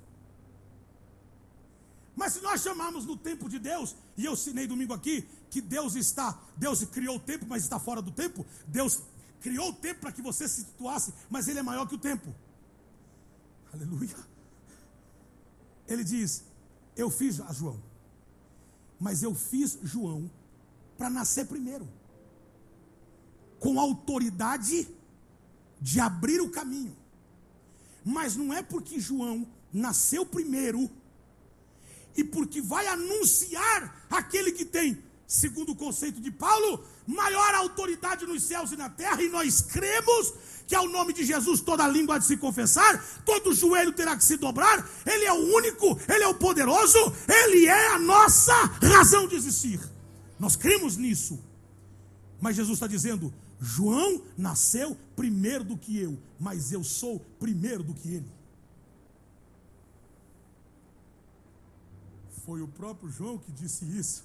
Mas 2.14 2.32
se 2.32 2.40
nós 2.40 2.62
chamarmos 2.62 3.04
no 3.04 3.14
tempo 3.14 3.46
de 3.46 3.58
Deus, 3.58 3.94
e 4.16 4.24
eu 4.24 4.32
ensinei 4.32 4.66
domingo 4.66 4.94
aqui 4.94 5.28
que 5.50 5.60
Deus 5.60 5.94
está, 5.96 6.40
Deus 6.56 6.82
criou 6.84 7.16
o 7.16 7.20
tempo, 7.20 7.44
mas 7.46 7.62
está 7.62 7.78
fora 7.78 8.00
do 8.00 8.10
tempo. 8.10 8.46
Deus 8.66 9.02
criou 9.42 9.68
o 9.68 9.72
tempo 9.74 10.00
para 10.00 10.12
que 10.12 10.22
você 10.22 10.48
se 10.48 10.64
situasse, 10.64 11.12
mas 11.28 11.46
ele 11.46 11.58
é 11.58 11.62
maior 11.62 11.86
que 11.86 11.94
o 11.94 11.98
tempo. 11.98 12.34
Aleluia. 13.74 14.16
Ele 15.86 16.02
diz: 16.02 16.42
Eu 16.96 17.10
fiz 17.10 17.38
a 17.38 17.52
João, 17.52 17.82
mas 18.98 19.22
eu 19.22 19.34
fiz 19.34 19.78
João 19.82 20.30
para 20.96 21.10
nascer 21.10 21.46
primeiro, 21.46 21.86
com 23.58 23.80
autoridade 23.80 24.88
de 25.80 26.00
abrir 26.00 26.40
o 26.40 26.50
caminho. 26.50 26.96
Mas 28.04 28.36
não 28.36 28.52
é 28.52 28.62
porque 28.62 29.00
João 29.00 29.46
nasceu 29.72 30.24
primeiro 30.24 30.90
e 32.16 32.24
porque 32.24 32.62
vai 32.62 32.86
anunciar 32.86 34.06
aquele 34.08 34.52
que 34.52 34.64
tem, 34.64 35.02
segundo 35.26 35.72
o 35.72 35.76
conceito 35.76 36.20
de 36.20 36.30
Paulo, 36.30 36.84
maior 37.06 37.54
autoridade 37.54 38.24
nos 38.24 38.42
céus 38.42 38.72
e 38.72 38.76
na 38.76 38.88
terra, 38.88 39.22
e 39.22 39.28
nós 39.28 39.60
cremos 39.60 40.32
que 40.66 40.74
ao 40.74 40.88
nome 40.88 41.12
de 41.12 41.24
Jesus 41.24 41.60
toda 41.60 41.86
língua 41.86 42.16
há 42.16 42.18
de 42.18 42.24
se 42.24 42.36
confessar, 42.36 43.04
todo 43.24 43.54
joelho 43.54 43.92
terá 43.92 44.16
que 44.16 44.24
se 44.24 44.36
dobrar, 44.36 44.88
Ele 45.04 45.24
é 45.24 45.32
o 45.32 45.54
único, 45.56 45.98
Ele 46.08 46.24
é 46.24 46.28
o 46.28 46.34
poderoso, 46.34 46.98
Ele 47.28 47.66
é 47.66 47.88
a 47.88 47.98
nossa 47.98 48.54
razão 48.82 49.28
de 49.28 49.36
existir. 49.36 49.80
Nós 50.38 50.56
cremos 50.56 50.96
nisso. 50.96 51.38
Mas 52.40 52.56
Jesus 52.56 52.76
está 52.76 52.86
dizendo: 52.86 53.32
João 53.60 54.22
nasceu 54.36 54.96
primeiro 55.14 55.64
do 55.64 55.76
que 55.76 55.98
eu, 55.98 56.18
mas 56.38 56.72
eu 56.72 56.84
sou 56.84 57.20
primeiro 57.38 57.82
do 57.82 57.94
que 57.94 58.14
ele. 58.14 58.30
Foi 62.44 62.60
o 62.60 62.68
próprio 62.68 63.10
João 63.10 63.38
que 63.38 63.50
disse 63.52 63.84
isso. 63.84 64.24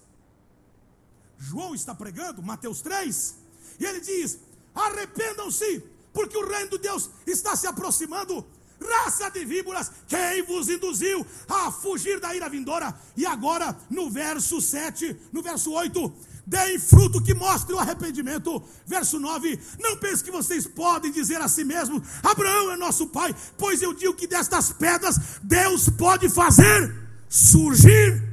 João 1.38 1.74
está 1.74 1.96
pregando, 1.96 2.44
Mateus 2.44 2.82
3, 2.82 3.36
e 3.80 3.86
ele 3.86 4.00
diz: 4.00 4.38
arrependam-se, 4.76 5.84
porque 6.13 6.38
o 6.38 6.48
reino 6.48 6.72
de 6.72 6.78
Deus 6.78 7.10
está 7.26 7.56
se 7.56 7.65
aproximando. 7.65 8.46
Raça 8.80 9.30
de 9.30 9.46
víboras, 9.46 9.91
quem 10.08 10.41
vos 10.44 10.67
induziu 10.67 11.26
a 11.48 11.72
fugir 11.72 12.20
da 12.20 12.36
ira 12.36 12.50
vindoura? 12.50 13.00
E 13.15 13.26
agora, 13.28 13.78
no 13.89 14.10
verso 14.10 14.60
7, 14.60 15.15
no 15.32 15.41
verso 15.44 15.72
8, 15.72 16.12
deem 16.51 16.77
fruto 16.77 17.23
que 17.23 17.33
mostre 17.33 17.73
o 17.73 17.79
arrependimento. 17.79 18.61
Verso 18.85 19.17
9: 19.17 19.57
Não 19.79 19.97
pense 19.97 20.21
que 20.21 20.29
vocês 20.29 20.67
podem 20.67 21.09
dizer 21.09 21.39
a 21.41 21.47
si 21.47 21.63
mesmos: 21.63 22.01
Abraão 22.21 22.73
é 22.73 22.75
nosso 22.75 23.07
pai, 23.07 23.33
pois 23.57 23.81
eu 23.81 23.93
digo 23.93 24.13
que 24.13 24.27
destas 24.27 24.73
pedras 24.73 25.39
Deus 25.41 25.87
pode 25.87 26.27
fazer 26.29 26.93
surgir. 27.29 28.29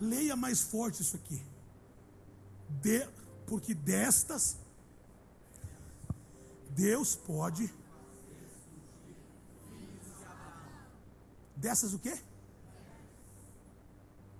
Leia 0.00 0.34
mais 0.34 0.62
forte 0.62 1.02
isso 1.02 1.16
aqui. 1.16 1.42
De, 2.82 3.06
porque 3.46 3.74
destas 3.74 4.56
Deus 6.70 7.14
pode 7.14 7.72
dessas 11.54 11.92
o 11.92 11.98
quê? 11.98 12.16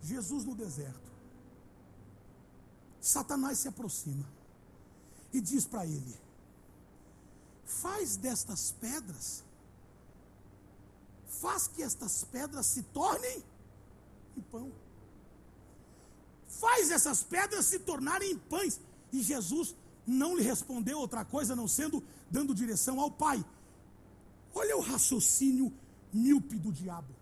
Jesus 0.03 0.45
no 0.45 0.55
deserto. 0.55 1.06
Satanás 3.09 3.59
se 3.59 3.69
aproxima 3.69 4.27
e 5.33 5.41
diz 5.41 5.65
para 5.65 5.87
ele: 5.87 6.21
Faz 7.65 8.17
destas 8.17 8.73
pedras 8.73 9.45
faz 11.41 11.69
que 11.69 11.83
estas 11.83 12.25
pedras 12.25 12.67
se 12.67 12.83
tornem 12.83 13.45
em 14.37 14.41
pão. 14.41 14.73
Faz 16.49 16.91
essas 16.91 17.23
pedras 17.23 17.67
se 17.67 17.79
tornarem 17.81 18.39
pães. 18.39 18.81
E 19.13 19.23
Jesus 19.23 19.75
não 20.07 20.37
lhe 20.37 20.43
respondeu 20.43 20.99
outra 20.99 21.25
coisa 21.25 21.55
não 21.55 21.69
sendo 21.69 22.03
dando 22.31 22.55
direção 22.55 23.01
ao 23.01 23.11
Pai. 23.11 23.45
Olha 24.55 24.77
o 24.77 24.81
raciocínio 24.81 25.73
míope 26.13 26.59
do 26.59 26.73
diabo. 26.73 27.15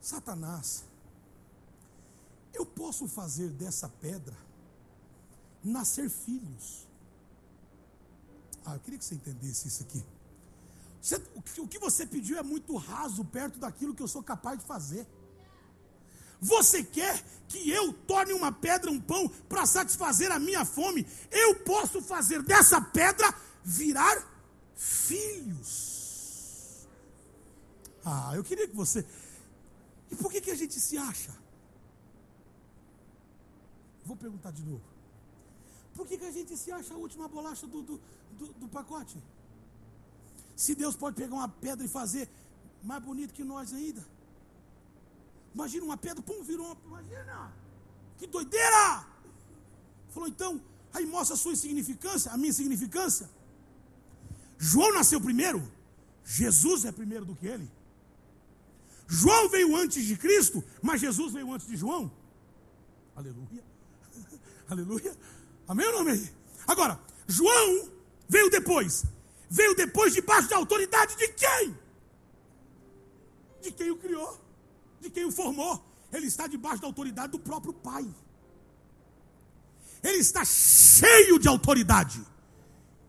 Satanás, 0.00 0.84
posso 2.80 3.06
fazer 3.06 3.50
dessa 3.50 3.90
pedra 4.00 4.34
nascer 5.62 6.08
filhos. 6.08 6.88
Ah, 8.64 8.74
eu 8.74 8.80
queria 8.80 8.98
que 8.98 9.04
você 9.04 9.14
entendesse 9.14 9.68
isso 9.68 9.82
aqui. 9.82 10.02
Você, 11.02 11.22
o 11.58 11.68
que 11.68 11.78
você 11.78 12.06
pediu 12.06 12.38
é 12.38 12.42
muito 12.42 12.74
raso 12.76 13.22
perto 13.22 13.58
daquilo 13.58 13.94
que 13.94 14.02
eu 14.02 14.08
sou 14.08 14.22
capaz 14.22 14.58
de 14.58 14.64
fazer. 14.64 15.06
Você 16.40 16.82
quer 16.82 17.22
que 17.48 17.70
eu 17.70 17.92
torne 17.92 18.32
uma 18.32 18.50
pedra 18.50 18.90
um 18.90 18.98
pão 18.98 19.28
para 19.46 19.66
satisfazer 19.66 20.32
a 20.32 20.38
minha 20.38 20.64
fome? 20.64 21.06
Eu 21.30 21.56
posso 21.56 22.00
fazer 22.00 22.42
dessa 22.42 22.80
pedra 22.80 23.34
virar 23.62 24.26
filhos. 24.74 26.88
Ah, 28.02 28.32
eu 28.34 28.42
queria 28.42 28.66
que 28.66 28.74
você. 28.74 29.04
E 30.10 30.16
por 30.16 30.32
que, 30.32 30.40
que 30.40 30.50
a 30.50 30.56
gente 30.56 30.80
se 30.80 30.96
acha? 30.96 31.39
Vou 34.10 34.16
perguntar 34.16 34.50
de 34.50 34.64
novo. 34.64 34.82
Por 35.94 36.04
que, 36.04 36.18
que 36.18 36.24
a 36.24 36.32
gente 36.36 36.56
se 36.56 36.72
acha 36.72 36.92
a 36.92 36.96
última 36.96 37.28
bolacha 37.28 37.64
do, 37.72 37.80
do, 37.88 38.00
do, 38.38 38.46
do 38.62 38.68
pacote? 38.68 39.16
Se 40.56 40.74
Deus 40.74 40.96
pode 40.96 41.14
pegar 41.14 41.36
uma 41.36 41.48
pedra 41.48 41.86
e 41.86 41.88
fazer 41.88 42.28
mais 42.82 43.00
bonito 43.04 43.32
que 43.32 43.44
nós 43.44 43.72
ainda. 43.72 44.04
Imagina 45.54 45.84
uma 45.84 45.96
pedra, 45.96 46.20
pum, 46.24 46.42
virou 46.42 46.66
uma. 46.66 46.76
Imagina! 46.86 47.52
Que 48.18 48.26
doideira! 48.26 49.06
Falou, 50.08 50.28
então, 50.28 50.60
aí 50.92 51.06
mostra 51.06 51.36
a 51.36 51.38
sua 51.38 51.52
insignificância, 51.52 52.32
a 52.32 52.36
minha 52.36 52.50
insignificância. 52.50 53.30
João 54.58 54.92
nasceu 54.92 55.20
primeiro, 55.20 55.62
Jesus 56.24 56.84
é 56.84 56.90
primeiro 56.90 57.24
do 57.24 57.36
que 57.36 57.46
ele. 57.46 57.70
João 59.06 59.48
veio 59.48 59.76
antes 59.76 60.04
de 60.04 60.16
Cristo, 60.16 60.64
mas 60.82 61.00
Jesus 61.00 61.32
veio 61.32 61.52
antes 61.52 61.68
de 61.68 61.76
João. 61.76 62.10
Aleluia. 63.14 63.69
Aleluia. 64.70 65.16
Amém 65.66 65.86
ou 65.86 65.92
não 65.92 66.00
amém? 66.00 66.30
Agora, 66.66 67.00
João 67.26 67.90
veio 68.28 68.48
depois. 68.48 69.04
Veio 69.48 69.74
depois 69.74 70.14
debaixo 70.14 70.48
da 70.48 70.56
autoridade 70.56 71.16
de 71.16 71.28
quem? 71.28 71.76
De 73.62 73.72
quem 73.72 73.90
o 73.90 73.96
criou, 73.96 74.40
de 75.00 75.10
quem 75.10 75.24
o 75.24 75.32
formou. 75.32 75.84
Ele 76.12 76.26
está 76.26 76.46
debaixo 76.46 76.80
da 76.80 76.86
autoridade 76.86 77.32
do 77.32 77.38
próprio 77.38 77.72
Pai. 77.72 78.08
Ele 80.02 80.18
está 80.18 80.44
cheio 80.44 81.38
de 81.38 81.48
autoridade. 81.48 82.24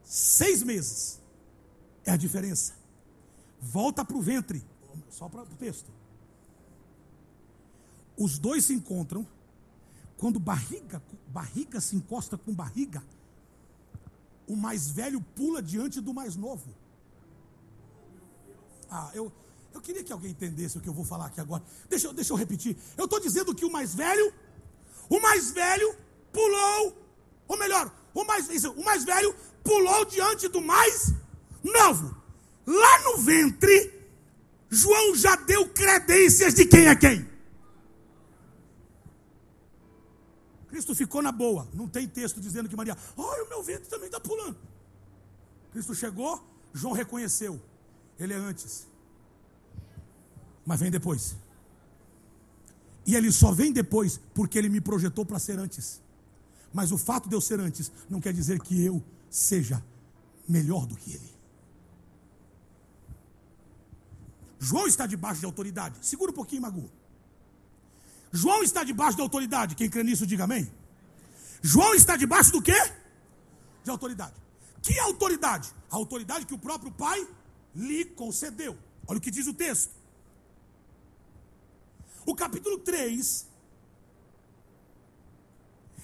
Seis 0.03 0.63
meses 0.63 1.21
é 2.03 2.11
a 2.11 2.17
diferença. 2.17 2.73
Volta 3.61 4.03
para 4.03 4.17
o 4.17 4.21
ventre, 4.21 4.63
só 5.09 5.29
para 5.29 5.43
o 5.43 5.55
texto. 5.55 5.91
Os 8.17 8.39
dois 8.39 8.65
se 8.65 8.73
encontram. 8.73 9.25
Quando 10.21 10.39
barriga, 10.39 11.01
barriga 11.29 11.81
se 11.81 11.95
encosta 11.95 12.37
com 12.37 12.53
barriga, 12.53 13.03
o 14.47 14.55
mais 14.55 14.91
velho 14.91 15.19
pula 15.19 15.63
diante 15.63 15.99
do 15.99 16.13
mais 16.13 16.35
novo. 16.35 16.69
Ah, 18.87 19.09
eu, 19.15 19.33
eu 19.73 19.81
queria 19.81 20.03
que 20.03 20.13
alguém 20.13 20.29
entendesse 20.29 20.77
o 20.77 20.81
que 20.81 20.87
eu 20.87 20.93
vou 20.93 21.03
falar 21.03 21.25
aqui 21.25 21.41
agora. 21.41 21.63
Deixa, 21.89 22.05
eu, 22.05 22.13
deixa 22.13 22.31
eu 22.33 22.37
repetir. 22.37 22.77
Eu 22.95 23.05
estou 23.05 23.19
dizendo 23.19 23.55
que 23.55 23.65
o 23.65 23.71
mais 23.71 23.95
velho, 23.95 24.31
o 25.09 25.19
mais 25.19 25.49
velho 25.49 25.95
pulou, 26.31 26.95
ou 27.47 27.57
melhor, 27.57 27.91
o 28.13 28.23
mais, 28.23 28.47
o 28.63 28.83
mais 28.83 29.03
velho 29.03 29.35
pulou 29.63 30.05
diante 30.05 30.47
do 30.49 30.61
mais 30.61 31.15
novo. 31.63 32.15
Lá 32.67 32.99
no 33.05 33.17
ventre, 33.17 33.91
João 34.69 35.15
já 35.15 35.35
deu 35.35 35.67
credências 35.69 36.53
de 36.53 36.63
quem 36.67 36.85
é 36.85 36.95
quem. 36.95 37.30
Cristo 40.71 40.95
ficou 40.95 41.21
na 41.21 41.33
boa. 41.33 41.67
Não 41.73 41.85
tem 41.85 42.07
texto 42.07 42.39
dizendo 42.39 42.69
que 42.69 42.75
Maria, 42.77 42.97
olha, 43.17 43.43
o 43.43 43.49
meu 43.49 43.61
ventre 43.61 43.89
também 43.89 44.05
está 44.05 44.21
pulando. 44.21 44.57
Cristo 45.73 45.93
chegou, 45.93 46.41
João 46.73 46.93
reconheceu. 46.93 47.61
Ele 48.17 48.33
é 48.33 48.37
antes. 48.37 48.87
Mas 50.65 50.79
vem 50.79 50.89
depois. 50.89 51.35
E 53.05 53.15
ele 53.15 53.31
só 53.33 53.51
vem 53.51 53.73
depois 53.73 54.19
porque 54.33 54.57
ele 54.57 54.69
me 54.69 54.79
projetou 54.79 55.25
para 55.25 55.39
ser 55.39 55.59
antes. 55.59 56.01
Mas 56.73 56.93
o 56.93 56.97
fato 56.97 57.27
de 57.27 57.35
eu 57.35 57.41
ser 57.41 57.59
antes 57.59 57.91
não 58.09 58.21
quer 58.21 58.31
dizer 58.31 58.61
que 58.61 58.81
eu 58.81 59.03
seja 59.29 59.83
melhor 60.47 60.85
do 60.85 60.95
que 60.95 61.11
ele. 61.11 61.35
João 64.57 64.87
está 64.87 65.05
debaixo 65.05 65.41
de 65.41 65.45
autoridade. 65.45 65.97
Segura 66.01 66.31
um 66.31 66.35
pouquinho, 66.35 66.61
Magu. 66.61 66.89
João 68.31 68.63
está 68.63 68.83
debaixo 68.83 69.15
de 69.15 69.21
autoridade. 69.21 69.75
Quem 69.75 69.89
crê 69.89 70.03
nisso, 70.03 70.25
diga 70.25 70.45
amém. 70.45 70.71
João 71.61 71.93
está 71.93 72.15
debaixo 72.15 72.51
do 72.51 72.61
quê? 72.61 72.79
De 73.83 73.89
autoridade. 73.89 74.35
Que 74.81 74.97
autoridade? 74.99 75.73
A 75.89 75.95
autoridade 75.95 76.45
que 76.45 76.53
o 76.53 76.57
próprio 76.57 76.91
Pai 76.91 77.27
lhe 77.75 78.05
concedeu. 78.05 78.77
Olha 79.07 79.17
o 79.17 79.21
que 79.21 79.31
diz 79.31 79.47
o 79.47 79.53
texto. 79.53 79.93
O 82.25 82.35
capítulo 82.35 82.77
3 82.79 83.47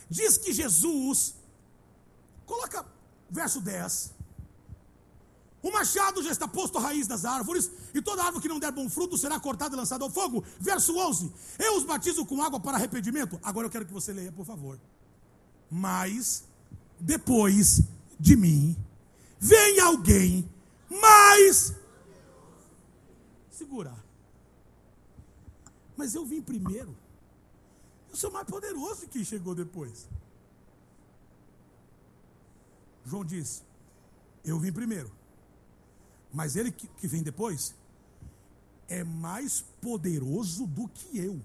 diz 0.10 0.38
que 0.38 0.54
Jesus, 0.54 1.36
coloca 2.46 2.86
verso 3.30 3.62
10. 3.62 4.17
O 5.68 5.72
machado 5.72 6.24
já 6.24 6.32
está 6.32 6.48
posto 6.48 6.78
à 6.78 6.82
raiz 6.82 7.08
das 7.08 7.26
árvores, 7.26 7.70
e 7.94 8.02
toda 8.02 8.24
árvore 8.24 8.42
que 8.42 8.48
não 8.48 8.58
der 8.58 8.72
bom 8.72 8.90
fruto 8.90 9.18
será 9.18 9.38
cortada 9.38 9.76
e 9.76 9.78
lançada 9.78 10.02
ao 10.06 10.10
fogo. 10.10 10.42
Verso 10.58 10.98
11: 10.98 11.30
Eu 11.60 11.76
os 11.76 11.84
batizo 11.84 12.26
com 12.26 12.42
água 12.42 12.58
para 12.58 12.78
arrependimento. 12.78 13.38
Agora 13.44 13.68
eu 13.68 13.70
quero 13.70 13.86
que 13.86 13.92
você 13.92 14.14
leia, 14.14 14.32
por 14.32 14.46
favor. 14.46 14.80
Mas, 15.70 16.46
depois 16.98 17.82
de 18.18 18.38
mim, 18.38 18.78
vem 19.38 19.82
alguém 19.82 20.50
mais. 20.90 21.76
Segura. 23.52 23.94
Mas 25.98 26.16
eu 26.16 26.26
vim 26.26 26.42
primeiro. 26.42 26.96
Eu 28.10 28.16
sou 28.16 28.32
mais 28.32 28.48
poderoso 28.48 29.06
que 29.10 29.26
chegou 29.26 29.54
depois. 29.54 30.08
João 33.04 33.26
diz: 33.26 33.66
Eu 34.46 34.58
vim 34.60 34.72
primeiro. 34.72 35.17
Mas 36.38 36.56
ele 36.56 36.72
que, 36.72 36.88
que 36.88 37.08
vem 37.08 37.24
depois 37.24 37.74
é 38.88 39.04
mais 39.04 39.62
poderoso 39.82 40.68
do 40.68 40.88
que 40.88 41.18
eu. 41.18 41.42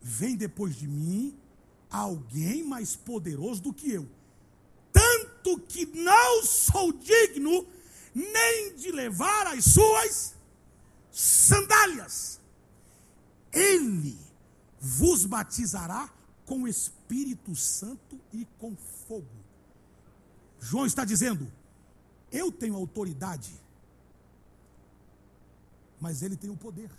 Vem 0.00 0.36
depois 0.36 0.76
de 0.76 0.86
mim 0.86 1.36
alguém 1.90 2.62
mais 2.62 2.94
poderoso 2.94 3.60
do 3.60 3.72
que 3.72 3.90
eu. 3.90 4.08
Tanto 4.92 5.58
que 5.62 5.84
não 5.84 6.44
sou 6.44 6.92
digno 6.92 7.66
nem 8.14 8.76
de 8.76 8.92
levar 8.92 9.48
as 9.48 9.64
suas 9.64 10.36
sandálias. 11.10 12.40
Ele 13.52 14.16
vos 14.78 15.26
batizará 15.26 16.08
com 16.46 16.62
o 16.62 16.68
Espírito 16.68 17.56
Santo 17.56 18.20
e 18.32 18.46
com 18.60 18.76
fogo. 19.08 19.26
João 20.60 20.86
está 20.86 21.04
dizendo: 21.04 21.50
eu 22.32 22.50
tenho 22.50 22.74
autoridade, 22.74 23.54
mas 26.00 26.22
ele 26.22 26.36
tem 26.36 26.50
o 26.50 26.56
poder. 26.56 26.90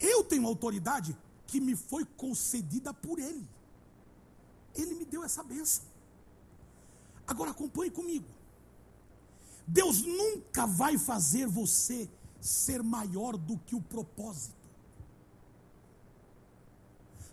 Eu 0.00 0.24
tenho 0.24 0.46
autoridade 0.46 1.16
que 1.46 1.60
me 1.60 1.76
foi 1.76 2.04
concedida 2.04 2.94
por 2.94 3.18
ele. 3.18 3.46
Ele 4.74 4.94
me 4.94 5.04
deu 5.04 5.22
essa 5.22 5.42
benção. 5.42 5.84
Agora 7.26 7.50
acompanhe 7.50 7.90
comigo. 7.90 8.26
Deus 9.66 10.02
nunca 10.02 10.66
vai 10.66 10.96
fazer 10.96 11.46
você 11.46 12.08
ser 12.40 12.82
maior 12.82 13.36
do 13.36 13.58
que 13.58 13.74
o 13.74 13.82
propósito. 13.82 14.56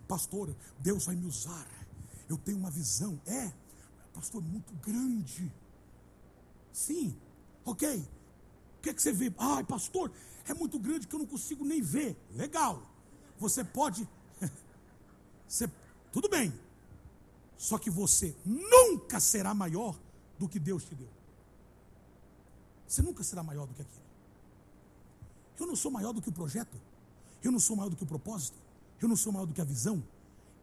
Pastor, 0.07 0.53
Deus 0.79 1.05
vai 1.05 1.15
me 1.15 1.25
usar. 1.25 1.84
Eu 2.27 2.37
tenho 2.37 2.57
uma 2.57 2.71
visão. 2.71 3.19
É, 3.25 3.51
pastor, 4.13 4.41
muito 4.41 4.73
grande. 4.75 5.51
Sim, 6.71 7.15
ok. 7.63 7.99
O 8.77 8.81
que 8.81 8.89
é 8.89 8.93
que 8.93 9.01
você 9.01 9.11
vê? 9.11 9.33
Ai, 9.37 9.63
pastor, 9.63 10.11
é 10.47 10.53
muito 10.53 10.79
grande 10.79 11.07
que 11.07 11.15
eu 11.15 11.19
não 11.19 11.25
consigo 11.25 11.63
nem 11.65 11.81
ver. 11.81 12.17
Legal. 12.31 12.81
Você 13.39 13.63
pode. 13.63 14.07
você, 15.47 15.69
tudo 16.11 16.29
bem. 16.29 16.53
Só 17.57 17.77
que 17.77 17.89
você 17.89 18.35
nunca 18.45 19.19
será 19.19 19.53
maior 19.53 19.97
do 20.37 20.47
que 20.47 20.59
Deus 20.59 20.83
te 20.83 20.93
deu. 20.93 21.09
Você 22.87 23.01
nunca 23.01 23.23
será 23.23 23.41
maior 23.41 23.65
do 23.65 23.73
que 23.73 23.81
aquilo. 23.81 24.05
Eu 25.59 25.65
não 25.65 25.75
sou 25.75 25.91
maior 25.91 26.13
do 26.13 26.21
que 26.21 26.29
o 26.29 26.33
projeto. 26.33 26.77
Eu 27.41 27.51
não 27.51 27.59
sou 27.59 27.75
maior 27.75 27.89
do 27.89 27.95
que 27.95 28.03
o 28.03 28.07
propósito. 28.07 28.57
Eu 29.01 29.07
não 29.07 29.15
sou 29.15 29.31
maior 29.31 29.45
do 29.45 29.53
que 29.53 29.61
a 29.61 29.65
visão. 29.65 30.03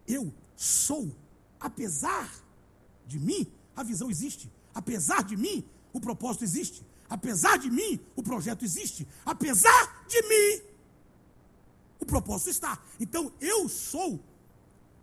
Eu 0.07 0.33
sou, 0.57 1.11
apesar 1.63 2.31
de 3.07 3.19
mim, 3.19 3.47
a 3.75 3.83
visão 3.83 4.11
existe. 4.11 4.51
Apesar 4.75 5.23
de 5.23 5.37
mim, 5.37 5.65
o 5.93 6.01
propósito 6.01 6.45
existe. 6.45 6.85
Apesar 7.09 7.59
de 7.59 7.71
mim, 7.71 8.01
o 8.17 8.23
projeto 8.23 8.65
existe. 8.65 9.07
Apesar 9.25 10.05
de 10.09 10.23
mim, 10.23 10.63
o 12.01 12.07
propósito 12.07 12.51
está. 12.51 12.79
Então 12.99 13.33
eu 13.41 13.69
sou 13.69 14.21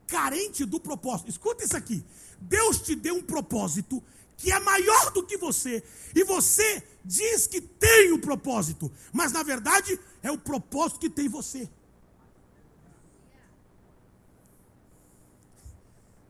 carente 0.08 0.66
do 0.66 0.80
propósito. 0.80 1.30
Escuta 1.30 1.64
isso 1.64 1.78
aqui. 1.78 2.04
Deus 2.42 2.82
te 2.82 2.96
deu 2.96 3.16
um 3.16 3.24
propósito 3.24 4.04
que 4.40 4.52
é 4.52 4.60
maior 4.60 5.12
do 5.12 5.26
que 5.26 5.36
você, 5.38 5.84
e 6.16 6.24
você 6.24 6.82
diz 7.04 7.46
que 7.46 7.60
tem 7.60 8.14
o 8.14 8.16
um 8.16 8.20
propósito, 8.22 8.90
mas 9.12 9.34
na 9.34 9.44
verdade 9.44 10.00
é 10.24 10.32
o 10.32 10.38
propósito 10.38 11.02
que 11.02 11.10
tem 11.10 11.28
você. 11.28 11.70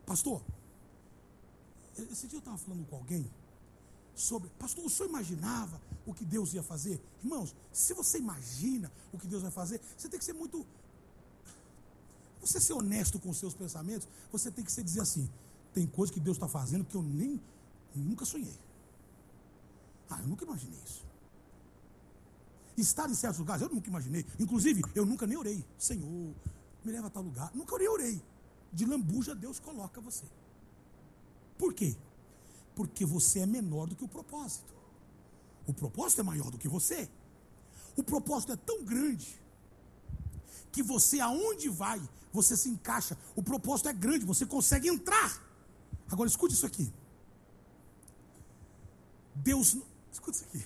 Pastor, 0.09 0.41
esse 1.95 2.27
dia 2.27 2.37
eu 2.37 2.39
estava 2.39 2.57
falando 2.57 2.83
com 2.87 2.95
alguém 2.95 3.31
sobre, 4.15 4.49
pastor, 4.57 4.83
o 4.83 4.89
senhor 4.89 5.07
imaginava 5.07 5.79
o 6.03 6.15
que 6.15 6.25
Deus 6.25 6.51
ia 6.55 6.63
fazer? 6.63 6.99
Irmãos, 7.23 7.55
se 7.71 7.93
você 7.93 8.17
imagina 8.17 8.91
o 9.13 9.19
que 9.19 9.27
Deus 9.27 9.43
vai 9.43 9.51
fazer, 9.51 9.79
você 9.95 10.09
tem 10.09 10.17
que 10.17 10.25
ser 10.25 10.33
muito. 10.33 10.65
Você 12.41 12.59
ser 12.59 12.73
honesto 12.73 13.19
com 13.19 13.29
os 13.29 13.37
seus 13.37 13.53
pensamentos, 13.53 14.07
você 14.31 14.49
tem 14.49 14.65
que 14.65 14.71
ser 14.71 14.83
dizer 14.83 15.01
assim: 15.01 15.29
tem 15.75 15.85
coisa 15.85 16.11
que 16.11 16.19
Deus 16.19 16.37
está 16.37 16.47
fazendo 16.47 16.85
que 16.85 16.95
eu 16.95 17.03
nem 17.03 17.39
Nunca 17.93 18.25
sonhei. 18.25 18.59
Ah, 20.09 20.19
eu 20.21 20.27
nunca 20.27 20.43
imaginei 20.43 20.79
isso. 20.85 21.05
Estar 22.75 23.07
em 23.11 23.13
certos 23.13 23.39
lugares, 23.39 23.61
eu 23.61 23.69
nunca 23.69 23.87
imaginei. 23.87 24.25
Inclusive, 24.39 24.81
eu 24.95 25.05
nunca 25.05 25.27
nem 25.27 25.37
orei. 25.37 25.63
Senhor, 25.77 26.33
me 26.83 26.91
leva 26.91 27.07
a 27.07 27.09
tal 27.11 27.21
lugar. 27.21 27.51
Nunca 27.53 27.75
orei, 27.75 27.87
orei. 27.87 28.21
De 28.71 28.85
lambuja, 28.85 29.35
Deus 29.35 29.59
coloca 29.59 29.99
você. 29.99 30.25
Por 31.57 31.73
quê? 31.73 31.95
Porque 32.75 33.05
você 33.05 33.39
é 33.39 33.45
menor 33.45 33.87
do 33.87 33.95
que 33.95 34.03
o 34.03 34.07
propósito. 34.07 34.73
O 35.67 35.73
propósito 35.73 36.21
é 36.21 36.23
maior 36.23 36.49
do 36.49 36.57
que 36.57 36.67
você. 36.67 37.09
O 37.95 38.03
propósito 38.03 38.53
é 38.53 38.55
tão 38.55 38.83
grande 38.83 39.39
que 40.71 40.81
você, 40.81 41.19
aonde 41.19 41.67
vai, 41.69 42.01
você 42.31 42.55
se 42.55 42.69
encaixa. 42.69 43.17
O 43.35 43.43
propósito 43.43 43.89
é 43.89 43.93
grande, 43.93 44.25
você 44.25 44.45
consegue 44.45 44.87
entrar. 44.87 45.43
Agora 46.09 46.29
escute 46.29 46.53
isso 46.53 46.65
aqui. 46.65 46.91
Deus, 49.35 49.77
escute 50.11 50.37
isso 50.37 50.45
aqui. 50.45 50.65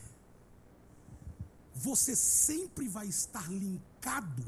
Você 1.75 2.15
sempre 2.15 2.87
vai 2.87 3.07
estar 3.07 3.51
linkado 3.51 4.43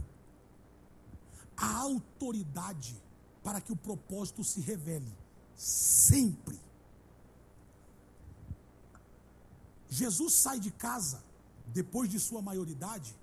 à 1.58 1.78
autoridade 1.78 3.02
para 3.46 3.62
que 3.62 3.72
o 3.72 3.76
propósito 3.76 4.44
se 4.44 4.60
revele. 4.60 5.14
Sempre. 5.56 6.60
Jesus 9.88 10.34
sai 10.34 10.60
de 10.60 10.72
casa, 10.72 11.24
depois 11.68 12.10
de 12.10 12.20
sua 12.20 12.42
maioridade, 12.42 13.16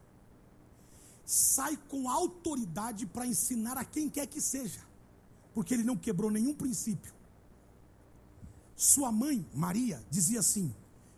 sai 1.27 1.77
com 1.77 2.09
autoridade 2.09 3.05
para 3.05 3.27
ensinar 3.27 3.77
a 3.77 3.85
quem 3.85 4.09
quer 4.09 4.29
que 4.29 4.41
seja, 4.41 4.81
porque 5.53 5.75
ele 5.75 5.83
não 5.83 5.97
quebrou 5.97 6.31
nenhum 6.31 6.55
princípio. 6.55 7.13
Sua 8.77 9.11
mãe, 9.11 9.45
Maria, 9.53 10.01
dizia 10.09 10.39
assim, 10.39 10.73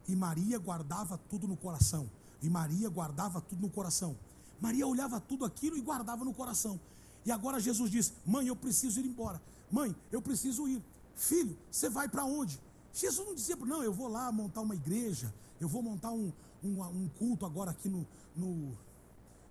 e 0.08 0.16
Maria 0.16 0.58
guardava 0.58 1.18
tudo 1.28 1.46
no 1.46 1.58
coração, 1.58 2.10
e 2.40 2.48
Maria 2.48 2.88
guardava 2.88 3.38
tudo 3.42 3.60
no 3.60 3.70
coração. 3.70 4.16
Maria 4.58 4.86
olhava 4.86 5.20
tudo 5.20 5.44
aquilo 5.44 5.76
e 5.76 5.82
guardava 5.82 6.24
no 6.24 6.32
coração. 6.32 6.80
E 7.24 7.32
agora 7.32 7.60
Jesus 7.60 7.90
diz: 7.90 8.12
Mãe, 8.24 8.46
eu 8.46 8.56
preciso 8.56 9.00
ir 9.00 9.06
embora. 9.06 9.40
Mãe, 9.70 9.94
eu 10.12 10.20
preciso 10.20 10.68
ir. 10.68 10.82
Filho, 11.16 11.56
você 11.70 11.88
vai 11.88 12.08
para 12.08 12.24
onde? 12.24 12.60
Jesus 12.92 13.26
não 13.26 13.34
dizia, 13.34 13.56
não, 13.56 13.82
eu 13.82 13.92
vou 13.92 14.08
lá 14.08 14.30
montar 14.30 14.60
uma 14.60 14.74
igreja, 14.74 15.32
eu 15.60 15.68
vou 15.68 15.82
montar 15.82 16.12
um, 16.12 16.32
um, 16.62 16.80
um 16.82 17.08
culto 17.18 17.44
agora 17.44 17.72
aqui 17.72 17.88
no, 17.88 18.06
no, 18.36 18.76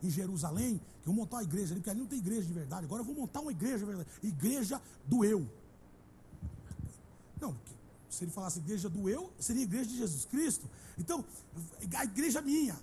em 0.02 0.10
Jerusalém, 0.10 0.78
que 1.02 1.10
eu 1.10 1.14
vou 1.14 1.16
montar 1.16 1.38
uma 1.38 1.44
igreja 1.44 1.74
ali, 1.74 1.82
porque 1.82 1.90
ali 1.90 2.00
não 2.00 2.08
tem 2.08 2.20
igreja 2.20 2.44
de 2.44 2.54
verdade. 2.54 2.86
Agora 2.86 3.02
eu 3.02 3.06
vou 3.06 3.16
montar 3.16 3.42
uma 3.42 3.52
igreja 3.52 3.80
de 3.80 3.86
verdade. 3.86 4.10
Igreja 4.22 4.82
do 5.06 5.26
eu. 5.26 5.46
Não, 7.40 7.56
se 8.10 8.24
ele 8.24 8.32
falasse 8.32 8.60
igreja 8.60 8.90
do 8.90 9.10
eu, 9.10 9.30
seria 9.40 9.64
igreja 9.64 9.90
de 9.90 9.98
Jesus 9.98 10.24
Cristo. 10.26 10.70
Então, 10.98 11.26
a 11.98 12.06
igreja 12.06 12.42
minha. 12.42 12.78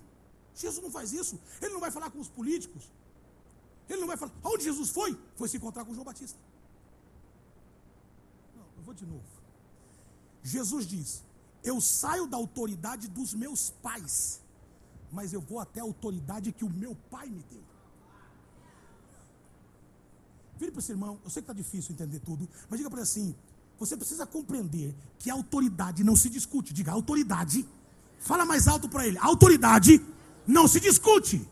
Jesus 0.55 0.83
não 0.83 0.91
faz 0.91 1.11
isso. 1.11 1.39
Ele 1.61 1.73
não 1.73 1.79
vai 1.79 1.89
falar 1.89 2.11
com 2.11 2.19
os 2.19 2.27
políticos. 2.27 2.83
Ele 3.89 4.01
não 4.01 4.07
vai 4.07 4.17
falar. 4.17 4.31
Aonde 4.43 4.63
Jesus 4.63 4.89
foi? 4.89 5.17
Foi 5.35 5.47
se 5.47 5.57
encontrar 5.57 5.85
com 5.85 5.93
João 5.93 6.05
Batista. 6.05 6.39
Não, 8.55 8.65
eu 8.77 8.83
vou 8.83 8.93
de 8.93 9.05
novo. 9.05 9.23
Jesus 10.43 10.85
diz: 10.87 11.23
Eu 11.63 11.79
saio 11.81 12.27
da 12.27 12.37
autoridade 12.37 13.07
dos 13.07 13.33
meus 13.33 13.69
pais, 13.69 14.41
mas 15.11 15.33
eu 15.33 15.41
vou 15.41 15.59
até 15.59 15.79
a 15.79 15.83
autoridade 15.83 16.51
que 16.51 16.65
o 16.65 16.69
meu 16.69 16.95
pai 17.09 17.27
me 17.29 17.43
deu. 17.51 17.63
Vire 20.57 20.71
para 20.71 20.79
esse 20.79 20.91
irmão, 20.91 21.19
eu 21.23 21.29
sei 21.29 21.41
que 21.41 21.51
está 21.51 21.53
difícil 21.53 21.93
entender 21.93 22.19
tudo, 22.19 22.47
mas 22.69 22.77
diga 22.77 22.89
para 22.89 22.99
ele 22.99 23.03
assim: 23.03 23.35
você 23.81 23.97
precisa 23.97 24.27
compreender 24.27 24.95
que 25.17 25.31
a 25.31 25.33
autoridade 25.33 26.03
não 26.03 26.15
se 26.15 26.29
discute. 26.29 26.71
Diga, 26.71 26.91
autoridade. 26.91 27.67
Fala 28.19 28.45
mais 28.45 28.67
alto 28.67 28.87
para 28.87 29.07
ele: 29.07 29.17
autoridade 29.17 29.99
não 30.45 30.67
se 30.67 30.79
discute. 30.79 31.49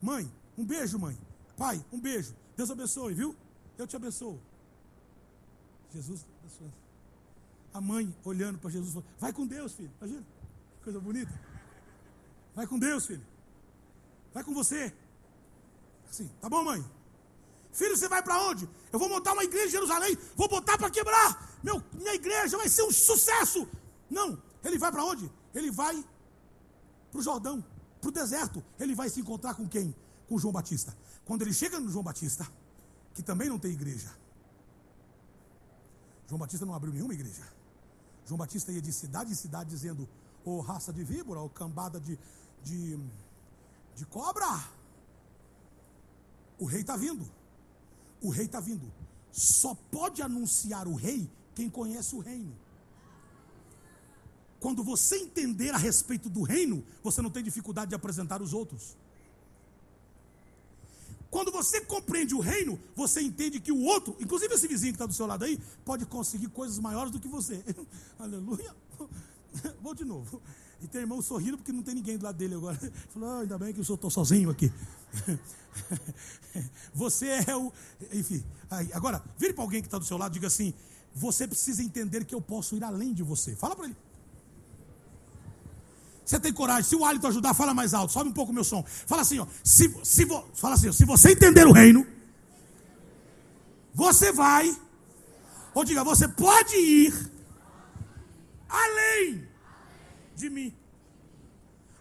Mãe, 0.00 0.30
um 0.56 0.64
beijo, 0.64 0.98
mãe. 0.98 1.18
Pai, 1.56 1.84
um 1.92 2.00
beijo. 2.00 2.34
Deus 2.56 2.70
abençoe, 2.70 3.14
viu? 3.14 3.36
Eu 3.76 3.86
te 3.86 3.96
abençoo. 3.96 4.40
Jesus 5.92 6.26
abençoe. 6.40 6.72
A 7.72 7.80
mãe 7.80 8.14
olhando 8.24 8.58
para 8.58 8.70
Jesus, 8.70 9.04
vai 9.18 9.32
com 9.32 9.46
Deus, 9.46 9.72
filho. 9.72 9.92
Imagina, 10.00 10.26
coisa 10.82 11.00
bonita. 11.00 11.32
Vai 12.54 12.66
com 12.66 12.78
Deus, 12.78 13.06
filho. 13.06 13.24
Vai 14.32 14.42
com 14.42 14.52
você. 14.52 14.92
Assim, 16.08 16.28
tá 16.40 16.48
bom, 16.48 16.64
mãe? 16.64 16.84
Filho, 17.72 17.96
você 17.96 18.08
vai 18.08 18.22
para 18.22 18.40
onde? 18.42 18.68
Eu 18.92 18.98
vou 18.98 19.08
montar 19.08 19.32
uma 19.32 19.44
igreja 19.44 19.68
em 19.68 19.70
Jerusalém, 19.70 20.16
vou 20.34 20.48
botar 20.48 20.76
para 20.78 20.90
quebrar. 20.90 21.58
Meu, 21.62 21.82
minha 21.92 22.14
igreja 22.14 22.56
vai 22.56 22.68
ser 22.68 22.82
um 22.82 22.90
sucesso. 22.90 23.68
Não, 24.10 24.40
ele 24.64 24.78
vai 24.78 24.90
para 24.90 25.04
onde? 25.04 25.30
Ele 25.54 25.70
vai 25.70 26.04
para 27.10 27.18
o 27.18 27.22
Jordão, 27.22 27.64
para 28.10 28.22
o 28.22 28.24
deserto. 28.24 28.64
Ele 28.78 28.94
vai 28.94 29.08
se 29.08 29.20
encontrar 29.20 29.54
com 29.54 29.68
quem? 29.68 29.94
Com 30.28 30.38
João 30.38 30.52
Batista. 30.52 30.96
Quando 31.24 31.42
ele 31.42 31.52
chega 31.52 31.78
no 31.78 31.90
João 31.90 32.02
Batista, 32.02 32.46
que 33.14 33.22
também 33.22 33.48
não 33.48 33.58
tem 33.58 33.72
igreja, 33.72 34.10
João 36.26 36.38
Batista 36.38 36.66
não 36.66 36.74
abriu 36.74 36.92
nenhuma 36.92 37.14
igreja. 37.14 37.46
João 38.26 38.38
Batista 38.38 38.72
ia 38.72 38.82
de 38.82 38.92
cidade 38.92 39.32
em 39.32 39.34
cidade 39.34 39.70
dizendo: 39.70 40.08
Ô 40.44 40.56
oh, 40.56 40.60
raça 40.60 40.92
de 40.92 41.04
víbora, 41.04 41.40
ô 41.40 41.46
oh, 41.46 41.50
cambada 41.50 42.00
de, 42.00 42.18
de, 42.62 42.98
de 43.94 44.06
cobra, 44.06 44.46
o 46.58 46.64
rei 46.64 46.80
está 46.80 46.96
vindo. 46.96 47.26
O 48.20 48.30
rei 48.30 48.46
está 48.46 48.60
vindo. 48.60 48.92
Só 49.30 49.74
pode 49.74 50.20
anunciar 50.20 50.86
o 50.88 50.94
rei 50.94 51.30
quem 51.54 51.70
conhece 51.70 52.14
o 52.14 52.20
reino. 52.20 52.54
Quando 54.60 54.82
você 54.82 55.16
entender 55.16 55.70
a 55.70 55.78
respeito 55.78 56.28
do 56.28 56.42
reino, 56.42 56.84
você 57.02 57.22
não 57.22 57.30
tem 57.30 57.42
dificuldade 57.42 57.90
de 57.90 57.94
apresentar 57.94 58.42
os 58.42 58.52
outros. 58.52 58.96
Quando 61.30 61.52
você 61.52 61.80
compreende 61.82 62.34
o 62.34 62.40
reino, 62.40 62.80
você 62.96 63.20
entende 63.20 63.60
que 63.60 63.70
o 63.70 63.82
outro, 63.82 64.16
inclusive 64.18 64.54
esse 64.54 64.66
vizinho 64.66 64.92
que 64.92 64.96
está 64.96 65.06
do 65.06 65.12
seu 65.12 65.26
lado 65.26 65.44
aí, 65.44 65.60
pode 65.84 66.06
conseguir 66.06 66.48
coisas 66.48 66.78
maiores 66.78 67.12
do 67.12 67.20
que 67.20 67.28
você. 67.28 67.62
Aleluia. 68.18 68.74
Vou 69.82 69.94
de 69.94 70.04
novo. 70.04 70.40
E 70.80 70.86
tem 70.86 71.02
irmão 71.02 71.20
sorrindo 71.20 71.58
porque 71.58 71.72
não 71.72 71.82
tem 71.82 71.94
ninguém 71.94 72.16
do 72.16 72.24
lado 72.24 72.36
dele 72.36 72.54
agora. 72.54 72.78
Falou, 73.10 73.28
oh, 73.28 73.40
ainda 73.40 73.58
bem 73.58 73.72
que 73.72 73.80
eu 73.80 73.82
estou 73.82 74.10
sozinho 74.10 74.48
aqui. 74.48 74.72
Você 76.94 77.26
é 77.46 77.54
o. 77.54 77.72
Enfim. 78.12 78.42
Agora, 78.92 79.22
vire 79.36 79.52
para 79.52 79.64
alguém 79.64 79.82
que 79.82 79.86
está 79.88 79.98
do 79.98 80.04
seu 80.04 80.16
lado 80.16 80.32
e 80.32 80.34
diga 80.34 80.46
assim: 80.46 80.72
Você 81.14 81.46
precisa 81.46 81.82
entender 81.82 82.24
que 82.24 82.34
eu 82.34 82.40
posso 82.40 82.76
ir 82.76 82.84
além 82.84 83.12
de 83.12 83.22
você. 83.22 83.54
Fala 83.54 83.76
para 83.76 83.86
ele. 83.86 83.96
Você 86.28 86.38
tem 86.38 86.52
coragem. 86.52 86.82
Se 86.82 86.94
o 86.94 87.06
hálito 87.06 87.26
ajudar, 87.26 87.54
fala 87.54 87.72
mais 87.72 87.94
alto. 87.94 88.12
Sobe 88.12 88.28
um 88.28 88.34
pouco 88.34 88.52
o 88.52 88.54
meu 88.54 88.62
som. 88.62 88.84
Fala 88.84 89.22
assim, 89.22 89.38
ó. 89.38 89.46
Se, 89.64 89.88
se, 90.04 90.26
fala 90.52 90.74
assim, 90.74 90.90
ó, 90.90 90.92
se 90.92 91.06
você 91.06 91.32
entender 91.32 91.66
o 91.66 91.72
reino, 91.72 92.06
você 93.94 94.30
vai. 94.30 94.78
Ou 95.72 95.84
diga, 95.84 96.04
você 96.04 96.28
pode 96.28 96.76
ir 96.76 97.14
além 98.68 99.48
de 100.36 100.50
mim. 100.50 100.76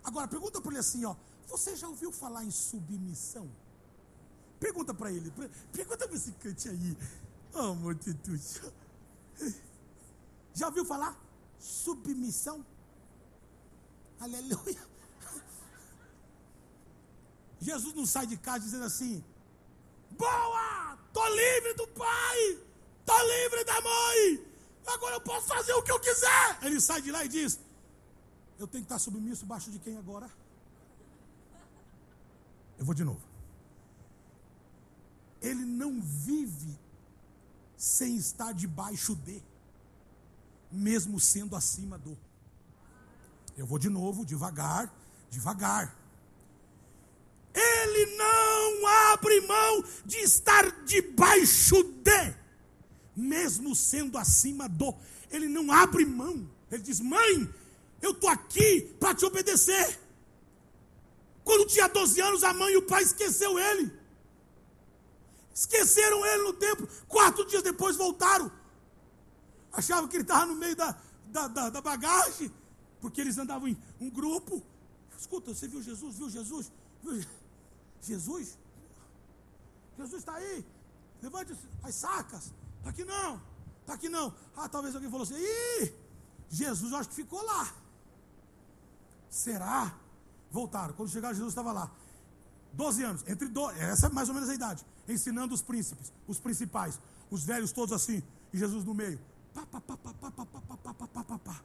Agora, 0.03 0.27
pergunta 0.27 0.59
para 0.59 0.71
ele 0.71 0.79
assim, 0.79 1.05
ó. 1.05 1.15
Você 1.47 1.77
já 1.77 1.87
ouviu 1.87 2.11
falar 2.11 2.43
em 2.43 2.51
submissão? 2.51 3.49
Pergunta 4.59 4.93
para 4.93 5.09
ele. 5.09 5.31
Pergunta 5.71 6.05
para 6.05 6.17
esse 6.17 6.33
cante 6.33 6.67
aí. 6.67 6.97
Oh, 7.53 7.93
Deus. 8.25 8.59
Já 10.53 10.67
ouviu 10.67 10.83
falar? 10.83 11.15
Submissão? 11.59 12.65
Aleluia. 14.19 14.87
Jesus 17.59 17.93
não 17.93 18.05
sai 18.05 18.25
de 18.27 18.37
casa 18.37 18.65
dizendo 18.65 18.85
assim: 18.85 19.23
Boa! 20.11 20.97
Tô 21.13 21.27
livre 21.27 21.73
do 21.73 21.87
pai! 21.87 22.59
Tô 23.05 23.17
livre 23.23 23.63
da 23.63 23.81
mãe! 23.81 24.45
Agora 24.85 25.15
eu 25.15 25.21
posso 25.21 25.47
fazer 25.47 25.73
o 25.73 25.83
que 25.83 25.91
eu 25.91 25.99
quiser! 25.99 26.59
Ele 26.61 26.79
sai 26.79 27.01
de 27.01 27.11
lá 27.11 27.23
e 27.25 27.27
diz: 27.27 27.59
Eu 28.59 28.67
tenho 28.67 28.83
que 28.83 28.91
estar 28.91 28.99
submisso 28.99 29.45
baixo 29.45 29.71
de 29.71 29.79
quem 29.79 29.97
agora? 29.97 30.29
Eu 32.77 32.85
vou 32.85 32.93
de 32.93 33.03
novo. 33.03 33.21
Ele 35.41 35.65
não 35.65 36.01
vive 36.01 36.77
sem 37.75 38.15
estar 38.17 38.53
debaixo 38.53 39.15
de, 39.15 39.43
mesmo 40.71 41.19
sendo 41.19 41.55
acima 41.55 41.97
do. 41.97 42.17
Eu 43.57 43.65
vou 43.65 43.79
de 43.79 43.89
novo, 43.89 44.23
devagar, 44.23 44.93
devagar. 45.31 45.97
Ele 47.51 48.15
não 48.15 48.87
abre 49.11 49.41
mão 49.41 49.83
de 50.05 50.17
estar 50.17 50.83
debaixo 50.85 51.81
de, 51.83 52.35
mesmo 53.15 53.75
sendo 53.75 54.15
acima 54.15 54.69
do. 54.69 54.93
Ele 55.31 55.47
não 55.47 55.71
abre 55.71 56.05
mão. 56.05 56.47
Ele 56.71 56.83
diz: 56.83 56.99
Mãe, 56.99 57.51
eu 57.99 58.11
estou 58.11 58.29
aqui 58.29 58.95
para 58.99 59.15
te 59.15 59.25
obedecer. 59.25 59.99
Quando 61.43 61.65
tinha 61.65 61.87
12 61.87 62.21
anos, 62.21 62.43
a 62.43 62.53
mãe 62.53 62.73
e 62.73 62.77
o 62.77 62.83
pai 62.83 63.01
esqueceu 63.01 63.57
ele. 63.57 63.91
Esqueceram 65.51 66.23
ele 66.23 66.43
no 66.43 66.53
templo. 66.53 66.87
Quatro 67.07 67.43
dias 67.45 67.63
depois 67.63 67.95
voltaram. 67.95 68.51
Achavam 69.73 70.07
que 70.07 70.17
ele 70.17 70.23
estava 70.23 70.45
no 70.45 70.53
meio 70.53 70.75
da, 70.75 70.95
da, 71.25 71.47
da, 71.47 71.69
da 71.71 71.81
bagagem 71.81 72.51
porque 72.99 73.21
eles 73.21 73.37
andavam 73.37 73.67
em 73.67 73.77
um 73.99 74.09
grupo. 74.09 74.61
Escuta, 75.17 75.53
você 75.53 75.67
viu 75.67 75.81
Jesus? 75.81 76.15
Viu 76.15 76.29
Jesus? 76.29 76.71
Viu 77.03 77.25
Jesus? 78.01 78.57
Jesus 79.97 80.19
está 80.19 80.35
aí. 80.35 80.65
Levante 81.21 81.55
as 81.83 81.95
sacas. 81.95 82.53
Está 82.77 82.89
aqui 82.89 83.03
não, 83.03 83.41
está 83.81 83.93
aqui 83.93 84.09
não. 84.09 84.33
Ah, 84.55 84.69
talvez 84.69 84.93
alguém 84.95 85.09
falou 85.09 85.23
assim, 85.23 85.35
ih, 85.35 85.93
Jesus 86.49 86.91
eu 86.91 86.97
acho 86.97 87.09
que 87.09 87.15
ficou 87.15 87.43
lá. 87.43 87.73
Será? 89.29 89.97
Voltaram. 90.51 90.93
Quando 90.93 91.09
chegaram, 91.09 91.35
Jesus 91.35 91.51
estava 91.51 91.71
lá. 91.71 91.91
12 92.73 93.03
anos, 93.03 93.23
entre 93.27 93.47
do... 93.47 93.69
essa 93.71 94.07
é 94.07 94.09
mais 94.09 94.29
ou 94.29 94.35
menos 94.35 94.49
a 94.49 94.53
idade, 94.53 94.85
ensinando 95.07 95.53
os 95.53 95.61
príncipes, 95.63 96.13
os 96.27 96.39
principais, 96.39 96.99
os 97.31 97.43
velhos 97.43 97.71
todos 97.71 97.91
assim, 97.91 98.21
e 98.53 98.57
Jesus 98.57 98.85
no 98.85 98.93
meio. 98.93 99.19
Pá, 99.53 99.65
pá, 99.65 99.81
pá, 99.81 99.97
pá, 99.97 100.13
pá, 100.13 100.31
pá, 100.31 100.45
pá, 100.45 100.61
pá, 100.61 100.93
pá, 100.93 101.07
pá, 101.07 101.23
pá, 101.23 101.39
pá. 101.39 101.61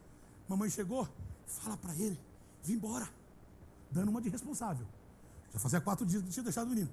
Mamãe 0.53 0.69
chegou, 0.69 1.09
fala 1.47 1.75
para 1.75 1.95
ele, 1.95 2.19
vim 2.63 2.73
embora, 2.73 3.09
dando 3.89 4.09
uma 4.09 4.21
de 4.21 4.29
responsável. 4.29 4.85
Já 5.51 5.59
fazia 5.59 5.81
quatro 5.81 6.05
dias 6.05 6.21
que 6.21 6.29
tinha 6.29 6.43
deixado 6.43 6.67
o 6.67 6.69
menino. 6.69 6.91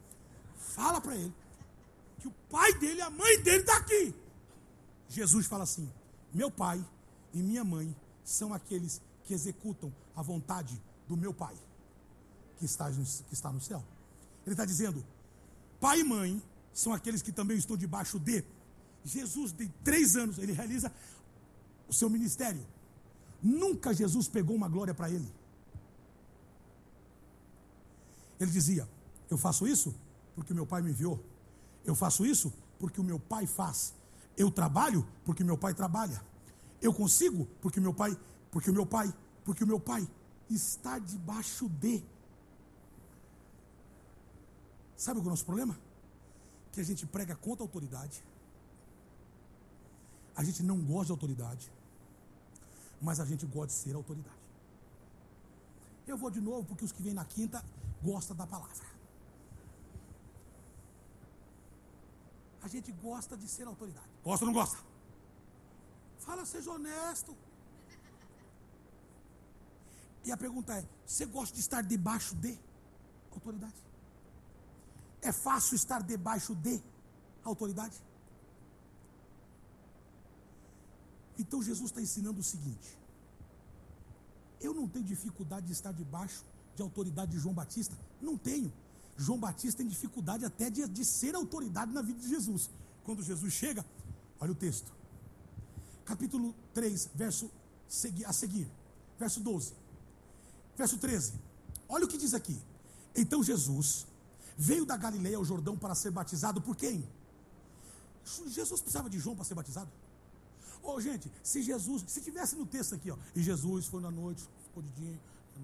Fala 0.57 0.99
para 0.99 1.15
ele 1.15 1.35
que 2.19 2.27
o 2.27 2.31
pai 2.51 2.73
dele, 2.79 3.03
a 3.03 3.11
mãe 3.11 3.43
dele 3.43 3.61
está 3.61 3.77
aqui. 3.77 4.15
Jesus 5.11 5.47
fala 5.47 5.65
assim: 5.65 5.93
meu 6.33 6.51
pai 6.51 6.83
e 7.35 7.43
minha 7.43 7.63
mãe 7.63 7.95
são 8.25 8.55
aqueles 8.55 9.03
que 9.25 9.35
executam 9.35 9.93
a 10.17 10.23
vontade 10.23 10.81
do 11.07 11.15
meu 11.15 11.35
pai, 11.35 11.55
que 12.59 12.65
está, 12.65 12.91
que 12.91 13.35
está 13.35 13.53
no 13.53 13.61
céu. 13.61 13.85
Ele 14.47 14.55
está 14.55 14.65
dizendo: 14.65 15.05
pai 15.79 16.01
e 16.01 16.05
mãe 16.05 16.43
são 16.73 16.95
aqueles 16.95 17.21
que 17.21 17.31
também 17.31 17.59
estão 17.59 17.77
debaixo 17.77 18.19
de. 18.19 18.43
Jesus 19.05 19.53
tem 19.53 19.69
três 19.85 20.17
anos, 20.17 20.39
ele 20.39 20.53
realiza 20.53 20.91
o 21.87 21.93
seu 21.93 22.09
ministério. 22.09 22.67
Nunca 23.43 23.95
Jesus 23.95 24.29
pegou 24.29 24.55
uma 24.55 24.69
glória 24.69 24.95
para 24.95 25.11
ele. 25.11 25.31
Ele 28.39 28.51
dizia: 28.51 28.89
Eu 29.29 29.39
faço 29.39 29.67
isso 29.67 29.95
porque 30.35 30.55
meu 30.55 30.67
pai 30.67 30.83
me 30.83 30.91
enviou. 30.91 31.23
Eu 31.85 31.95
faço 31.95 32.25
isso 32.25 32.53
porque 32.79 33.01
o 33.01 33.05
meu 33.05 33.19
pai 33.19 33.47
faz. 33.47 33.95
Eu 34.37 34.51
trabalho 34.51 35.07
porque 35.25 35.45
meu 35.45 35.59
pai 35.59 35.75
trabalha. 35.75 36.23
Eu 36.81 36.93
consigo 36.95 37.47
porque 37.61 37.81
meu 37.81 37.93
pai, 37.93 38.19
porque 38.51 38.71
o 38.71 38.73
meu 38.73 38.87
pai, 38.87 39.15
porque 39.45 39.65
o 39.65 39.67
meu 39.67 39.81
pai 39.81 40.09
está 40.49 40.99
debaixo 40.99 41.69
de. 41.69 42.03
Sabe 44.97 45.21
que 45.21 45.27
é 45.27 45.29
o 45.29 45.31
nosso 45.31 45.45
problema? 45.45 45.79
Que 46.73 46.81
a 46.81 46.85
gente 46.85 47.07
prega 47.07 47.35
contra 47.37 47.65
a 47.65 47.67
autoridade. 47.67 48.23
A 50.37 50.45
gente 50.45 50.63
não 50.63 50.81
gosta 50.81 51.07
de 51.07 51.13
autoridade. 51.13 51.71
Mas 53.01 53.19
a 53.21 53.25
gente 53.25 53.47
gosta 53.47 53.69
de 53.69 53.73
ser 53.73 53.95
autoridade. 53.95 54.37
Eu 56.07 56.17
vou 56.17 56.31
de 56.31 56.41
novo 56.41 56.67
porque 56.67 56.85
os 56.85 56.93
que 56.93 57.03
vêm 57.03 57.15
na 57.15 57.25
quinta 57.25 57.65
gostam 58.03 58.37
da 58.37 58.47
palavra. 58.47 58.87
A 62.63 62.69
gente 62.69 62.93
gosta 62.93 63.37
de 63.37 63.49
ser 63.49 63.67
autoridade. 63.67 64.09
Gosta 64.23 64.45
ou 64.45 64.53
não 64.53 64.55
gosta? 64.61 64.79
Fala, 66.19 66.45
seja 66.45 66.71
honesto. 66.71 67.35
E 70.25 70.31
a 70.31 70.37
pergunta 70.37 70.75
é: 70.75 70.87
você 71.07 71.25
gosta 71.25 71.55
de 71.55 71.61
estar 71.61 71.83
debaixo 71.83 72.35
de 72.35 72.59
autoridade? 73.33 73.83
É 75.23 75.33
fácil 75.33 75.75
estar 75.75 76.03
debaixo 76.03 76.55
de 76.55 76.83
autoridade? 77.45 77.97
Então 81.41 81.63
Jesus 81.63 81.91
está 81.91 82.03
ensinando 82.03 82.41
o 82.41 82.45
seguinte: 82.45 82.99
eu 84.61 84.75
não 84.75 84.87
tenho 84.87 85.05
dificuldade 85.05 85.67
de 85.67 85.73
estar 85.73 85.93
debaixo 85.93 86.45
de 86.77 86.83
autoridade 86.83 87.33
de 87.33 87.39
João 87.39 87.55
Batista, 87.55 87.97
não 88.21 88.37
tenho. 88.37 88.71
João 89.17 89.39
Batista 89.39 89.79
tem 89.79 89.89
dificuldade 89.89 90.45
até 90.45 90.71
de, 90.71 90.87
de 90.87 91.05
ser 91.05 91.35
autoridade 91.35 91.93
na 91.93 92.03
vida 92.03 92.21
de 92.21 92.29
Jesus. 92.29 92.71
Quando 93.05 93.23
Jesus 93.23 93.53
chega, 93.53 93.85
olha 94.39 94.53
o 94.53 94.55
texto, 94.55 94.93
capítulo 96.05 96.55
3, 96.75 97.11
verso 97.15 97.51
a 98.27 98.33
seguir, 98.33 98.71
verso 99.19 99.41
12, 99.41 99.73
verso 100.77 100.99
13. 100.99 101.33
Olha 101.89 102.05
o 102.05 102.09
que 102.09 102.19
diz 102.19 102.35
aqui. 102.35 102.57
Então 103.17 103.43
Jesus 103.43 104.07
veio 104.57 104.85
da 104.85 104.97
Galileia 104.97 105.39
ao 105.39 105.45
Jordão 105.45 105.77
para 105.77 105.95
ser 105.95 106.11
batizado 106.11 106.61
por 106.61 106.77
quem? 106.77 107.09
Jesus 108.47 108.81
precisava 108.81 109.09
de 109.09 109.19
João 109.19 109.35
para 109.35 109.45
ser 109.45 109.55
batizado? 109.55 109.91
Ô 110.83 110.95
oh, 110.95 111.01
gente, 111.01 111.31
se 111.43 111.63
Jesus, 111.63 112.05
se 112.07 112.21
tivesse 112.21 112.57
no 112.57 112.67
texto 112.67 112.95
aqui, 112.95 113.11
ó, 113.11 113.19
e 113.35 113.43
Jesus 113.43 113.87
foi 113.87 114.01
na 114.01 114.11
noite, 114.11 114.49
ficou 114.65 114.83
de 114.83 114.91
dia 114.91 115.21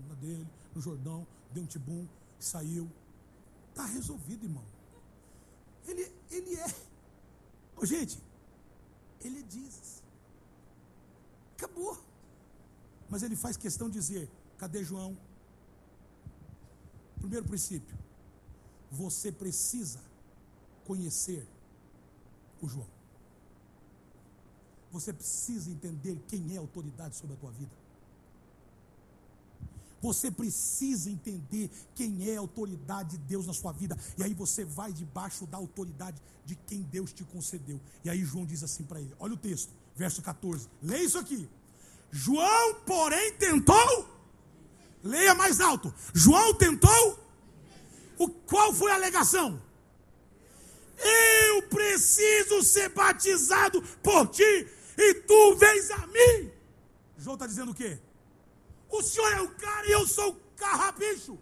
na 0.08 0.14
dele, 0.14 0.46
no 0.74 0.80
Jordão, 0.80 1.26
deu 1.52 1.62
um 1.62 1.66
tibum, 1.66 2.06
saiu, 2.38 2.90
Está 3.76 3.84
resolvido, 3.84 4.44
irmão. 4.44 4.64
Ele, 5.86 6.10
ele 6.30 6.54
é. 6.56 6.66
Oh, 7.76 7.84
gente, 7.84 8.18
ele 9.20 9.42
diz. 9.42 10.02
Acabou. 11.58 12.02
Mas 13.10 13.22
ele 13.22 13.36
faz 13.36 13.58
questão 13.58 13.90
de 13.90 13.98
dizer: 13.98 14.30
cadê 14.56 14.82
João? 14.82 15.14
Primeiro 17.18 17.44
princípio: 17.44 17.94
você 18.90 19.30
precisa 19.30 20.02
conhecer 20.86 21.46
o 22.62 22.66
João. 22.66 22.95
Você 24.96 25.12
precisa 25.12 25.70
entender 25.70 26.18
quem 26.26 26.54
é 26.54 26.56
a 26.56 26.60
autoridade 26.60 27.16
sobre 27.16 27.34
a 27.34 27.38
tua 27.38 27.50
vida. 27.50 27.70
Você 30.00 30.30
precisa 30.30 31.10
entender 31.10 31.70
quem 31.94 32.30
é 32.30 32.36
a 32.36 32.40
autoridade 32.40 33.10
de 33.10 33.18
Deus 33.18 33.46
na 33.46 33.52
sua 33.52 33.72
vida. 33.72 33.98
E 34.16 34.22
aí 34.22 34.32
você 34.32 34.64
vai 34.64 34.92
debaixo 34.94 35.46
da 35.46 35.58
autoridade 35.58 36.20
de 36.46 36.54
quem 36.54 36.80
Deus 36.80 37.12
te 37.12 37.24
concedeu. 37.24 37.78
E 38.04 38.08
aí 38.08 38.24
João 38.24 38.46
diz 38.46 38.62
assim 38.62 38.84
para 38.84 38.98
ele: 38.98 39.14
olha 39.18 39.34
o 39.34 39.36
texto, 39.36 39.70
verso 39.94 40.22
14. 40.22 40.66
Leia 40.82 41.04
isso 41.04 41.18
aqui. 41.18 41.46
João, 42.10 42.74
porém, 42.86 43.34
tentou. 43.34 44.08
Leia 45.02 45.34
mais 45.34 45.60
alto. 45.60 45.92
João 46.14 46.54
tentou. 46.54 47.18
O, 48.18 48.28
qual 48.30 48.72
foi 48.72 48.92
a 48.92 48.94
alegação? 48.94 49.60
Eu 50.98 51.62
preciso 51.64 52.62
ser 52.62 52.88
batizado 52.88 53.82
por 54.02 54.28
ti 54.28 54.75
e 54.96 55.14
tu 55.14 55.56
vens 55.56 55.90
a 55.90 56.06
mim. 56.06 56.52
João 57.18 57.34
está 57.34 57.46
dizendo 57.46 57.72
o 57.72 57.74
quê? 57.74 57.98
O 58.88 59.02
senhor 59.02 59.32
é 59.32 59.40
o 59.42 59.54
cara 59.56 59.86
e 59.86 59.92
eu 59.92 60.06
sou 60.06 60.32
o 60.32 60.40
carrapicho. 60.56 61.38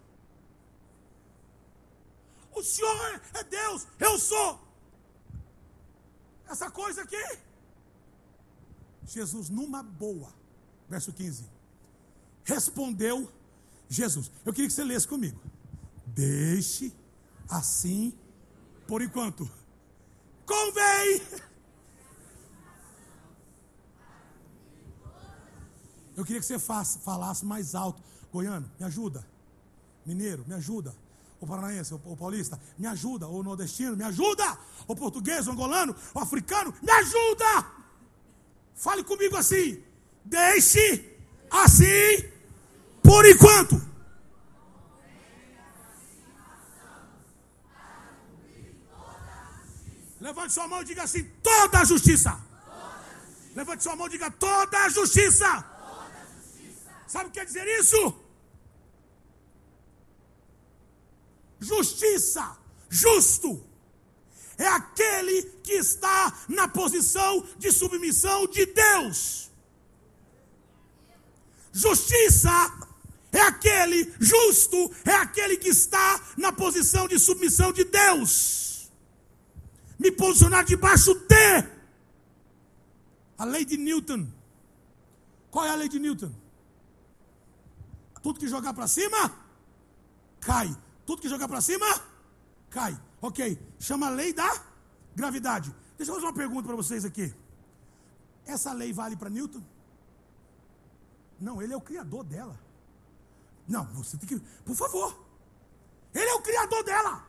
O 2.55 2.63
senhor 2.63 3.21
é 3.35 3.45
Deus, 3.45 3.87
eu 3.99 4.19
sou. 4.19 4.61
Essa 6.49 6.71
coisa 6.71 7.03
aqui. 7.03 7.39
Jesus, 9.07 9.49
numa 9.49 9.83
boa. 9.83 10.33
Verso 10.89 11.13
15. 11.13 11.45
Respondeu 12.45 13.31
Jesus. 13.89 14.31
Eu 14.45 14.53
queria 14.53 14.69
que 14.69 14.75
você 14.75 14.85
lesse 14.85 15.09
comigo. 15.09 15.41
Deixe 16.07 16.95
assim 17.49 18.17
por 18.87 19.03
enquanto. 19.03 19.51
Convém 20.47 21.23
Eu 26.17 26.25
queria 26.25 26.41
que 26.41 26.47
você 26.47 26.59
faça, 26.59 26.99
falasse 26.99 27.45
mais 27.45 27.75
alto. 27.75 28.03
Goiano, 28.33 28.71
me 28.79 28.87
ajuda. 28.87 29.27
Mineiro, 30.05 30.45
me 30.47 30.55
ajuda. 30.55 30.95
O 31.41 31.47
paranaense, 31.47 31.93
o 31.93 32.17
paulista, 32.17 32.61
me 32.79 32.87
ajuda. 32.87 33.27
O 33.29 33.43
nordestino, 33.43 33.97
me 33.97 34.05
ajuda. 34.05 34.59
O 34.87 34.95
português, 34.95 35.47
o 35.47 35.53
angolano, 35.53 35.95
o 36.15 36.19
africano, 36.19 36.75
me 36.83 36.91
ajuda. 36.91 37.67
Fale 38.75 39.05
comigo 39.05 39.37
assim. 39.37 39.83
Deixe 40.25 41.17
assim 41.51 42.31
por 43.03 43.27
enquanto. 43.27 43.81
Levante 50.21 50.55
sua 50.55 50.67
mão 50.67 50.81
e 50.81 50.85
diga 50.85 51.03
assim: 51.03 51.25
toda 51.43 51.81
a 51.81 51.85
justiça. 51.85 52.41
Levante 53.55 53.83
sua 53.83 53.95
mão 53.95 54.07
e 54.07 54.11
diga 54.11 54.31
toda 54.31 54.79
a 54.79 54.89
justiça. 54.89 55.74
Sabe 57.15 57.29
o 57.29 57.31
que 57.31 57.39
quer 57.39 57.47
dizer 57.47 57.65
isso? 57.79 58.13
Justiça, 61.61 62.59
justo, 62.91 63.65
é 64.59 64.67
aquele 64.67 65.43
que 65.63 65.75
está 65.75 66.37
na 66.49 66.67
posição 66.67 67.47
de 67.57 67.71
submissão 67.71 68.49
de 68.49 68.67
Deus. 68.67 69.49
Justiça 71.73 72.51
é 73.31 73.43
aquele 73.43 74.13
justo, 74.19 74.91
é 75.05 75.15
aquele 75.15 75.57
que 75.57 75.69
está 75.69 76.21
na 76.37 76.51
posição 76.51 77.07
de 77.07 77.17
submissão 77.21 77.73
de 77.73 77.85
Deus. 77.85 78.91
Me 80.01 80.11
posicionar 80.11 80.65
debaixo 80.65 81.15
de 81.15 81.65
a 83.39 83.45
lei 83.45 83.65
de 83.65 83.77
Newton. 83.77 84.27
Qual 85.53 85.65
é 85.65 85.71
a 85.71 85.77
lei 85.77 85.89
de 85.89 86.01
Newton? 86.01 86.43
Tudo 88.25 88.41
que 88.41 88.49
jogar 88.49 88.73
para 88.73 88.89
cima, 88.89 89.31
cai. 90.41 90.75
Tudo 91.05 91.21
que 91.21 91.29
jogar 91.29 91.47
para 91.47 91.61
cima, 91.61 91.85
cai. 92.71 92.99
Ok. 93.21 93.39
Chama 93.79 94.09
lei 94.09 94.33
da 94.33 94.51
gravidade. 95.15 95.75
Deixa 95.99 96.11
eu 96.11 96.15
fazer 96.15 96.27
uma 96.29 96.33
pergunta 96.33 96.67
para 96.67 96.75
vocês 96.75 97.05
aqui. 97.05 97.35
Essa 98.47 98.73
lei 98.73 98.95
vale 98.95 99.15
para 99.15 99.29
Newton? 99.29 99.63
Não, 101.39 101.61
ele 101.61 101.75
é 101.75 101.77
o 101.77 101.83
criador 101.83 102.25
dela. 102.25 102.59
Não, 103.69 103.85
você 103.93 104.17
tem 104.17 104.27
que. 104.27 104.41
Por 104.65 104.75
favor. 104.75 105.23
Ele 106.15 106.31
é 106.31 106.35
o 106.35 106.41
criador 106.41 106.83
dela. 106.83 107.27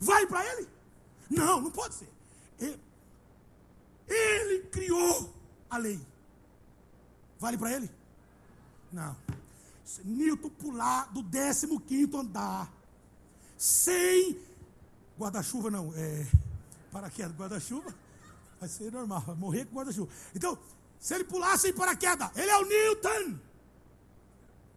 Vale 0.00 0.26
para 0.26 0.42
ele? 0.52 0.66
Não, 1.28 1.60
não 1.60 1.70
pode 1.70 1.96
ser. 1.96 2.10
Ele, 2.58 2.80
ele 4.08 4.62
criou 4.68 5.34
a 5.68 5.76
lei. 5.76 6.13
Vale 7.44 7.58
para 7.58 7.72
ele? 7.72 7.90
Não. 8.90 9.14
Se 9.84 10.02
Newton 10.02 10.48
pular 10.48 11.12
do 11.12 11.22
15 11.22 12.16
andar 12.16 12.72
sem 13.54 14.40
guarda-chuva, 15.18 15.70
não, 15.70 15.92
é 15.94 16.26
paraquedas, 16.90 17.36
guarda-chuva, 17.36 17.94
vai 18.58 18.66
ser 18.66 18.90
normal, 18.90 19.20
vai 19.20 19.36
morrer 19.36 19.66
com 19.66 19.76
guarda-chuva. 19.76 20.10
Então, 20.34 20.58
se 20.98 21.14
ele 21.14 21.24
pular 21.24 21.58
sem 21.58 21.74
paraquedas, 21.74 22.34
ele 22.34 22.50
é 22.50 22.56
o 22.56 22.64
Newton. 22.64 23.38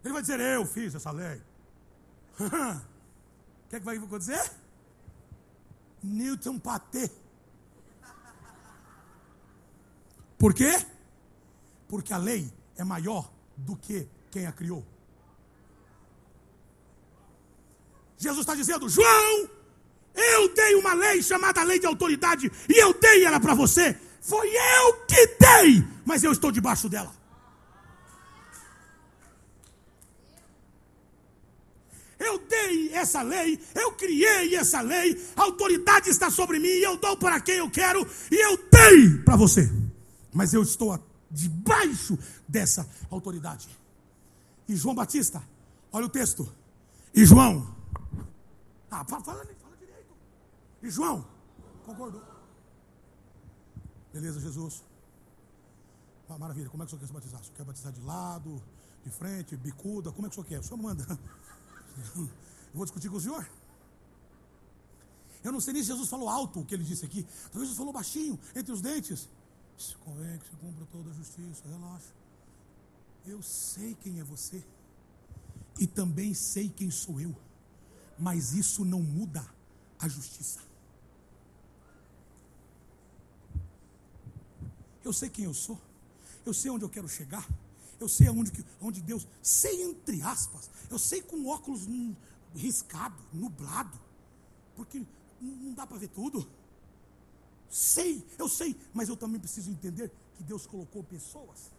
Ele 0.03 0.13
vai 0.13 0.21
dizer: 0.21 0.37
Eu 0.41 0.65
fiz 0.65 0.93
essa 0.93 1.11
lei. 1.11 1.41
O 2.37 3.69
que, 3.69 3.77
é 3.77 3.79
que 3.79 3.85
vai 3.85 3.95
acontecer? 3.95 4.51
Newton 6.03 6.59
patê. 6.59 7.09
Por 10.37 10.53
quê? 10.53 10.85
Porque 11.87 12.11
a 12.11 12.17
lei 12.17 12.56
é 12.77 12.83
maior 12.83 13.31
do 13.55 13.75
que 13.75 14.07
quem 14.31 14.45
a 14.45 14.51
criou. 14.51 14.85
Jesus 18.17 18.39
está 18.39 18.55
dizendo: 18.55 18.89
João, 18.89 19.49
eu 20.13 20.53
dei 20.53 20.75
uma 20.75 20.93
lei 20.93 21.21
chamada 21.21 21.63
lei 21.63 21.79
de 21.79 21.85
autoridade 21.85 22.51
e 22.69 22.81
eu 22.81 22.93
dei 22.93 23.25
ela 23.25 23.39
para 23.39 23.53
você. 23.53 23.97
Foi 24.21 24.47
eu 24.49 24.93
que 25.05 25.27
dei, 25.39 25.87
mas 26.05 26.23
eu 26.23 26.31
estou 26.31 26.51
debaixo 26.51 26.89
dela. 26.89 27.15
Eu 32.19 32.39
dei 32.39 32.91
essa 32.93 33.21
lei, 33.21 33.59
eu 33.75 33.91
criei 33.91 34.55
essa 34.55 34.81
lei, 34.81 35.23
a 35.35 35.43
autoridade 35.43 36.09
está 36.09 36.31
sobre 36.31 36.57
mim, 36.57 36.67
eu 36.67 36.97
dou 36.97 37.15
para 37.15 37.39
quem 37.39 37.57
eu 37.57 37.69
quero 37.69 38.05
e 38.31 38.35
eu 38.35 38.57
dei 38.71 39.23
para 39.23 39.35
você. 39.35 39.71
Mas 40.33 40.53
eu 40.53 40.63
estou 40.63 40.91
debaixo 41.37 42.17
dessa 42.47 42.89
autoridade. 43.11 43.69
E 44.67 44.75
João 44.75 44.95
Batista, 44.95 45.41
olha 45.91 46.07
o 46.07 46.09
texto. 46.09 46.51
E 47.13 47.25
João, 47.25 47.75
ah, 48.89 49.05
fala, 49.05 49.23
fala, 49.23 49.45
direito. 49.45 49.65
E 50.81 50.89
João, 50.89 51.25
concordou. 51.85 52.23
Beleza, 54.11 54.39
Jesus. 54.39 54.83
Ah, 56.27 56.37
maravilha, 56.37 56.69
como 56.69 56.83
é 56.83 56.85
que 56.85 56.93
o 56.93 56.97
senhor 56.97 57.01
quer 57.01 57.07
se 57.07 57.13
batizar? 57.13 57.41
O 57.41 57.43
senhor 57.43 57.55
quer 57.55 57.65
batizar 57.65 57.93
de 57.93 58.01
lado, 58.01 58.61
de 59.03 59.11
frente, 59.11 59.55
bicuda? 59.55 60.11
Como 60.11 60.25
é 60.25 60.29
que 60.29 60.33
o 60.33 60.41
senhor 60.41 60.47
quer? 60.47 60.59
O 60.59 60.63
senhor 60.63 60.81
manda. 60.81 61.05
Eu 62.17 62.73
vou 62.73 62.85
discutir 62.85 63.09
com 63.09 63.17
o 63.17 63.21
senhor. 63.21 63.47
Eu 65.43 65.51
não 65.51 65.61
sei 65.61 65.73
nem 65.73 65.81
se 65.81 65.89
Jesus 65.89 66.09
falou 66.09 66.27
alto 66.27 66.59
o 66.59 66.65
que 66.65 66.75
ele 66.75 66.83
disse 66.83 67.05
aqui. 67.05 67.23
Talvez 67.51 67.69
Jesus 67.69 67.77
falou 67.77 67.93
baixinho, 67.93 68.37
entre 68.55 68.71
os 68.73 68.81
dentes. 68.81 69.29
Convém 70.07 70.39
que 70.39 70.45
se 70.45 70.55
cumpra 70.55 70.85
toda 70.91 71.09
a 71.09 71.13
justiça, 71.13 71.67
relaxa. 71.67 72.13
Eu 73.25 73.41
sei 73.43 73.93
quem 73.95 74.19
é 74.19 74.23
você. 74.23 74.63
E 75.77 75.85
também 75.85 76.33
sei 76.33 76.69
quem 76.69 76.89
sou 76.89 77.19
eu. 77.19 77.35
Mas 78.17 78.53
isso 78.53 78.85
não 78.85 79.03
muda 79.03 79.45
a 79.99 80.07
justiça. 80.07 80.61
Eu 85.03 85.13
sei 85.13 85.29
quem 85.29 85.45
eu 85.45 85.53
sou. 85.53 85.79
Eu 86.45 86.53
sei 86.53 86.71
onde 86.71 86.85
eu 86.85 86.89
quero 86.89 87.07
chegar. 87.07 87.47
Eu 87.99 88.07
sei 88.07 88.27
aonde, 88.27 88.51
onde 88.81 89.01
Deus. 89.01 89.27
Sei 89.41 89.83
entre 89.83 90.21
aspas. 90.21 90.69
Eu 90.89 90.97
sei 90.97 91.21
com 91.21 91.47
óculos 91.47 91.87
riscado, 92.55 93.21
nublado. 93.33 93.99
Porque 94.75 95.05
não 95.41 95.73
dá 95.73 95.85
para 95.85 95.97
ver 95.97 96.07
tudo. 96.07 96.49
Sei, 97.69 98.25
eu 98.37 98.47
sei, 98.47 98.79
mas 98.93 99.09
eu 99.09 99.17
também 99.17 99.39
preciso 99.39 99.69
entender 99.69 100.11
que 100.35 100.43
Deus 100.43 100.65
colocou 100.65 101.03
pessoas 101.03 101.71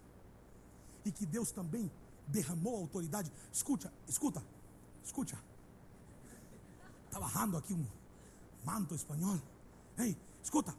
e 1.05 1.11
que 1.11 1.24
Deus 1.24 1.51
também 1.51 1.91
derramou 2.26 2.76
autoridade. 2.76 3.32
Escuta, 3.53 3.93
escuta, 4.07 4.45
escuta. 5.03 5.39
Está 7.07 7.18
barrando 7.18 7.57
aqui 7.57 7.72
um 7.72 7.86
manto 8.64 8.95
espanhol. 8.95 9.41
Ei, 9.97 10.16
escuta. 10.43 10.76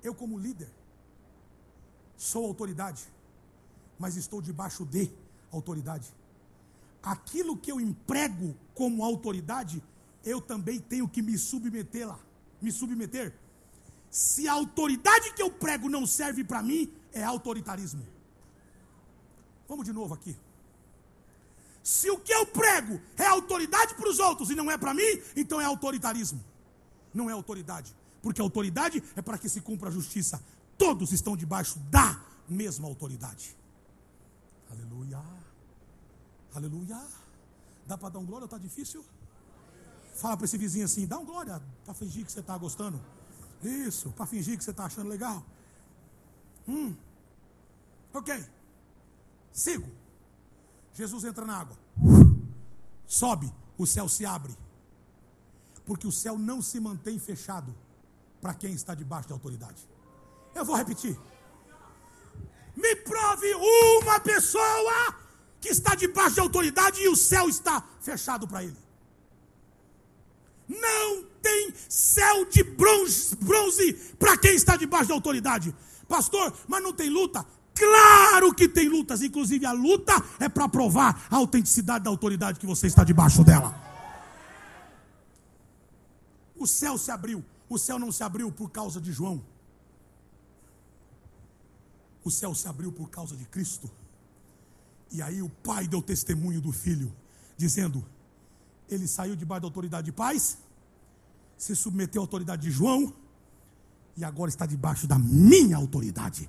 Eu, 0.00 0.14
como 0.14 0.38
líder, 0.38 0.72
sou 2.16 2.44
autoridade, 2.46 3.04
mas 3.98 4.16
estou 4.16 4.40
debaixo 4.40 4.86
de 4.86 5.10
autoridade. 5.50 6.14
Aquilo 7.02 7.56
que 7.56 7.72
eu 7.72 7.80
emprego 7.80 8.54
como 8.74 9.02
autoridade, 9.02 9.82
eu 10.24 10.40
também 10.40 10.78
tenho 10.78 11.08
que 11.08 11.20
me 11.20 11.36
submeter 11.36 12.06
lá 12.06 12.27
me 12.60 12.70
submeter. 12.72 13.34
Se 14.10 14.48
a 14.48 14.52
autoridade 14.52 15.32
que 15.34 15.42
eu 15.42 15.50
prego 15.50 15.88
não 15.88 16.06
serve 16.06 16.44
para 16.44 16.62
mim, 16.62 16.92
é 17.12 17.22
autoritarismo. 17.22 18.06
Vamos 19.68 19.84
de 19.84 19.92
novo 19.92 20.14
aqui. 20.14 20.36
Se 21.82 22.10
o 22.10 22.18
que 22.18 22.32
eu 22.32 22.46
prego 22.46 23.00
é 23.16 23.26
autoridade 23.26 23.94
para 23.94 24.08
os 24.08 24.18
outros 24.18 24.50
e 24.50 24.54
não 24.54 24.70
é 24.70 24.76
para 24.76 24.94
mim, 24.94 25.22
então 25.36 25.60
é 25.60 25.64
autoritarismo. 25.64 26.42
Não 27.14 27.28
é 27.28 27.32
autoridade. 27.32 27.94
Porque 28.22 28.40
autoridade 28.40 29.02
é 29.16 29.22
para 29.22 29.38
que 29.38 29.48
se 29.48 29.60
cumpra 29.60 29.88
a 29.88 29.92
justiça. 29.92 30.42
Todos 30.76 31.12
estão 31.12 31.36
debaixo 31.36 31.78
da 31.90 32.22
mesma 32.48 32.86
autoridade. 32.86 33.56
Aleluia. 34.70 35.22
Aleluia. 36.54 37.00
Dá 37.86 37.96
para 37.96 38.10
dar 38.10 38.18
um 38.18 38.26
glória? 38.26 38.44
Está 38.44 38.58
difícil? 38.58 39.04
Fala 40.18 40.36
para 40.36 40.46
esse 40.46 40.58
vizinho 40.58 40.84
assim, 40.84 41.06
dá 41.06 41.16
um 41.16 41.24
glória 41.24 41.62
para 41.84 41.94
fingir 41.94 42.26
que 42.26 42.32
você 42.32 42.40
está 42.40 42.58
gostando. 42.58 43.00
Isso, 43.62 44.10
para 44.10 44.26
fingir 44.26 44.58
que 44.58 44.64
você 44.64 44.72
está 44.72 44.84
achando 44.86 45.08
legal. 45.08 45.44
Hum. 46.66 46.96
Ok. 48.12 48.44
Sigo. 49.52 49.88
Jesus 50.92 51.22
entra 51.22 51.44
na 51.44 51.60
água. 51.60 51.76
Sobe, 53.06 53.52
o 53.78 53.86
céu 53.86 54.08
se 54.08 54.26
abre. 54.26 54.58
Porque 55.86 56.06
o 56.06 56.12
céu 56.12 56.36
não 56.36 56.60
se 56.60 56.80
mantém 56.80 57.16
fechado 57.20 57.72
para 58.40 58.54
quem 58.54 58.72
está 58.72 58.96
debaixo 58.96 59.28
de 59.28 59.34
autoridade. 59.34 59.88
Eu 60.52 60.64
vou 60.64 60.74
repetir. 60.74 61.16
Me 62.74 62.96
prove 62.96 63.54
uma 64.02 64.18
pessoa 64.18 65.14
que 65.60 65.68
está 65.68 65.94
debaixo 65.94 66.34
de 66.34 66.40
autoridade 66.40 67.00
e 67.00 67.08
o 67.08 67.14
céu 67.14 67.48
está 67.48 67.84
fechado 68.00 68.48
para 68.48 68.64
ele. 68.64 68.87
Não 70.68 71.24
tem 71.40 71.72
céu 71.88 72.44
de 72.44 72.62
bronze, 72.62 73.34
bronze 73.36 73.94
para 74.18 74.36
quem 74.36 74.54
está 74.54 74.76
debaixo 74.76 75.08
da 75.08 75.14
autoridade. 75.14 75.74
Pastor, 76.06 76.52
mas 76.68 76.82
não 76.82 76.92
tem 76.92 77.08
luta? 77.08 77.44
Claro 77.74 78.52
que 78.52 78.68
tem 78.68 78.88
lutas, 78.88 79.22
inclusive 79.22 79.64
a 79.64 79.72
luta 79.72 80.12
é 80.40 80.48
para 80.48 80.68
provar 80.68 81.26
a 81.30 81.36
autenticidade 81.36 82.04
da 82.04 82.10
autoridade 82.10 82.58
que 82.58 82.66
você 82.66 82.88
está 82.88 83.04
debaixo 83.04 83.44
dela. 83.44 83.72
O 86.56 86.66
céu 86.66 86.98
se 86.98 87.10
abriu, 87.10 87.44
o 87.68 87.78
céu 87.78 87.98
não 87.98 88.10
se 88.10 88.22
abriu 88.24 88.50
por 88.50 88.70
causa 88.70 89.00
de 89.00 89.12
João. 89.12 89.44
O 92.24 92.30
céu 92.30 92.52
se 92.52 92.66
abriu 92.66 92.90
por 92.90 93.08
causa 93.08 93.36
de 93.36 93.44
Cristo. 93.44 93.88
E 95.12 95.22
aí 95.22 95.40
o 95.40 95.48
pai 95.48 95.86
deu 95.86 96.02
testemunho 96.02 96.60
do 96.60 96.72
filho, 96.72 97.14
dizendo: 97.56 98.04
ele 98.90 99.06
saiu 99.06 99.36
debaixo 99.36 99.62
da 99.62 99.66
autoridade 99.66 100.06
de 100.06 100.12
pais, 100.12 100.58
se 101.56 101.74
submeteu 101.74 102.22
à 102.22 102.24
autoridade 102.24 102.62
de 102.62 102.70
João, 102.70 103.12
e 104.16 104.24
agora 104.24 104.48
está 104.48 104.66
debaixo 104.66 105.06
da 105.06 105.18
minha 105.18 105.76
autoridade. 105.76 106.48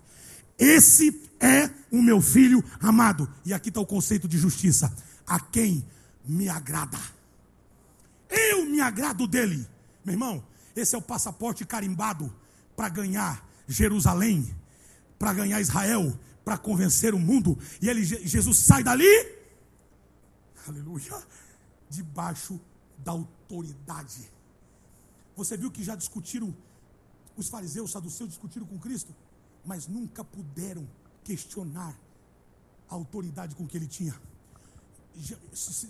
Esse 0.57 1.21
é 1.39 1.69
o 1.91 2.01
meu 2.01 2.21
filho 2.21 2.63
amado. 2.81 3.31
E 3.45 3.53
aqui 3.53 3.69
está 3.69 3.79
o 3.79 3.85
conceito 3.85 4.27
de 4.27 4.37
justiça: 4.37 4.93
a 5.25 5.39
quem 5.39 5.85
me 6.25 6.49
agrada. 6.49 6.99
Eu 8.29 8.65
me 8.65 8.81
agrado 8.81 9.27
dele. 9.27 9.67
Meu 10.03 10.13
irmão, 10.13 10.43
esse 10.75 10.95
é 10.95 10.97
o 10.97 11.01
passaporte 11.01 11.65
carimbado 11.65 12.33
para 12.75 12.89
ganhar 12.89 13.47
Jerusalém, 13.67 14.55
para 15.17 15.33
ganhar 15.33 15.61
Israel, 15.61 16.17
para 16.43 16.57
convencer 16.57 17.13
o 17.13 17.19
mundo. 17.19 17.57
E 17.81 17.87
ele, 17.87 18.03
Jesus 18.03 18.57
sai 18.57 18.83
dali. 18.83 19.05
Aleluia 20.67 21.23
debaixo 21.89 22.59
da 22.97 23.11
autoridade. 23.11 24.31
Você 25.35 25.57
viu 25.57 25.71
que 25.71 25.83
já 25.83 25.95
discutiram, 25.95 26.55
os 27.35 27.49
fariseus, 27.49 27.85
os 27.85 27.91
saduceus 27.91 28.29
discutiram 28.29 28.65
com 28.65 28.77
Cristo, 28.77 29.15
mas 29.65 29.87
nunca 29.87 30.23
puderam 30.23 30.87
questionar 31.23 31.97
a 32.89 32.95
autoridade 32.95 33.55
com 33.55 33.67
que 33.67 33.77
ele 33.77 33.87
tinha. 33.87 34.19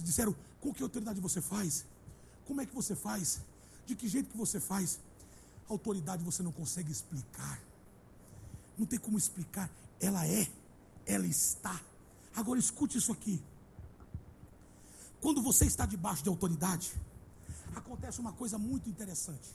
Disseram: 0.02 0.36
com 0.60 0.74
que 0.74 0.84
autoridade 0.84 1.20
você 1.20 1.41
faz? 1.41 1.86
como 2.50 2.62
é 2.62 2.66
que 2.66 2.74
você 2.74 2.95
faz? 2.95 3.41
De 3.86 3.95
que 3.95 4.08
jeito 4.08 4.32
que 4.32 4.36
você 4.36 4.60
faz? 4.60 5.00
Autoridade 5.70 6.24
você 6.24 6.41
não 6.41 6.52
consegue 6.52 6.91
explicar. 6.91 7.62
Não 8.76 8.88
tem 8.88 8.97
como 8.97 9.20
explicar. 9.20 9.70
Ela 10.02 10.26
é, 10.26 10.50
ela 11.06 11.28
está. 11.28 11.80
Agora 12.36 12.60
escute 12.60 12.97
isso 12.97 13.12
aqui. 13.12 13.39
Quando 15.22 15.41
você 15.41 15.65
está 15.65 15.86
debaixo 15.86 16.24
de 16.24 16.30
autoridade, 16.30 16.93
acontece 17.76 18.20
uma 18.20 18.34
coisa 18.34 18.57
muito 18.57 18.89
interessante. 18.89 19.49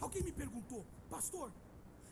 Alguém 0.00 0.22
me 0.22 0.32
perguntou, 0.32 0.84
pastor, 1.08 1.52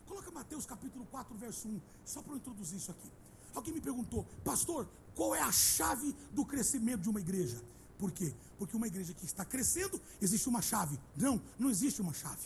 coloca 0.07 0.31
Mateus 0.31 0.65
capítulo 0.65 1.05
4, 1.05 1.35
verso 1.37 1.67
1, 1.67 1.81
só 2.05 2.21
para 2.21 2.33
eu 2.33 2.37
introduzir 2.37 2.77
isso 2.77 2.91
aqui. 2.91 3.11
Alguém 3.53 3.73
me 3.73 3.81
perguntou, 3.81 4.25
pastor, 4.43 4.87
qual 5.15 5.35
é 5.35 5.41
a 5.41 5.51
chave 5.51 6.15
do 6.31 6.45
crescimento 6.45 7.01
de 7.01 7.09
uma 7.09 7.19
igreja? 7.19 7.61
Por 7.97 8.11
quê? 8.11 8.33
Porque 8.57 8.77
uma 8.77 8.87
igreja 8.87 9.13
que 9.13 9.25
está 9.25 9.43
crescendo, 9.43 9.99
existe 10.21 10.47
uma 10.47 10.61
chave. 10.61 10.97
Não, 11.15 11.41
não 11.57 11.69
existe 11.69 12.01
uma 12.01 12.13
chave. 12.13 12.45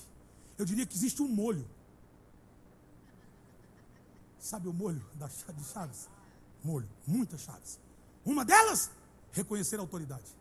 Eu 0.57 0.65
diria 0.65 0.85
que 0.85 0.95
existe 0.95 1.21
um 1.21 1.27
molho. 1.27 1.67
Sabe 4.39 4.67
o 4.67 4.73
molho 4.73 5.01
de 5.55 5.63
chaves? 5.65 6.09
Molho, 6.63 6.89
muitas 7.05 7.41
chaves. 7.41 7.79
Uma 8.25 8.43
delas, 8.43 8.89
reconhecer 9.33 9.77
a 9.77 9.81
autoridade. 9.81 10.31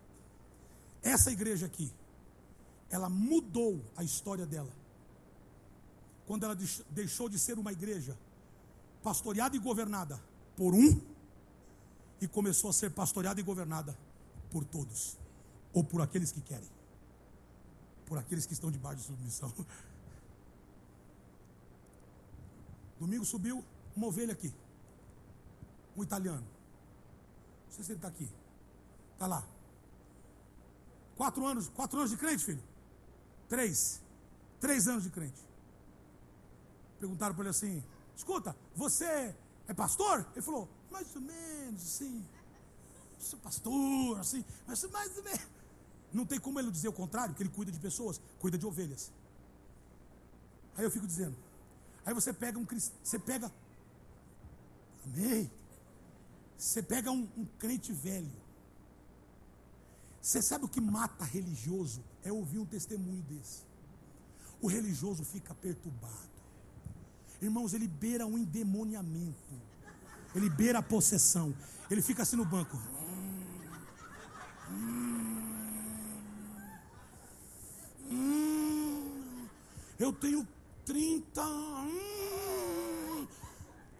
Essa 1.03 1.33
igreja 1.33 1.67
aqui, 1.67 1.93
ela 2.89 3.09
mudou 3.09 3.83
a 3.97 4.05
história 4.05 4.47
dela. 4.47 4.71
Quando 6.27 6.45
ela 6.45 6.57
deixou 6.91 7.29
de 7.29 7.39
ser 7.39 7.59
uma 7.59 7.73
igreja 7.73 8.17
pastoreada 9.03 9.57
e 9.57 9.59
governada 9.59 10.23
por 10.57 10.73
um 10.75 11.01
e 12.21 12.29
começou 12.29 12.71
a 12.71 12.73
ser 12.73 12.93
pastoreada 12.93 13.41
e 13.41 13.43
governada 13.43 13.99
por 14.51 14.65
todos, 14.65 15.19
ou 15.73 15.83
por 15.83 16.01
aqueles 16.01 16.31
que 16.31 16.41
querem, 16.41 16.71
por 18.07 18.19
aqueles 18.19 18.47
que 18.47 18.53
estão 18.53 18.71
debaixo 18.71 19.01
de 19.01 19.07
submissão. 19.07 19.53
Domingo 23.01 23.25
subiu 23.25 23.65
uma 23.97 24.07
ovelha 24.07 24.33
aqui, 24.33 24.55
um 25.97 26.03
italiano. 26.03 26.47
Não 27.67 27.73
sei 27.73 27.85
se 27.85 27.93
ele 27.93 27.99
está 27.99 28.09
aqui. 28.09 28.29
Está 29.23 29.37
lá. 29.37 29.47
Quatro 31.17 31.47
anos, 31.47 31.69
quatro 31.69 31.97
anos 31.97 32.11
de 32.11 32.17
crente, 32.17 32.45
filho? 32.45 32.63
Três. 33.49 34.03
Três 34.59 34.89
anos 34.89 35.05
de 35.05 35.11
crente. 35.11 35.41
Perguntaram 36.99 37.33
para 37.33 37.45
ele 37.45 37.51
assim: 37.51 37.85
escuta, 38.17 38.57
você 38.75 39.33
é 39.69 39.75
pastor? 39.75 40.27
Ele 40.33 40.43
falou, 40.43 40.69
mais 40.91 41.15
ou 41.15 41.23
menos, 41.23 41.83
assim. 41.85 42.27
Sou 43.17 43.39
pastor, 43.39 44.19
assim, 44.19 44.45
mas 44.67 44.83
mais 44.91 45.17
ou 45.17 45.23
menos. 45.23 45.47
Não 46.13 46.27
tem 46.27 46.41
como 46.41 46.59
ele 46.59 46.73
dizer 46.73 46.89
o 46.89 46.93
contrário, 46.93 47.33
que 47.33 47.45
ele 47.45 47.51
cuida 47.51 47.71
de 47.71 47.79
pessoas, 47.79 48.21
cuida 48.41 48.59
de 48.59 48.67
ovelhas. 48.67 49.13
Aí 50.77 50.83
eu 50.83 50.91
fico 50.91 51.07
dizendo. 51.07 51.37
Aí 52.05 52.13
você 52.13 52.33
pega 52.33 52.59
um 52.59 52.67
você 53.05 53.21
pega. 53.21 53.53
Amém. 55.05 55.49
Você 56.59 56.83
pega 56.83 57.13
um, 57.13 57.29
um 57.37 57.47
crente 57.61 57.93
velho. 57.93 58.42
Você 60.23 60.41
sabe 60.41 60.65
o 60.65 60.69
que 60.69 60.81
mata 60.81 61.25
religioso? 61.25 62.01
É 62.23 62.33
ouvir 62.33 62.59
um 62.59 62.65
testemunho 62.65 63.23
desse. 63.25 63.65
O 64.61 64.69
religioso 64.69 65.25
fica 65.25 65.53
perturbado. 65.53 66.31
Irmãos, 67.41 67.75
ele 67.75 67.89
beira 67.89 68.25
um 68.25 68.39
endemoniamento. 68.39 69.61
Ele 70.33 70.49
beira 70.49 70.79
a 70.79 70.83
possessão. 70.83 71.53
Ele 71.91 72.01
fica 72.01 72.23
assim 72.23 72.37
no 72.37 72.45
banco. 72.45 72.79
Eu 79.99 80.13
tenho 80.13 80.47
30, 80.85 81.43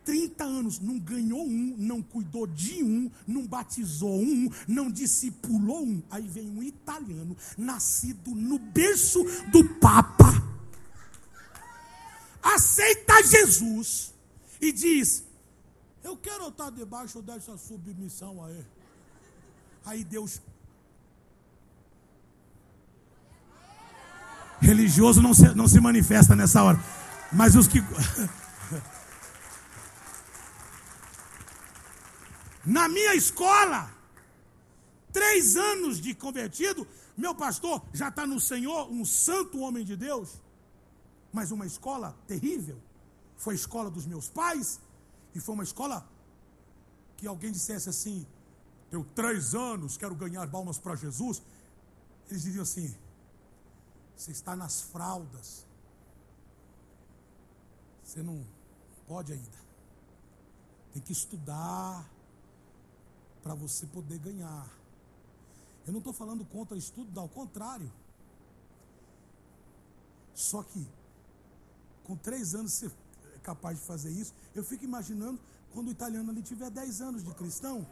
30 0.05 0.45
anos, 0.45 0.79
não 0.81 0.99
ganhou 0.99 1.45
um, 1.45 1.75
não 1.79 2.03
cuidou 2.03 2.47
de 2.47 2.83
um, 2.83 3.11
não 3.27 3.47
batizou 3.47 4.21
um, 4.21 4.51
não 4.67 4.91
discipulou 4.91 5.85
um. 5.85 6.03
Aí 6.11 6.27
vem 6.27 6.51
um 6.51 6.63
italiano, 6.63 7.37
nascido 7.57 8.35
no 8.35 8.59
berço 8.59 9.23
do 9.51 9.65
Papa 9.79 10.53
aceita 12.43 13.23
Jesus 13.23 14.13
e 14.61 14.73
diz: 14.73 15.25
Eu 16.03 16.17
quero 16.17 16.49
estar 16.49 16.71
debaixo 16.71 17.23
dessa 17.23 17.57
submissão 17.57 18.45
aí. 18.45 18.65
Aí 19.85 20.05
Deus. 20.05 20.41
Religioso 24.61 25.21
não 25.21 25.35
se, 25.35 25.55
não 25.55 25.67
se 25.67 25.81
manifesta 25.81 26.37
nessa 26.37 26.63
hora. 26.63 26.81
Mas 27.33 27.57
os 27.57 27.67
que. 27.67 27.79
Na 32.65 32.89
minha 32.89 33.15
escola, 33.15 33.93
três 35.13 35.57
anos 35.57 36.01
de 36.01 36.15
convertido, 36.15 36.87
meu 37.17 37.35
pastor 37.35 37.83
já 37.93 38.09
está 38.09 38.27
no 38.27 38.41
Senhor, 38.41 38.91
um 38.91 39.05
santo 39.05 39.61
homem 39.61 39.85
de 39.85 39.97
Deus 39.97 40.41
mas 41.33 41.51
uma 41.51 41.67
escola 41.67 42.15
terrível. 42.27 42.79
Foi 43.37 43.55
a 43.55 43.57
escola 43.57 43.91
dos 43.91 44.07
meus 44.07 44.29
pais, 44.29 44.81
e 45.35 45.41
foi 45.41 45.55
uma 45.55 45.65
escola 45.65 46.07
que 47.17 47.27
alguém 47.27 47.51
dissesse 47.51 47.89
assim: 47.89 48.27
eu 48.91 49.05
três 49.15 49.55
anos, 49.55 49.97
quero 49.97 50.15
ganhar 50.15 50.49
almas 50.55 50.79
para 50.79 50.95
Jesus. 50.95 51.43
Eles 52.29 52.43
diriam 52.43 52.63
assim: 52.63 52.95
você 54.15 54.31
está 54.31 54.55
nas 54.55 54.83
fraldas, 54.83 55.67
você 58.05 58.23
não 58.23 58.47
pode 59.09 59.33
ainda. 59.33 59.63
Tem 60.93 61.01
que 61.01 61.13
estudar 61.13 62.07
para 63.43 63.55
você 63.55 63.87
poder 63.87 64.19
ganhar. 64.19 64.67
Eu 65.87 65.93
não 65.93 65.99
estou 65.99 66.13
falando 66.13 66.45
contra 66.45 66.77
estudo, 66.77 67.19
ao 67.19 67.29
contrário. 67.29 67.91
Só 70.35 70.63
que 70.63 70.87
com 72.05 72.17
três 72.17 72.55
anos 72.55 72.73
ser 72.73 72.91
capaz 73.43 73.79
de 73.79 73.85
fazer 73.85 74.11
isso, 74.11 74.33
eu 74.55 74.63
fico 74.63 74.85
imaginando 74.85 75.41
quando 75.73 75.89
o 75.89 75.91
italiano 75.91 76.31
ali 76.31 76.43
tiver 76.43 76.71
dez 76.71 77.01
anos 77.01 77.25
de 77.25 77.35
cristão, 77.35 77.87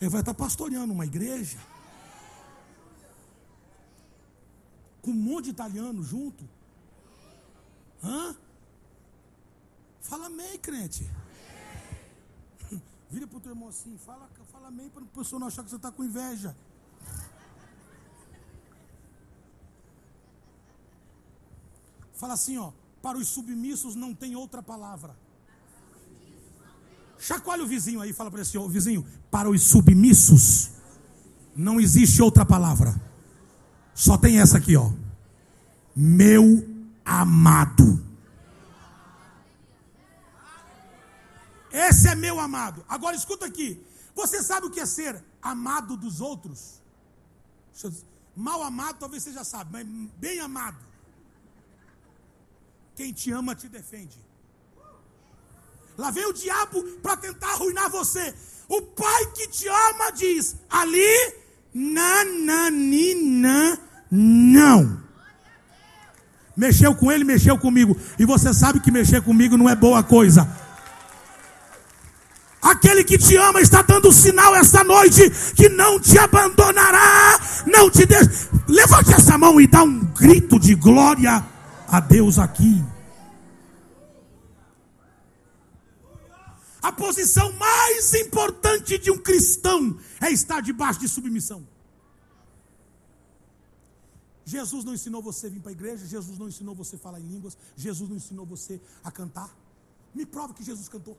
ele 0.00 0.10
vai 0.10 0.20
estar 0.20 0.34
pastoreando 0.34 0.92
uma 0.92 1.04
igreja 1.04 1.58
com 5.00 5.10
um 5.10 5.14
monte 5.14 5.46
de 5.46 5.50
italiano 5.50 6.02
junto. 6.02 6.48
Hã? 8.02 8.36
Fala 10.00 10.26
amém, 10.26 10.58
crente. 10.58 11.08
Vira 13.12 13.26
para 13.26 13.36
o 13.36 13.40
teu 13.40 13.52
irmão 13.52 13.68
assim, 13.68 13.98
fala, 13.98 14.26
fala 14.50 14.68
amém 14.68 14.88
para 14.88 15.02
a 15.02 15.06
pessoa 15.06 15.38
não 15.38 15.48
achar 15.48 15.62
que 15.62 15.68
você 15.68 15.76
está 15.76 15.92
com 15.92 16.02
inveja. 16.02 16.56
Fala 22.14 22.32
assim, 22.32 22.56
ó. 22.56 22.72
Para 23.02 23.18
os 23.18 23.28
submissos 23.28 23.94
não 23.94 24.14
tem 24.14 24.34
outra 24.34 24.62
palavra. 24.62 25.14
Chacoalha 27.18 27.64
o 27.64 27.66
vizinho 27.66 28.00
aí, 28.00 28.14
fala 28.14 28.30
para 28.30 28.40
esse 28.40 28.56
ó, 28.56 28.66
vizinho. 28.66 29.04
Para 29.30 29.50
os 29.50 29.62
submissos 29.62 30.70
não 31.54 31.78
existe 31.78 32.22
outra 32.22 32.46
palavra. 32.46 32.98
Só 33.94 34.16
tem 34.16 34.40
essa 34.40 34.56
aqui, 34.56 34.74
ó. 34.74 34.90
Meu 35.94 36.66
amado. 37.04 38.11
Esse 41.72 42.08
é 42.08 42.14
meu 42.14 42.38
amado. 42.38 42.84
Agora 42.88 43.16
escuta 43.16 43.46
aqui. 43.46 43.82
Você 44.14 44.42
sabe 44.42 44.66
o 44.66 44.70
que 44.70 44.80
é 44.80 44.86
ser 44.86 45.22
amado 45.40 45.96
dos 45.96 46.20
outros? 46.20 46.80
Mal 48.36 48.62
amado 48.62 48.96
talvez 48.98 49.22
você 49.22 49.32
já 49.32 49.44
sabe, 49.44 49.70
mas 49.72 49.86
bem 50.18 50.38
amado. 50.40 50.76
Quem 52.94 53.12
te 53.12 53.32
ama 53.32 53.54
te 53.54 53.68
defende. 53.68 54.18
Lá 55.96 56.10
vem 56.10 56.26
o 56.26 56.32
diabo 56.32 56.82
para 57.02 57.16
tentar 57.16 57.52
arruinar 57.52 57.90
você. 57.90 58.34
O 58.68 58.82
pai 58.82 59.26
que 59.32 59.48
te 59.48 59.66
ama 59.68 60.10
diz: 60.12 60.56
ali, 60.68 61.34
nananina, 61.72 63.18
não. 64.10 65.00
Mexeu 66.56 66.94
com 66.94 67.10
ele, 67.10 67.24
mexeu 67.24 67.58
comigo. 67.58 67.96
E 68.18 68.26
você 68.26 68.52
sabe 68.52 68.80
que 68.80 68.90
mexer 68.90 69.22
comigo 69.22 69.56
não 69.56 69.68
é 69.68 69.74
boa 69.74 70.02
coisa. 70.02 70.46
Aquele 72.62 73.02
que 73.02 73.18
te 73.18 73.34
ama 73.36 73.60
está 73.60 73.82
dando 73.82 74.12
sinal 74.12 74.54
esta 74.54 74.84
noite 74.84 75.28
que 75.56 75.68
não 75.68 75.98
te 75.98 76.16
abandonará, 76.16 77.40
não 77.66 77.90
te 77.90 78.06
deixa. 78.06 78.48
Levante 78.68 79.12
essa 79.12 79.36
mão 79.36 79.60
e 79.60 79.66
dá 79.66 79.82
um 79.82 79.98
grito 79.98 80.60
de 80.60 80.76
glória 80.76 81.44
a 81.88 81.98
Deus 81.98 82.38
aqui. 82.38 82.84
A 86.80 86.92
posição 86.92 87.52
mais 87.52 88.14
importante 88.14 88.96
de 88.96 89.10
um 89.10 89.18
cristão 89.18 89.98
é 90.20 90.30
estar 90.30 90.60
debaixo 90.60 91.00
de 91.00 91.08
submissão. 91.08 91.66
Jesus 94.44 94.84
não 94.84 94.94
ensinou 94.94 95.20
você 95.20 95.48
a 95.48 95.50
vir 95.50 95.60
para 95.60 95.70
a 95.70 95.72
igreja, 95.72 96.06
Jesus 96.06 96.38
não 96.38 96.48
ensinou 96.48 96.74
você 96.74 96.94
a 96.94 96.98
falar 96.98 97.18
em 97.18 97.26
línguas, 97.26 97.56
Jesus 97.76 98.08
não 98.08 98.16
ensinou 98.16 98.46
você 98.46 98.80
a 99.02 99.10
cantar. 99.10 99.50
Me 100.14 100.24
prova 100.24 100.54
que 100.54 100.62
Jesus 100.62 100.88
cantou. 100.88 101.16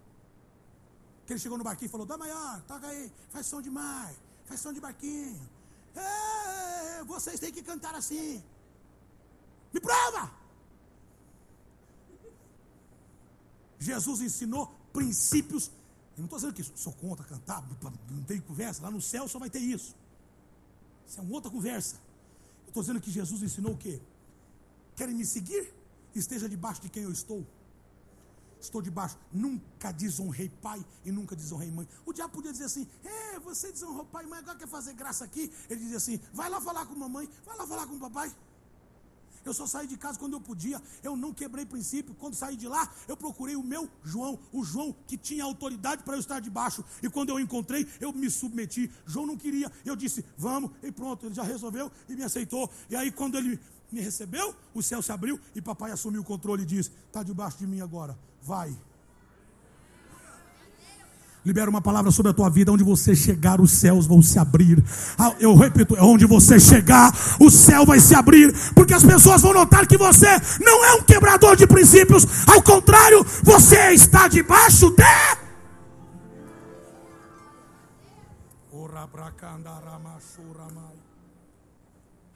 Que 1.25 1.33
ele 1.33 1.39
chegou 1.39 1.57
no 1.57 1.63
barquinho 1.63 1.87
e 1.87 1.91
falou: 1.91 2.05
Dá 2.05 2.17
maior, 2.17 2.61
toca 2.63 2.87
aí, 2.87 3.11
faz 3.29 3.45
som 3.45 3.61
de 3.61 3.69
mar, 3.69 4.13
faz 4.45 4.59
som 4.59 4.73
de 4.73 4.79
barquinho. 4.79 5.49
É, 5.95 7.03
vocês 7.03 7.39
têm 7.39 7.51
que 7.51 7.61
cantar 7.61 7.95
assim. 7.95 8.43
Me 9.73 9.79
prova! 9.79 10.31
Jesus 13.79 14.21
ensinou 14.21 14.73
princípios. 14.91 15.71
Eu 16.15 16.19
não 16.19 16.25
estou 16.25 16.39
dizendo 16.39 16.53
que 16.53 16.63
sou 16.63 16.93
contra 16.93 17.25
cantar, 17.25 17.63
não 18.09 18.23
tem 18.23 18.39
conversa. 18.39 18.81
Lá 18.81 18.91
no 18.91 19.01
céu 19.01 19.27
só 19.27 19.39
vai 19.39 19.49
ter 19.49 19.59
isso. 19.59 19.95
Isso 21.07 21.19
é 21.19 21.23
uma 21.23 21.33
outra 21.33 21.51
conversa. 21.51 21.95
Eu 22.63 22.69
estou 22.69 22.83
dizendo 22.83 23.01
que 23.01 23.11
Jesus 23.11 23.41
ensinou 23.41 23.73
o 23.73 23.77
quê? 23.77 23.99
Querem 24.95 25.15
me 25.15 25.25
seguir? 25.25 25.73
Esteja 26.15 26.47
debaixo 26.47 26.81
de 26.81 26.89
quem 26.89 27.03
eu 27.03 27.11
estou 27.11 27.45
estou 28.65 28.81
debaixo. 28.81 29.17
Nunca 29.31 29.91
desonrei 29.91 30.49
pai 30.61 30.83
e 31.05 31.11
nunca 31.11 31.35
desonrei 31.35 31.71
mãe. 31.71 31.87
O 32.05 32.13
diabo 32.13 32.33
podia 32.33 32.51
dizer 32.51 32.65
assim: 32.65 32.87
é, 33.03 33.39
você 33.39 33.71
desonrou 33.71 34.05
pai 34.05 34.25
e 34.25 34.27
mãe, 34.27 34.39
agora 34.39 34.57
quer 34.57 34.67
fazer 34.67 34.93
graça 34.93 35.25
aqui. 35.25 35.51
Ele 35.69 35.81
dizia 35.81 35.97
assim: 35.97 36.19
vai 36.33 36.49
lá 36.49 36.59
falar 36.59 36.85
com 36.85 36.95
mamãe, 36.95 37.29
vai 37.45 37.57
lá 37.57 37.67
falar 37.67 37.87
com 37.87 37.99
papai. 37.99 38.33
Eu 39.45 39.53
só 39.53 39.67
saí 39.67 39.87
de 39.87 39.97
casa 39.97 40.17
quando 40.17 40.33
eu 40.33 40.39
podia, 40.39 40.81
eu 41.03 41.17
não 41.17 41.33
quebrei 41.33 41.65
princípio. 41.65 42.15
Quando 42.15 42.33
saí 42.33 42.55
de 42.55 42.67
lá, 42.67 42.89
eu 43.09 43.17
procurei 43.17 43.55
o 43.57 43.63
meu 43.63 43.89
João, 44.01 44.39
o 44.53 44.63
João 44.63 44.95
que 45.05 45.17
tinha 45.17 45.43
autoridade 45.43 46.03
para 46.03 46.15
eu 46.15 46.19
estar 46.19 46.39
debaixo. 46.39 46.83
E 47.01 47.09
quando 47.09 47.29
eu 47.29 47.39
encontrei, 47.39 47.85
eu 47.99 48.13
me 48.13 48.29
submeti. 48.29 48.89
João 49.05 49.25
não 49.25 49.37
queria, 49.37 49.69
eu 49.83 49.95
disse, 49.95 50.23
vamos, 50.37 50.71
e 50.81 50.91
pronto, 50.91 51.25
ele 51.25 51.35
já 51.35 51.43
resolveu 51.43 51.91
e 52.07 52.15
me 52.15 52.23
aceitou. 52.23 52.69
E 52.89 52.95
aí, 52.95 53.11
quando 53.11 53.37
ele 53.37 53.59
me 53.91 53.99
recebeu, 53.99 54.55
o 54.73 54.81
céu 54.81 55.01
se 55.01 55.11
abriu 55.11 55.37
e 55.53 55.61
papai 55.61 55.91
assumiu 55.91 56.21
o 56.21 56.25
controle 56.25 56.63
e 56.63 56.65
disse: 56.65 56.91
está 57.07 57.21
debaixo 57.21 57.57
de 57.57 57.67
mim 57.67 57.81
agora 57.81 58.17
vai. 58.45 58.75
Libera 61.45 61.69
uma 61.69 61.81
palavra 61.81 62.09
sobre 62.09 62.31
a 62.31 62.33
tua 62.33 62.49
vida, 62.49 62.71
onde 62.71 62.83
você 62.83 63.13
chegar, 63.13 63.59
os 63.59 63.71
céus 63.71 64.07
vão 64.07 64.21
se 64.21 64.39
abrir. 64.39 64.81
Ah, 65.17 65.33
eu 65.39 65.55
repito, 65.55 65.95
onde 65.99 66.25
você 66.25 66.57
chegar, 66.57 67.11
o 67.39 67.49
céu 67.49 67.85
vai 67.85 67.99
se 67.99 68.15
abrir, 68.15 68.53
porque 68.73 68.93
as 68.93 69.03
pessoas 69.03 69.41
vão 69.41 69.53
notar 69.53 69.85
que 69.85 69.97
você 69.97 70.27
não 70.61 70.85
é 70.85 70.93
um 70.93 71.03
quebrador 71.03 71.57
de 71.57 71.67
princípios, 71.67 72.25
ao 72.47 72.61
contrário, 72.61 73.25
você 73.43 73.91
está 73.91 74.29
debaixo 74.29 74.89
de. 74.91 75.03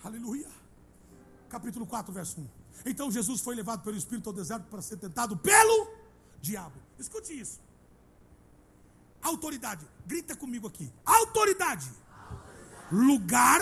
Aleluia. 0.03 0.47
Capítulo 1.49 1.85
4, 1.85 2.13
verso 2.13 2.41
1. 2.41 2.56
Então 2.85 3.11
Jesus 3.11 3.41
foi 3.41 3.55
levado 3.55 3.83
pelo 3.83 3.97
Espírito 3.97 4.29
ao 4.29 4.33
deserto 4.33 4.65
para 4.69 4.81
ser 4.81 4.97
tentado 4.97 5.37
pelo 5.37 5.87
diabo. 6.41 6.75
Escute 6.97 7.37
isso. 7.37 7.59
Autoridade. 9.21 9.85
Grita 10.05 10.35
comigo 10.35 10.67
aqui. 10.67 10.91
Autoridade. 11.05 11.89
Lugar 12.91 13.61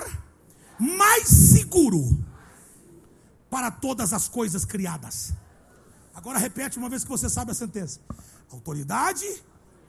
mais 0.79 1.27
seguro 1.27 2.03
para 3.49 3.71
todas 3.71 4.13
as 4.13 4.27
coisas 4.27 4.65
criadas. 4.65 5.33
Agora 6.13 6.37
repete 6.37 6.77
uma 6.77 6.89
vez 6.89 7.03
que 7.03 7.09
você 7.09 7.29
sabe 7.29 7.51
a 7.51 7.53
sentença. 7.53 7.99
Autoridade, 8.51 9.25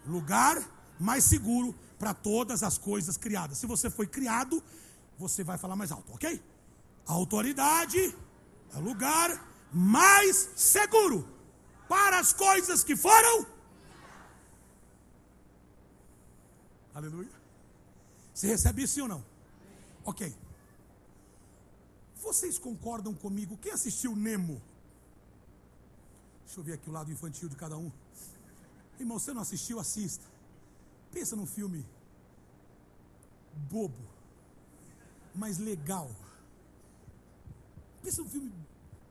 lugar 0.07 0.57
mais 0.99 1.25
seguro 1.25 1.75
para 1.99 2.15
todas 2.15 2.63
as 2.63 2.79
coisas 2.79 3.17
criadas. 3.17 3.59
Se 3.59 3.67
você 3.67 3.91
foi 3.91 4.07
criado, 4.07 4.63
você 5.19 5.45
vai 5.45 5.59
falar 5.59 5.77
mais 5.77 5.93
alto, 5.93 6.13
ok? 6.13 6.43
Autoridade 7.07 8.15
é 8.75 8.79
o 8.79 8.81
lugar 8.81 9.29
mais 9.73 10.37
seguro 10.57 11.29
para 11.89 12.19
as 12.19 12.33
coisas 12.33 12.83
que 12.83 12.97
foram. 12.97 13.47
Aleluia. 16.95 17.31
Você 18.33 18.47
recebe 18.47 18.83
isso 18.83 19.01
ou 19.03 19.09
não? 19.09 19.25
Ok. 20.05 20.35
Vocês 22.17 22.59
concordam 22.59 23.15
comigo? 23.15 23.57
Quem 23.59 23.73
assistiu 23.73 24.17
Nemo? 24.17 24.61
Deixa 26.45 26.61
eu 26.61 26.65
ver 26.65 26.75
aqui 26.75 26.89
o 26.89 26.93
lado 26.93 27.11
infantil 27.11 27.49
de 27.49 27.57
cada 27.57 27.77
um. 27.77 27.91
Irmão, 28.99 29.19
você 29.19 29.33
não 29.33 29.43
assistiu? 29.43 29.79
Assista. 29.79 30.25
Pensa 31.13 31.37
num 31.37 31.47
filme 31.47 31.85
bobo, 33.71 33.99
mas 35.35 35.59
legal. 35.59 36.11
Pensa 38.07 38.23
num 38.23 38.29
filme 38.29 38.53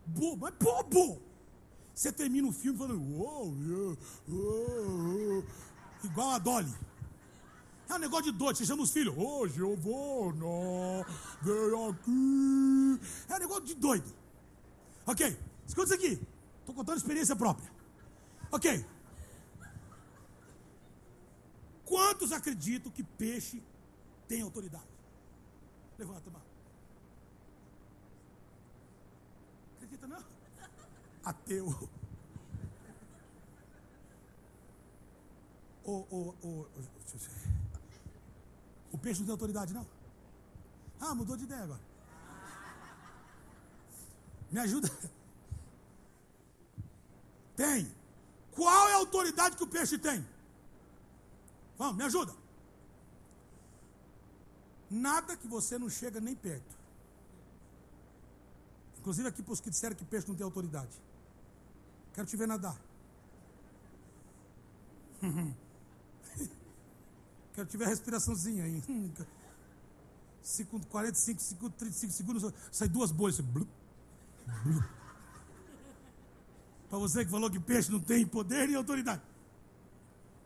bobo, 0.05 0.37
mas 0.37 0.53
bobo. 0.53 1.21
Você 1.93 2.13
termina 2.13 2.47
o 2.47 2.53
filme 2.53 2.79
falando, 2.79 3.01
uou, 3.01 3.53
uou, 3.53 3.97
uou, 4.29 5.43
igual 6.01 6.29
a 6.29 6.39
Dolly. 6.39 6.73
É 7.89 7.93
um 7.93 7.97
negócio 7.97 8.31
de 8.31 8.37
doido, 8.37 8.55
você 8.55 8.65
chama 8.65 8.83
os 8.83 8.91
filhos, 8.91 9.13
hoje 9.17 9.59
eu 9.59 9.75
vou, 9.75 10.33
não, 10.33 11.05
vem 11.41 11.89
aqui. 11.89 13.01
É 13.27 13.35
um 13.35 13.39
negócio 13.39 13.65
de 13.65 13.75
doido. 13.75 14.09
Ok, 15.05 15.37
escuta 15.67 15.93
isso 15.93 16.05
aqui. 16.05 16.27
Estou 16.61 16.73
contando 16.73 16.97
experiência 16.97 17.35
própria. 17.35 17.69
Ok. 18.49 18.85
Quantos 21.83 22.31
acreditam 22.31 22.89
que 22.93 23.03
peixe 23.03 23.61
tem 24.25 24.41
autoridade? 24.41 24.87
Levanta, 25.99 26.31
mano. 26.31 26.45
Acredita 29.85 30.07
não? 30.07 30.23
Ateu. 31.25 31.89
O, 35.83 35.91
o, 35.91 36.35
o, 36.41 36.67
o 38.91 38.97
peixe 38.97 39.19
não 39.19 39.27
tem 39.27 39.33
autoridade, 39.33 39.73
não? 39.73 39.85
Ah, 40.99 41.13
mudou 41.13 41.37
de 41.37 41.43
ideia 41.43 41.63
agora. 41.63 41.81
Me 44.51 44.59
ajuda. 44.59 44.89
Tem. 47.55 47.91
Qual 48.51 48.89
é 48.89 48.93
a 48.93 48.97
autoridade 48.97 49.57
que 49.57 49.63
o 49.63 49.67
peixe 49.67 49.97
tem? 49.97 50.25
Vamos, 51.77 51.97
me 51.97 52.03
ajuda. 52.03 52.33
Nada 54.89 55.35
que 55.35 55.47
você 55.47 55.77
não 55.77 55.89
chega 55.89 56.19
nem 56.19 56.35
perto. 56.35 56.75
Inclusive 58.99 59.27
aqui 59.27 59.43
para 59.43 59.53
os 59.53 59.61
que 59.61 59.69
disseram 59.69 59.95
que 59.95 60.05
peixe 60.05 60.27
não 60.27 60.35
tem 60.35 60.43
autoridade. 60.43 60.95
Quero 62.15 62.25
te 62.25 62.37
ver 62.37 62.47
nadar. 62.47 62.79
Quero 67.53 67.67
te 67.67 67.77
ver 67.77 67.85
a 67.85 67.89
respiraçãozinha 67.89 68.63
aí. 68.63 68.81
45, 70.89 71.69
35 71.71 72.13
segundos, 72.13 72.53
sai 72.71 72.87
duas 72.87 73.11
bolhas. 73.11 73.41
Para 76.89 76.99
você 76.99 77.25
que 77.25 77.31
falou 77.31 77.49
que 77.49 77.59
peixe 77.59 77.91
não 77.91 77.99
tem 77.99 78.25
poder 78.25 78.69
e 78.69 78.75
autoridade. 78.75 79.21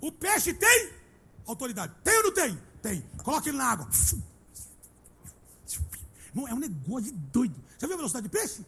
O 0.02 0.12
peixe 0.12 0.54
tem 0.54 0.94
autoridade. 1.46 1.94
Tem 2.04 2.18
ou 2.18 2.24
não 2.24 2.34
tem? 2.34 2.58
Tem. 2.82 3.02
Coloque 3.24 3.50
ele 3.50 3.58
na 3.58 3.66
água. 3.66 3.90
Não, 6.34 6.48
é 6.48 6.54
um 6.54 6.60
negócio 6.60 7.12
de 7.12 7.12
doido. 7.12 7.62
Já 7.78 7.86
viu 7.86 7.96
a 7.96 7.98
velocidade 7.98 8.28
de 8.28 8.30
peixe? 8.30 8.66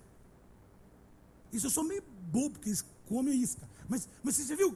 Isso 1.53 1.67
eu 1.67 1.71
sou 1.71 1.83
meio 1.83 2.03
bobo, 2.21 2.51
porque 2.51 2.69
eles 2.69 2.85
comem 3.07 3.41
isca. 3.41 3.67
Mas, 3.87 4.07
mas 4.23 4.35
você 4.35 4.45
já 4.45 4.55
viu 4.55 4.75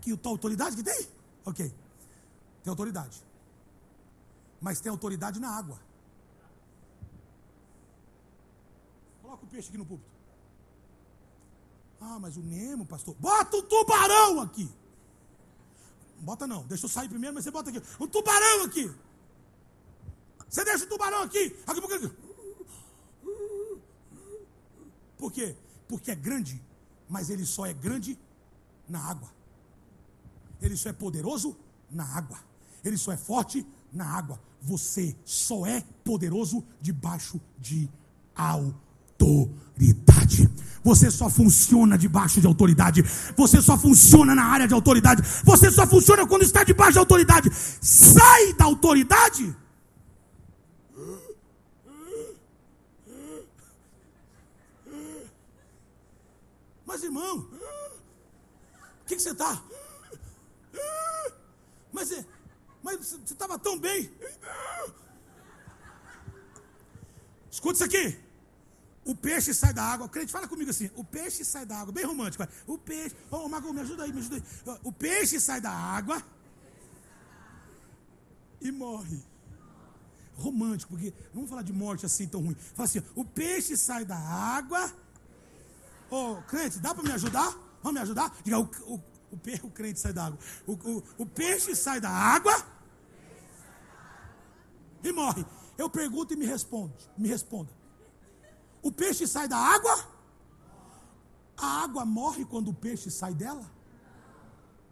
que 0.00 0.16
tal 0.16 0.32
autoridade 0.32 0.76
que 0.76 0.82
tem? 0.82 1.08
Ok. 1.44 1.72
Tem 2.62 2.70
autoridade. 2.70 3.22
Mas 4.60 4.80
tem 4.80 4.90
autoridade 4.90 5.40
na 5.40 5.50
água. 5.50 5.80
Coloca 9.22 9.44
o 9.44 9.48
peixe 9.48 9.68
aqui 9.68 9.78
no 9.78 9.86
púlpito. 9.86 10.10
Ah, 12.00 12.18
mas 12.18 12.36
o 12.36 12.42
Nemo, 12.42 12.84
pastor. 12.86 13.14
Bota 13.14 13.56
um 13.56 13.62
tubarão 13.62 14.40
aqui. 14.40 14.70
Bota 16.20 16.46
não, 16.46 16.64
deixa 16.66 16.84
eu 16.84 16.88
sair 16.88 17.08
primeiro, 17.08 17.34
mas 17.34 17.44
você 17.44 17.50
bota 17.50 17.70
aqui. 17.70 17.82
Um 18.00 18.06
tubarão 18.06 18.64
aqui. 18.64 18.94
Você 20.48 20.64
deixa 20.64 20.84
o 20.84 20.88
tubarão 20.88 21.22
aqui. 21.22 21.56
Aqui, 21.66 21.94
aqui. 21.94 22.10
Por 25.18 25.32
quê? 25.32 25.56
Porque 25.88 26.10
é 26.10 26.14
grande 26.14 26.62
mas 27.08 27.30
ele 27.30 27.44
só 27.44 27.66
é 27.66 27.72
grande 27.72 28.18
na 28.88 29.00
água. 29.00 29.28
Ele 30.60 30.76
só 30.76 30.88
é 30.88 30.92
poderoso 30.92 31.56
na 31.90 32.04
água. 32.04 32.38
Ele 32.84 32.96
só 32.96 33.12
é 33.12 33.16
forte 33.16 33.66
na 33.92 34.06
água. 34.06 34.40
Você 34.62 35.14
só 35.24 35.66
é 35.66 35.82
poderoso 36.04 36.64
debaixo 36.80 37.40
de 37.58 37.88
autoridade. 38.36 40.50
Você 40.82 41.10
só 41.10 41.30
funciona 41.30 41.96
debaixo 41.96 42.40
de 42.40 42.46
autoridade. 42.46 43.02
Você 43.36 43.60
só 43.60 43.78
funciona 43.78 44.34
na 44.34 44.44
área 44.44 44.68
de 44.68 44.74
autoridade. 44.74 45.22
Você 45.44 45.70
só 45.70 45.86
funciona 45.86 46.26
quando 46.26 46.42
está 46.42 46.64
debaixo 46.64 46.92
de 46.92 46.98
autoridade. 46.98 47.50
Sai 47.52 48.52
da 48.54 48.64
autoridade. 48.64 49.54
Mas 56.94 57.02
irmão, 57.02 57.38
o 57.40 59.04
que, 59.04 59.16
que 59.16 59.20
você 59.20 59.32
está? 59.32 59.60
Mas, 61.92 62.12
é, 62.12 62.24
mas 62.84 62.98
você 62.98 63.16
estava 63.32 63.58
tão 63.58 63.76
bem. 63.76 64.12
Escuta 67.50 67.74
isso 67.74 67.84
aqui. 67.84 68.16
O 69.04 69.12
peixe 69.12 69.52
sai 69.52 69.74
da 69.74 69.82
água. 69.82 70.06
O 70.06 70.08
crente 70.08 70.30
fala 70.30 70.46
comigo 70.46 70.70
assim: 70.70 70.88
o 70.94 71.02
peixe 71.02 71.44
sai 71.44 71.66
da 71.66 71.80
água. 71.80 71.92
Bem 71.92 72.04
romântico. 72.04 72.46
O 72.64 72.78
peixe. 72.78 73.16
Ô, 73.28 73.38
oh, 73.38 73.48
Mago, 73.48 73.72
me 73.72 73.80
ajuda 73.80 74.04
aí, 74.04 74.12
me 74.12 74.20
ajuda 74.20 74.36
aí. 74.36 74.78
O 74.84 74.92
peixe 74.92 75.40
sai 75.40 75.60
da 75.60 75.72
água 75.72 76.22
e 78.60 78.70
morre. 78.70 79.20
Romântico, 80.36 80.92
porque 80.92 81.12
vamos 81.32 81.50
falar 81.50 81.62
de 81.62 81.72
morte 81.72 82.06
assim 82.06 82.28
tão 82.28 82.40
ruim. 82.40 82.54
Fala 82.54 82.88
assim: 82.88 83.02
o 83.16 83.24
peixe 83.24 83.76
sai 83.76 84.04
da 84.04 84.16
água. 84.16 85.03
Ô, 86.10 86.36
crente, 86.42 86.78
dá 86.78 86.94
para 86.94 87.02
me 87.02 87.12
ajudar? 87.12 87.50
Vamos 87.82 87.94
me 87.94 88.00
ajudar? 88.00 88.34
Diga: 88.42 88.58
o, 88.58 88.70
o, 88.86 88.94
o, 88.94 89.40
o 89.62 89.70
crente 89.70 89.98
sai 89.98 90.12
da 90.12 90.26
água. 90.26 90.38
O, 90.66 90.72
o, 90.72 91.04
o 91.18 91.26
peixe 91.26 91.74
sai 91.74 92.00
da 92.00 92.10
água 92.10 92.54
e 95.02 95.12
morre. 95.12 95.44
Eu 95.76 95.90
pergunto 95.90 96.32
e 96.32 96.36
me 96.36 96.46
responde. 96.46 96.94
Me 97.16 97.28
responda. 97.28 97.70
O 98.82 98.90
peixe 98.90 99.26
sai 99.26 99.48
da 99.48 99.56
água? 99.56 100.08
A 101.56 101.84
água 101.84 102.04
morre 102.04 102.44
quando 102.44 102.68
o 102.68 102.74
peixe 102.74 103.10
sai 103.10 103.34
dela? 103.34 103.64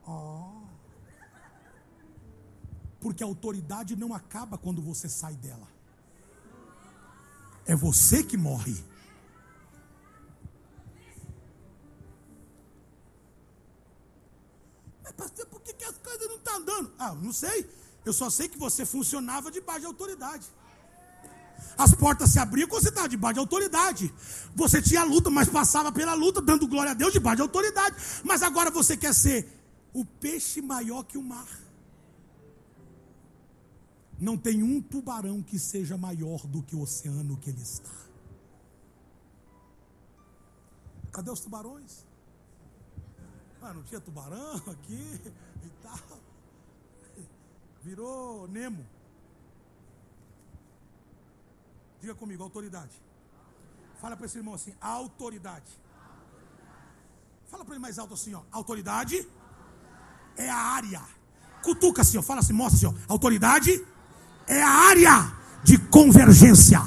Oh. 0.07 0.63
Porque 3.01 3.23
a 3.23 3.27
autoridade 3.27 3.97
não 3.97 4.15
acaba 4.15 4.57
quando 4.57 4.81
você 4.81 5.09
sai 5.09 5.35
dela. 5.35 5.69
É 7.67 7.75
você 7.75 8.23
que 8.23 8.37
morre. 8.37 8.92
Pastor, 15.17 15.47
por 15.47 15.61
que, 15.61 15.73
que 15.73 15.85
as 15.85 15.97
coisas 15.99 16.29
não 16.29 16.37
estão 16.37 16.55
tá 16.55 16.59
andando? 16.59 16.93
Ah, 16.99 17.15
não 17.15 17.33
sei. 17.33 17.69
Eu 18.05 18.13
só 18.13 18.29
sei 18.31 18.49
que 18.49 18.59
você 18.59 18.85
funcionava 18.85 19.51
debaixo 19.51 19.81
de 19.81 19.87
autoridade. 19.87 20.47
As 21.77 21.95
portas 21.95 22.31
se 22.31 22.39
abriam 22.39 22.69
quando 22.69 22.83
você 22.83 22.89
estava 22.89 23.09
debaixo 23.09 23.35
de 23.35 23.41
autoridade. 23.41 24.15
Você 24.55 24.83
tinha 24.83 25.05
luta, 25.05 25.31
mas 25.31 25.49
passava 25.49 25.93
pela 25.93 26.15
luta, 26.15 26.41
dando 26.43 26.67
glória 26.67 26.91
a 26.93 26.95
Deus 26.95 27.13
debaixo 27.13 27.37
de 27.37 27.43
autoridade. 27.43 27.97
Mas 28.25 28.43
agora 28.43 28.71
você 28.71 28.97
quer 28.97 29.15
ser 29.15 29.49
o 29.93 30.05
peixe 30.05 30.61
maior 30.61 31.05
que 31.05 31.17
o 31.17 31.23
mar. 31.23 31.49
Não 34.19 34.37
tem 34.37 34.63
um 34.63 34.81
tubarão 34.81 35.43
que 35.43 35.59
seja 35.59 35.97
maior 35.97 36.47
do 36.47 36.63
que 36.63 36.77
o 36.77 36.81
oceano 36.83 37.37
que 37.37 37.51
ele 37.51 37.63
está. 37.63 37.91
Cadê 41.11 41.31
os 41.31 41.41
tubarões? 41.41 42.07
Ah, 43.65 43.73
não 43.73 43.83
tinha 43.85 44.01
tubarão 44.01 44.57
aqui 44.57 45.21
e 45.65 45.71
tal. 45.83 46.19
Virou 47.83 48.49
Nemo. 48.49 48.85
Diga 52.01 52.15
comigo, 52.15 52.43
autoridade. 52.43 52.91
Fala 54.01 54.17
para 54.17 54.27
esse 54.27 54.37
irmão 54.37 54.55
assim, 54.55 54.75
autoridade. 54.81 55.71
Fala 57.49 57.65
para 57.65 57.75
ele 57.75 57.83
mais 57.83 58.01
alto 58.01 58.15
assim, 58.15 58.35
ó. 58.35 58.43
Autoridade 58.51 59.29
é 60.37 60.51
a 60.51 60.57
área. 60.57 61.03
Cutuca 61.63 62.03
assim, 62.03 62.19
ó. 62.19 62.23
Fala 62.23 62.41
assim, 62.41 62.53
mostra 62.53 62.77
assim, 62.77 62.87
ó. 62.87 63.13
Autoridade 63.13 63.87
é 64.49 64.61
a 64.61 64.69
área 64.69 65.33
de 65.63 65.79
convergência. 65.79 66.81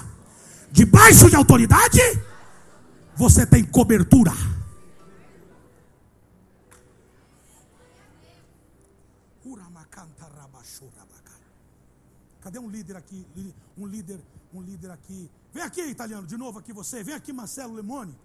Debaixo 0.71 1.29
de 1.29 1.37
autoridade, 1.37 2.01
você 3.15 3.45
tem 3.45 3.63
cobertura. 3.63 4.33
Cadê 12.55 12.65
um 12.65 12.69
líder 12.69 12.95
aqui? 12.95 13.27
Um 13.77 13.85
líder 13.85 14.21
um 14.53 14.61
líder 14.61 14.89
aqui. 14.89 15.29
Vem 15.51 15.61
aqui, 15.61 15.81
italiano, 15.81 16.25
de 16.25 16.37
novo 16.37 16.59
aqui 16.59 16.71
você. 16.71 17.03
Vem 17.03 17.13
aqui, 17.13 17.33
Marcelo 17.33 17.73
Lemone. 17.73 18.17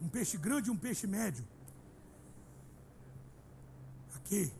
Um 0.00 0.08
peixe 0.08 0.36
grande 0.36 0.68
e 0.68 0.72
um 0.72 0.76
peixe 0.76 1.04
médio. 1.08 1.44
Aqui. 4.14 4.52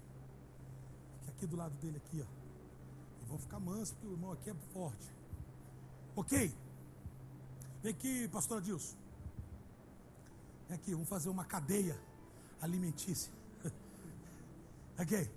Aqui 1.29 1.47
do 1.47 1.55
lado 1.55 1.73
dele, 1.77 1.99
aqui, 1.99 2.21
ó. 2.21 3.23
E 3.23 3.25
vão 3.27 3.39
ficar 3.39 3.61
mansos, 3.61 3.93
porque 3.93 4.09
o 4.09 4.13
irmão 4.13 4.33
aqui 4.33 4.51
é 4.51 4.55
forte. 4.73 5.09
Ok? 6.17 6.53
Vem 7.81 7.93
aqui, 7.93 8.27
pastor 8.27 8.59
Adilson. 8.59 8.97
Vem 10.69 10.77
aqui, 10.77 10.93
vamos 10.93 11.09
fazer 11.09 11.29
uma 11.29 11.45
cadeia 11.45 11.97
alimentícia. 12.61 13.33
ok? 14.99 15.31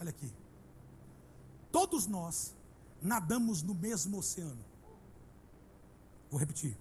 Olha 0.00 0.10
aqui. 0.10 0.41
Todos 1.72 2.06
nós 2.06 2.54
nadamos 3.00 3.62
no 3.62 3.74
mesmo 3.74 4.18
oceano. 4.18 4.64
Vou 6.30 6.38
repetir. 6.38 6.76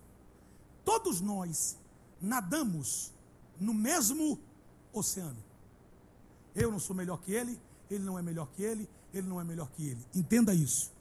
Todos 0.86 1.22
nós 1.22 1.78
nadamos 2.22 3.14
no 3.60 3.74
mesmo 3.74 4.38
oceano. 4.94 5.38
Eu 6.54 6.72
não 6.72 6.80
sou 6.80 6.96
melhor 6.96 7.18
que 7.22 7.32
ele, 7.34 7.60
ele 7.90 8.04
não 8.04 8.20
é 8.20 8.22
melhor 8.22 8.48
que 8.54 8.62
ele, 8.62 8.88
ele 9.14 9.28
não 9.28 9.40
é 9.40 9.44
melhor 9.44 9.70
que 9.72 9.88
ele. 9.88 10.06
Entenda 10.14 10.54
isso. 10.54 10.92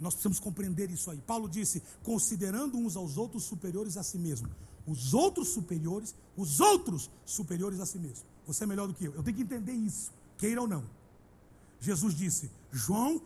Nós 0.00 0.14
precisamos 0.14 0.40
compreender 0.40 0.90
isso 0.90 1.10
aí. 1.10 1.20
Paulo 1.20 1.48
disse: 1.48 1.82
considerando 2.02 2.76
uns 2.76 2.96
aos 2.96 3.16
outros 3.16 3.44
superiores 3.44 3.96
a 3.96 4.02
si 4.02 4.18
mesmo. 4.18 4.50
Os 4.84 5.14
outros 5.14 5.48
superiores, 5.48 6.12
os 6.36 6.58
outros 6.58 7.08
superiores 7.24 7.78
a 7.78 7.86
si 7.86 7.98
mesmo. 7.98 8.24
Você 8.46 8.64
é 8.64 8.66
melhor 8.66 8.88
do 8.88 8.94
que 8.94 9.04
eu. 9.04 9.14
Eu 9.14 9.22
tenho 9.22 9.36
que 9.36 9.42
entender 9.44 9.72
isso, 9.72 10.12
queira 10.36 10.60
ou 10.60 10.66
não. 10.66 10.84
Jesus 11.80 12.14
disse: 12.14 12.50
João 12.72 13.20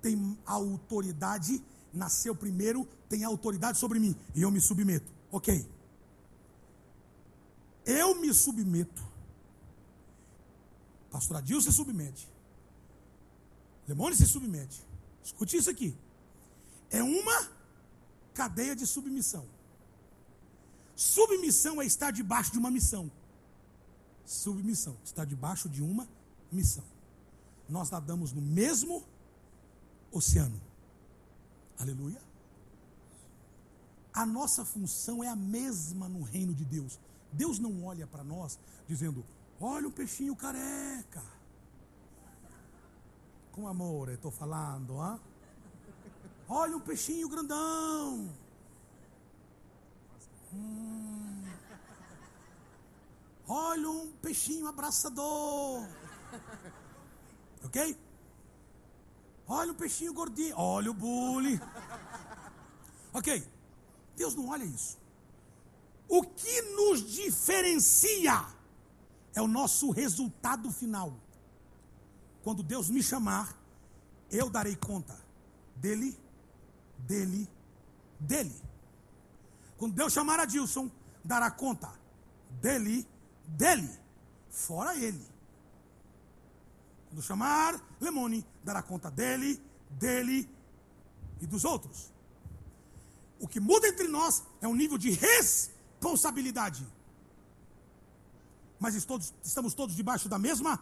tem 0.00 0.38
autoridade, 0.46 1.62
nasceu 1.92 2.34
primeiro, 2.34 2.86
tem 3.08 3.24
autoridade 3.24 3.76
sobre 3.76 3.98
mim 3.98 4.16
e 4.34 4.42
eu 4.42 4.50
me 4.50 4.60
submeto. 4.60 5.12
Ok. 5.30 5.68
Eu 7.84 8.14
me 8.14 8.32
submeto. 8.32 9.02
Pastor 11.10 11.38
Adil 11.38 11.60
se 11.60 11.72
submete. 11.72 12.30
Lemone 13.88 14.14
se 14.14 14.26
submete. 14.26 14.86
Escute 15.24 15.56
isso 15.56 15.70
aqui. 15.70 15.96
É 16.90 17.02
uma 17.02 17.50
cadeia 18.34 18.76
de 18.76 18.86
submissão. 18.86 19.44
Submissão 20.94 21.80
é 21.80 21.86
estar 21.86 22.10
debaixo 22.10 22.52
de 22.52 22.58
uma 22.58 22.70
missão. 22.70 23.10
Submissão, 24.24 24.96
estar 25.02 25.24
debaixo 25.24 25.68
de 25.68 25.82
uma 25.82 26.06
missão. 26.52 26.84
Nós 27.68 27.90
nadamos 27.90 28.32
no 28.32 28.40
mesmo 28.40 29.04
oceano. 30.10 30.60
Aleluia. 31.78 32.20
A 34.12 34.24
nossa 34.26 34.64
função 34.64 35.22
é 35.22 35.28
a 35.28 35.36
mesma 35.36 36.08
no 36.08 36.22
reino 36.22 36.54
de 36.54 36.64
Deus. 36.64 36.98
Deus 37.32 37.58
não 37.58 37.84
olha 37.84 38.06
para 38.06 38.24
nós 38.24 38.58
dizendo: 38.88 39.24
Olha 39.60 39.86
um 39.86 39.92
peixinho 39.92 40.34
careca. 40.34 41.22
Com 43.52 43.68
amor, 43.68 44.08
estou 44.08 44.30
falando, 44.30 45.00
ah? 45.00 45.18
Olha 46.48 46.76
um 46.76 46.80
peixinho 46.80 47.28
grandão. 47.28 48.30
Hum. 50.54 51.44
Olha 53.46 53.90
um 53.90 54.10
peixinho 54.22 54.66
abraçador. 54.66 55.86
Ok? 57.64 57.98
Olha 59.46 59.72
o 59.72 59.74
peixinho 59.74 60.12
gordinho. 60.12 60.54
Olha 60.56 60.90
o 60.90 60.94
bullying. 60.94 61.60
ok. 63.12 63.46
Deus 64.16 64.34
não 64.34 64.48
olha 64.48 64.64
isso. 64.64 64.98
O 66.08 66.22
que 66.22 66.62
nos 66.62 67.10
diferencia 67.10 68.46
é 69.34 69.42
o 69.42 69.46
nosso 69.46 69.90
resultado 69.90 70.70
final. 70.70 71.14
Quando 72.42 72.62
Deus 72.62 72.88
me 72.88 73.02
chamar, 73.02 73.56
eu 74.30 74.48
darei 74.48 74.74
conta 74.74 75.18
dele, 75.76 76.18
dele, 76.98 77.48
dele. 78.18 78.54
Quando 79.76 79.94
Deus 79.94 80.12
chamar 80.12 80.40
a 80.40 80.44
Dilson, 80.44 80.90
dará 81.24 81.50
conta 81.50 81.92
dele, 82.60 83.06
dele, 83.46 83.88
fora 84.50 84.96
ele. 84.96 85.24
Quando 87.18 87.26
chamar 87.26 87.82
Lemone, 88.00 88.46
dará 88.62 88.80
conta 88.80 89.10
dele, 89.10 89.60
dele 89.90 90.48
e 91.40 91.48
dos 91.48 91.64
outros. 91.64 92.12
O 93.40 93.48
que 93.48 93.58
muda 93.58 93.88
entre 93.88 94.06
nós 94.06 94.44
é 94.60 94.68
um 94.68 94.74
nível 94.76 94.96
de 94.96 95.10
responsabilidade. 95.10 96.86
Mas 98.78 98.94
estamos 98.94 99.74
todos 99.74 99.96
debaixo 99.96 100.28
da 100.28 100.38
mesma 100.38 100.80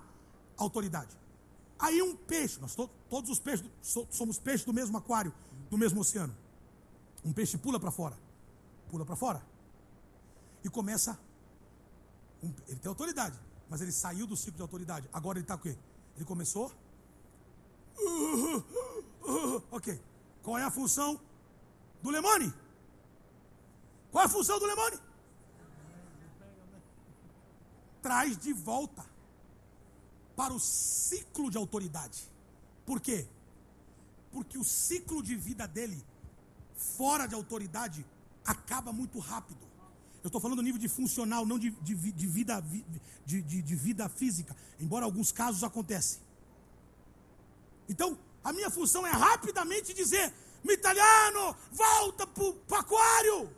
autoridade. 0.58 1.16
Aí 1.78 2.02
um 2.02 2.14
peixe, 2.14 2.60
nós 2.60 2.74
to, 2.74 2.86
todos 3.08 3.30
os 3.30 3.40
peixes, 3.40 3.64
somos 4.10 4.38
peixes 4.38 4.66
do 4.66 4.74
mesmo 4.74 4.98
aquário, 4.98 5.32
do 5.70 5.78
mesmo 5.78 6.02
oceano. 6.02 6.36
Um 7.24 7.32
peixe 7.32 7.56
pula 7.56 7.80
para 7.80 7.90
fora. 7.90 8.18
Pula 8.90 9.06
para 9.06 9.16
fora. 9.16 9.42
e 10.62 10.68
começa. 10.68 11.18
Um, 12.42 12.52
ele 12.68 12.78
tem 12.78 12.90
autoridade, 12.90 13.40
mas 13.70 13.80
ele 13.80 13.90
saiu 13.90 14.26
do 14.26 14.36
ciclo 14.36 14.56
de 14.56 14.62
autoridade. 14.62 15.08
Agora 15.14 15.38
ele 15.38 15.44
está 15.44 15.54
o 15.54 15.58
quê? 15.58 15.78
Ele 16.16 16.24
começou. 16.24 16.72
Ok. 19.70 20.00
Qual 20.42 20.56
é 20.56 20.62
a 20.62 20.70
função 20.70 21.20
do 22.00 22.10
Lemone? 22.10 22.54
Qual 24.12 24.22
é 24.22 24.26
a 24.26 24.30
função 24.30 24.58
do 24.60 24.64
Lemone? 24.64 24.96
Traz 28.00 28.38
de 28.38 28.52
volta 28.52 29.04
para 30.36 30.54
o 30.54 30.60
ciclo 30.60 31.50
de 31.50 31.58
autoridade. 31.58 32.30
Por 32.84 33.00
quê? 33.00 33.26
Porque 34.30 34.56
o 34.56 34.64
ciclo 34.64 35.22
de 35.22 35.34
vida 35.34 35.66
dele, 35.66 36.04
fora 36.76 37.26
de 37.26 37.34
autoridade, 37.34 38.06
acaba 38.44 38.92
muito 38.92 39.18
rápido. 39.18 39.66
Eu 40.26 40.28
estou 40.28 40.40
falando 40.40 40.56
do 40.56 40.62
nível 40.64 40.80
de 40.80 40.88
funcional, 40.88 41.46
não 41.46 41.56
de, 41.56 41.70
de, 41.70 41.94
de 41.94 42.26
vida, 42.26 42.60
de, 43.24 43.40
de, 43.40 43.76
vida 43.76 44.08
física, 44.08 44.56
embora 44.80 45.04
alguns 45.04 45.30
casos 45.30 45.62
aconteça. 45.62 46.18
Então, 47.88 48.18
a 48.42 48.52
minha 48.52 48.68
função 48.68 49.06
é 49.06 49.10
rapidamente 49.12 49.94
dizer: 49.94 50.34
italiano, 50.68 51.54
volta 51.70 52.26
para 52.26 52.42
o 52.42 52.74
aquário. 52.74 53.48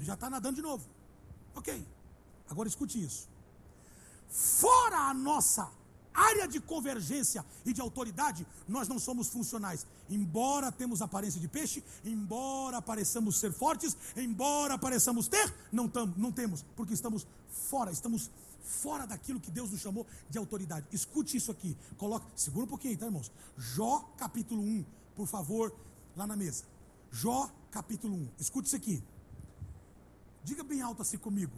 Já 0.00 0.14
está 0.14 0.30
nadando 0.30 0.56
de 0.56 0.62
novo. 0.62 0.88
Ok. 1.54 1.86
Agora 2.48 2.70
escute 2.70 3.04
isso. 3.04 3.28
Fora 4.30 5.10
a 5.10 5.12
nossa 5.12 5.70
área 6.14 6.46
de 6.46 6.60
convergência 6.60 7.44
e 7.66 7.72
de 7.72 7.80
autoridade, 7.80 8.46
nós 8.68 8.86
não 8.86 8.98
somos 8.98 9.28
funcionais. 9.28 9.86
Embora 10.08 10.70
temos 10.70 11.02
aparência 11.02 11.40
de 11.40 11.48
peixe, 11.48 11.82
embora 12.04 12.80
pareçamos 12.80 13.36
ser 13.38 13.52
fortes, 13.52 13.96
embora 14.16 14.78
pareçamos 14.78 15.26
ter, 15.26 15.52
não, 15.72 15.88
tam, 15.88 16.12
não 16.16 16.30
temos, 16.30 16.64
porque 16.76 16.94
estamos 16.94 17.26
fora, 17.48 17.90
estamos 17.90 18.30
fora 18.62 19.06
daquilo 19.06 19.40
que 19.40 19.50
Deus 19.50 19.70
nos 19.70 19.80
chamou 19.80 20.06
de 20.30 20.38
autoridade. 20.38 20.86
Escute 20.92 21.36
isso 21.36 21.50
aqui. 21.50 21.76
Coloca, 21.98 22.26
segura 22.36 22.64
um 22.64 22.68
pouquinho, 22.68 22.96
tá, 22.96 23.06
irmãos? 23.06 23.30
Jó 23.56 24.00
capítulo 24.16 24.62
1, 24.62 24.84
por 25.16 25.26
favor, 25.26 25.74
lá 26.16 26.26
na 26.26 26.36
mesa. 26.36 26.64
Jó 27.10 27.50
capítulo 27.70 28.14
1. 28.14 28.28
Escute 28.38 28.68
isso 28.68 28.76
aqui. 28.76 29.02
Diga 30.42 30.62
bem 30.62 30.80
alto 30.80 31.02
assim 31.02 31.18
comigo. 31.18 31.52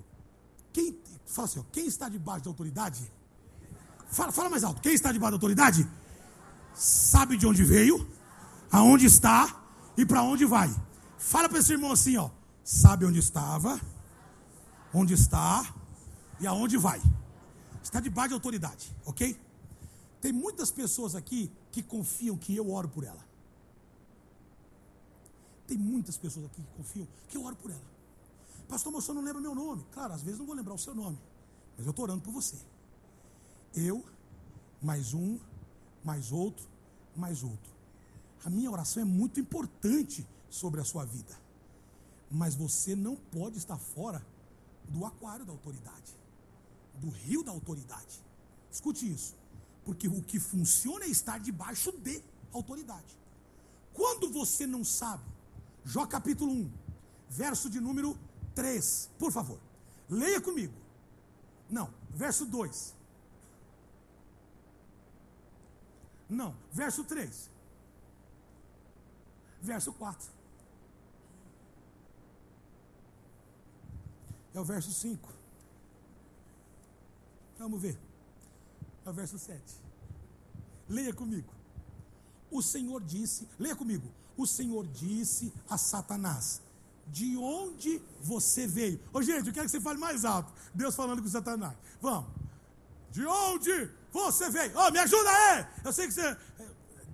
Quem, 0.72 0.98
fala 1.24 1.48
assim, 1.48 1.58
ó, 1.58 1.64
quem 1.72 1.86
está 1.86 2.08
debaixo 2.08 2.44
da 2.44 2.50
autoridade? 2.50 3.10
Fala, 4.10 4.32
fala 4.32 4.50
mais 4.50 4.64
alto. 4.64 4.80
Quem 4.80 4.94
está 4.94 5.12
debaixo 5.12 5.32
da 5.32 5.36
autoridade? 5.36 5.86
Sabe 6.74 7.36
de 7.36 7.46
onde 7.46 7.64
veio, 7.64 8.08
aonde 8.70 9.06
está 9.06 9.62
e 9.96 10.04
para 10.04 10.22
onde 10.22 10.44
vai. 10.44 10.74
Fala 11.18 11.48
para 11.48 11.58
esse 11.58 11.72
irmão 11.72 11.92
assim, 11.92 12.16
ó. 12.16 12.30
Sabe 12.62 13.04
onde 13.04 13.18
estava, 13.18 13.80
onde 14.92 15.14
está 15.14 15.74
e 16.40 16.46
aonde 16.46 16.76
vai. 16.76 17.00
Está 17.82 18.00
debaixo 18.00 18.28
de 18.28 18.34
autoridade, 18.34 18.94
ok? 19.04 19.40
Tem 20.20 20.32
muitas 20.32 20.70
pessoas 20.70 21.14
aqui 21.14 21.52
que 21.70 21.82
confiam 21.82 22.36
que 22.36 22.54
eu 22.54 22.70
oro 22.70 22.88
por 22.88 23.04
ela. 23.04 23.24
Tem 25.66 25.76
muitas 25.76 26.16
pessoas 26.16 26.46
aqui 26.46 26.62
que 26.62 26.76
confiam 26.76 27.06
que 27.28 27.36
eu 27.36 27.44
oro 27.44 27.56
por 27.56 27.70
ela. 27.70 27.96
Pastor, 28.68 28.92
mas 28.92 29.02
o 29.02 29.06
senhor 29.06 29.14
não 29.16 29.22
lembra 29.22 29.40
meu 29.40 29.54
nome. 29.54 29.84
Claro, 29.92 30.12
às 30.12 30.22
vezes 30.22 30.38
não 30.38 30.46
vou 30.46 30.54
lembrar 30.54 30.74
o 30.74 30.78
seu 30.78 30.94
nome, 30.94 31.18
mas 31.76 31.86
eu 31.86 31.90
estou 31.90 32.04
orando 32.04 32.22
por 32.22 32.32
você. 32.32 32.56
Eu, 33.76 34.02
mais 34.80 35.12
um, 35.12 35.38
mais 36.02 36.32
outro, 36.32 36.66
mais 37.14 37.42
outro. 37.42 37.70
A 38.42 38.48
minha 38.48 38.70
oração 38.70 39.02
é 39.02 39.04
muito 39.04 39.38
importante 39.38 40.26
sobre 40.48 40.80
a 40.80 40.84
sua 40.84 41.04
vida. 41.04 41.38
Mas 42.30 42.54
você 42.54 42.96
não 42.96 43.14
pode 43.14 43.58
estar 43.58 43.76
fora 43.76 44.24
do 44.88 45.04
aquário 45.04 45.44
da 45.44 45.52
autoridade, 45.52 46.16
do 46.94 47.10
rio 47.10 47.42
da 47.42 47.52
autoridade. 47.52 48.24
Escute 48.72 49.12
isso. 49.12 49.34
Porque 49.84 50.08
o 50.08 50.22
que 50.22 50.40
funciona 50.40 51.04
é 51.04 51.08
estar 51.08 51.38
debaixo 51.38 51.92
de 51.92 52.22
autoridade. 52.52 53.18
Quando 53.92 54.32
você 54.32 54.66
não 54.66 54.84
sabe, 54.84 55.24
Jó 55.84 56.06
capítulo 56.06 56.50
1, 56.50 56.70
verso 57.28 57.70
de 57.70 57.80
número 57.80 58.18
3, 58.54 59.10
por 59.18 59.30
favor. 59.30 59.60
Leia 60.08 60.40
comigo. 60.40 60.74
Não, 61.70 61.92
verso 62.10 62.46
2. 62.46 62.94
Não, 66.28 66.54
verso 66.72 67.04
3. 67.04 67.50
Verso 69.62 69.92
4. 69.92 70.28
É 74.54 74.60
o 74.60 74.64
verso 74.64 74.92
5. 74.92 75.28
Vamos 77.58 77.80
ver. 77.80 77.98
É 79.04 79.10
o 79.10 79.12
verso 79.12 79.38
7. 79.38 79.60
Leia 80.88 81.12
comigo. 81.12 81.52
O 82.50 82.62
Senhor 82.62 83.02
disse, 83.02 83.48
leia 83.58 83.76
comigo. 83.76 84.08
O 84.36 84.46
Senhor 84.46 84.86
disse 84.86 85.52
a 85.68 85.78
Satanás: 85.78 86.60
De 87.06 87.36
onde 87.36 88.00
você 88.20 88.66
veio? 88.66 89.00
Ô 89.12 89.22
gente, 89.22 89.48
eu 89.48 89.52
quero 89.52 89.66
que 89.66 89.72
você 89.72 89.80
fale 89.80 89.98
mais 89.98 90.24
alto. 90.24 90.52
Deus 90.74 90.94
falando 90.94 91.22
com 91.22 91.28
Satanás. 91.28 91.76
Vamos. 92.00 92.30
De 93.10 93.24
onde 93.26 93.90
você 94.24 94.50
veio? 94.50 94.72
Oh, 94.76 94.90
me 94.90 94.98
ajuda 94.98 95.30
aí! 95.30 95.66
Eu 95.84 95.92
sei 95.92 96.06
que 96.06 96.12
você. 96.12 96.36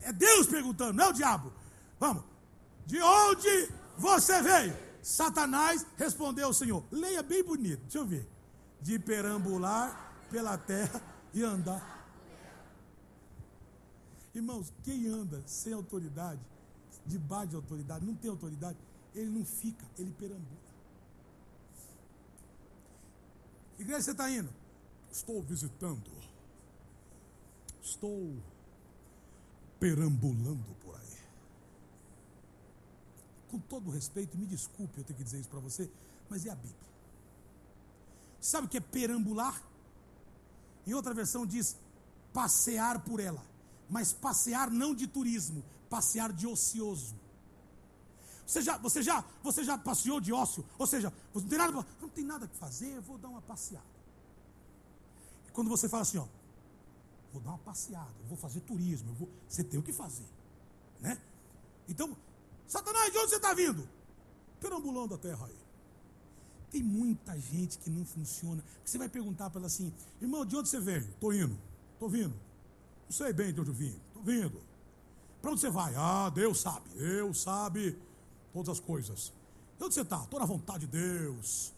É 0.01 0.13
Deus 0.13 0.47
perguntando, 0.47 0.95
não 0.95 1.05
é 1.05 1.09
o 1.09 1.13
diabo. 1.13 1.53
Vamos. 1.99 2.25
De 2.87 3.01
onde 3.01 3.69
você 3.97 4.43
veio? 4.43 4.77
Satanás 5.03 5.87
respondeu 5.97 6.47
ao 6.47 6.53
Senhor. 6.53 6.85
Leia 6.91 7.23
bem 7.23 7.43
bonito, 7.43 7.81
deixa 7.83 7.99
eu 7.99 8.07
ver. 8.07 8.29
De 8.81 8.99
perambular 8.99 10.13
pela 10.31 10.57
terra 10.59 11.01
e 11.33 11.43
andar. 11.43 11.93
Irmãos, 14.35 14.73
quem 14.83 15.07
anda 15.09 15.43
sem 15.47 15.73
autoridade, 15.73 16.41
debaixo 17.05 17.49
de 17.49 17.57
autoridade, 17.57 18.05
não 18.05 18.15
tem 18.15 18.31
autoridade, 18.31 18.79
ele 19.15 19.29
não 19.29 19.45
fica, 19.45 19.85
ele 19.99 20.11
perambula. 20.13 20.63
Igreja 23.79 24.03
você 24.03 24.11
está 24.13 24.31
indo? 24.31 24.49
Estou 25.11 25.43
visitando. 25.43 26.22
Estou 27.83 28.37
perambulando 29.81 30.75
por 30.85 30.95
aí. 30.95 31.19
Com 33.51 33.59
todo 33.59 33.91
respeito, 33.91 34.39
me 34.39 34.47
desculpe 34.47 34.99
eu 34.99 35.05
ter 35.05 35.15
que 35.15 35.25
dizer 35.25 35.41
isso 35.41 35.49
para 35.49 35.59
você, 35.59 35.91
mas 36.31 36.47
é 36.47 36.51
a 36.51 36.55
Bíblia. 36.55 36.93
Sabe 38.41 38.67
o 38.67 38.71
que 38.71 38.77
é 38.77 38.81
perambular? 38.81 39.61
Em 40.87 40.95
outra 40.95 41.13
versão 41.13 41.45
diz 41.45 41.77
passear 42.33 43.01
por 43.05 43.21
ela, 43.21 43.45
mas 43.91 44.13
passear 44.13 44.71
não 44.71 44.95
de 44.95 45.07
turismo, 45.07 45.63
passear 45.91 46.33
de 46.33 46.47
ocioso. 46.47 47.15
Você 48.47 48.63
já, 48.63 48.77
você 48.79 49.03
já, 49.03 49.25
você 49.43 49.65
já 49.65 49.79
passeou 49.79 50.21
de 50.21 50.33
ócio? 50.33 50.65
Ou 50.79 50.87
seja, 50.87 51.13
não 51.35 51.43
tem 51.43 51.59
nada, 51.59 51.87
não 52.01 52.09
tem 52.09 52.25
nada 52.25 52.47
que 52.47 52.57
fazer, 52.57 52.97
eu 52.97 53.03
vou 53.03 53.19
dar 53.19 53.29
uma 53.29 53.43
passeada. 53.43 53.87
E 55.49 55.51
quando 55.53 55.69
você 55.69 55.89
fala 55.89 56.03
assim, 56.03 56.19
ó, 56.19 56.27
vou 57.33 57.41
dar 57.41 57.51
uma 57.51 57.59
passeada, 57.59 58.15
eu 58.21 58.27
vou 58.27 58.37
fazer 58.37 58.61
turismo, 58.61 59.11
eu 59.11 59.15
vou, 59.15 59.29
você 59.49 59.65
tem 59.65 59.81
o 59.81 59.83
que 59.83 59.93
fazer, 59.93 60.29
né? 61.01 61.21
Então, 61.89 62.17
Satanás, 62.67 63.13
de 63.13 63.19
onde 63.19 63.31
você 63.31 63.37
está 63.37 63.55
vindo? 63.55 63.89
Perambulando 64.61 65.15
a 65.15 65.19
terra 65.19 65.47
aí. 65.47 65.63
Tem 66.71 66.83
muita 66.83 67.39
gente 67.39 67.77
que 67.79 67.91
não 67.91 68.05
funciona. 68.05 68.65
Você 68.83 68.97
vai 68.97 69.09
perguntar 69.09 69.51
para 69.51 69.61
ela 69.61 69.67
assim, 69.67 69.93
irmão, 70.21 70.45
de 70.47 70.57
onde 70.57 70.69
você 70.69 70.81
veio? 70.81 71.03
Estou 71.03 71.35
indo, 71.35 71.59
estou 71.95 72.09
vindo. 72.09 72.35
Não 73.05 73.13
sei 73.13 73.33
bem 73.33 73.53
de 73.53 73.61
onde 73.61 73.71
eu 73.71 73.75
vim, 73.75 73.95
estou 74.09 74.23
vindo. 74.23 74.63
Para 75.41 75.51
onde 75.51 75.61
você 75.61 75.71
vai? 75.71 75.95
Ah, 75.97 76.31
Deus 76.31 76.61
sabe, 76.61 76.89
Deus 76.91 77.43
sabe 77.43 77.99
todas 78.53 78.69
as 78.69 78.81
coisas. 78.81 79.33
De 79.77 79.85
onde 79.85 79.95
você 79.95 80.03
está? 80.03 80.23
Estou 80.23 80.39
na 80.39 80.47
vontade 80.47 80.87
de 80.87 80.93
Deus. 80.93 81.73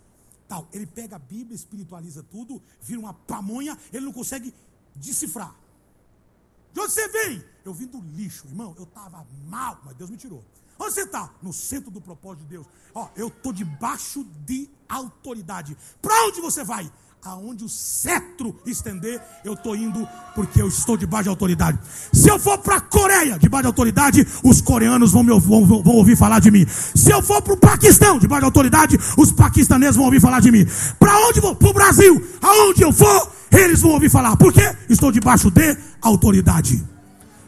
Tal. 0.46 0.68
Ele 0.72 0.86
pega 0.86 1.16
a 1.16 1.18
Bíblia, 1.18 1.56
espiritualiza 1.56 2.22
tudo, 2.22 2.62
vira 2.80 3.00
uma 3.00 3.14
pamonha, 3.14 3.78
ele 3.92 4.04
não 4.04 4.12
consegue 4.12 4.54
decifrar. 4.94 5.54
De 6.72 6.80
onde 6.80 6.92
você 6.92 7.08
vem? 7.08 7.44
Eu 7.64 7.72
vim 7.72 7.86
do 7.86 8.00
lixo, 8.00 8.46
irmão. 8.46 8.74
Eu 8.76 8.84
estava 8.84 9.26
mal, 9.46 9.80
mas 9.84 9.96
Deus 9.96 10.10
me 10.10 10.16
tirou. 10.16 10.44
Onde 10.78 10.92
você 10.92 11.02
está? 11.02 11.32
No 11.40 11.52
centro 11.52 11.90
do 11.90 12.00
propósito 12.00 12.42
de 12.42 12.48
Deus. 12.48 12.66
Ó, 12.94 13.08
eu 13.14 13.28
estou 13.28 13.52
debaixo 13.52 14.24
de 14.44 14.68
autoridade. 14.88 15.76
Para 16.02 16.26
onde 16.26 16.40
você 16.40 16.64
vai? 16.64 16.90
aonde 17.24 17.64
o 17.64 17.68
cetro 17.68 18.54
estender, 18.66 19.20
eu 19.44 19.54
estou 19.54 19.74
indo 19.74 20.06
porque 20.34 20.60
eu 20.60 20.68
estou 20.68 20.96
debaixo 20.96 21.24
de 21.24 21.28
autoridade. 21.30 21.78
Se 22.12 22.28
eu 22.28 22.38
for 22.38 22.58
para 22.58 22.76
a 22.76 22.80
Coreia, 22.80 23.38
debaixo 23.38 23.62
de 23.62 23.66
autoridade, 23.68 24.26
os 24.42 24.60
coreanos 24.60 25.12
vão, 25.12 25.22
me, 25.22 25.40
vão, 25.40 25.64
vão 25.64 25.94
ouvir 25.94 26.16
falar 26.16 26.38
de 26.38 26.50
mim. 26.50 26.66
Se 26.68 27.10
eu 27.10 27.22
for 27.22 27.40
para 27.40 27.54
o 27.54 27.56
Paquistão, 27.56 28.18
debaixo 28.18 28.42
de 28.42 28.46
autoridade, 28.46 28.98
os 29.16 29.32
paquistaneses 29.32 29.96
vão 29.96 30.04
ouvir 30.04 30.20
falar 30.20 30.40
de 30.40 30.52
mim. 30.52 30.66
Para 30.98 31.18
onde 31.26 31.40
vou? 31.40 31.56
Para 31.56 31.68
o 31.68 31.72
Brasil. 31.72 32.22
Aonde 32.42 32.82
eu 32.82 32.92
for, 32.92 33.32
eles 33.54 33.80
vão 33.80 33.92
ouvir 33.92 34.10
falar. 34.10 34.36
Por 34.36 34.52
quê? 34.52 34.74
Estou 34.88 35.12
debaixo 35.12 35.50
de 35.50 35.76
autoridade. 36.00 36.82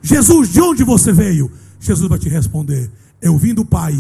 Jesus, 0.03 0.51
de 0.51 0.61
onde 0.61 0.85
você 0.85 1.13
veio? 1.13 1.51
Jesus 1.81 2.09
vai 2.09 2.19
te 2.19 2.29
responder: 2.29 2.91
Eu 3.21 3.37
vim 3.37 3.55
do 3.55 3.65
Pai, 3.65 3.95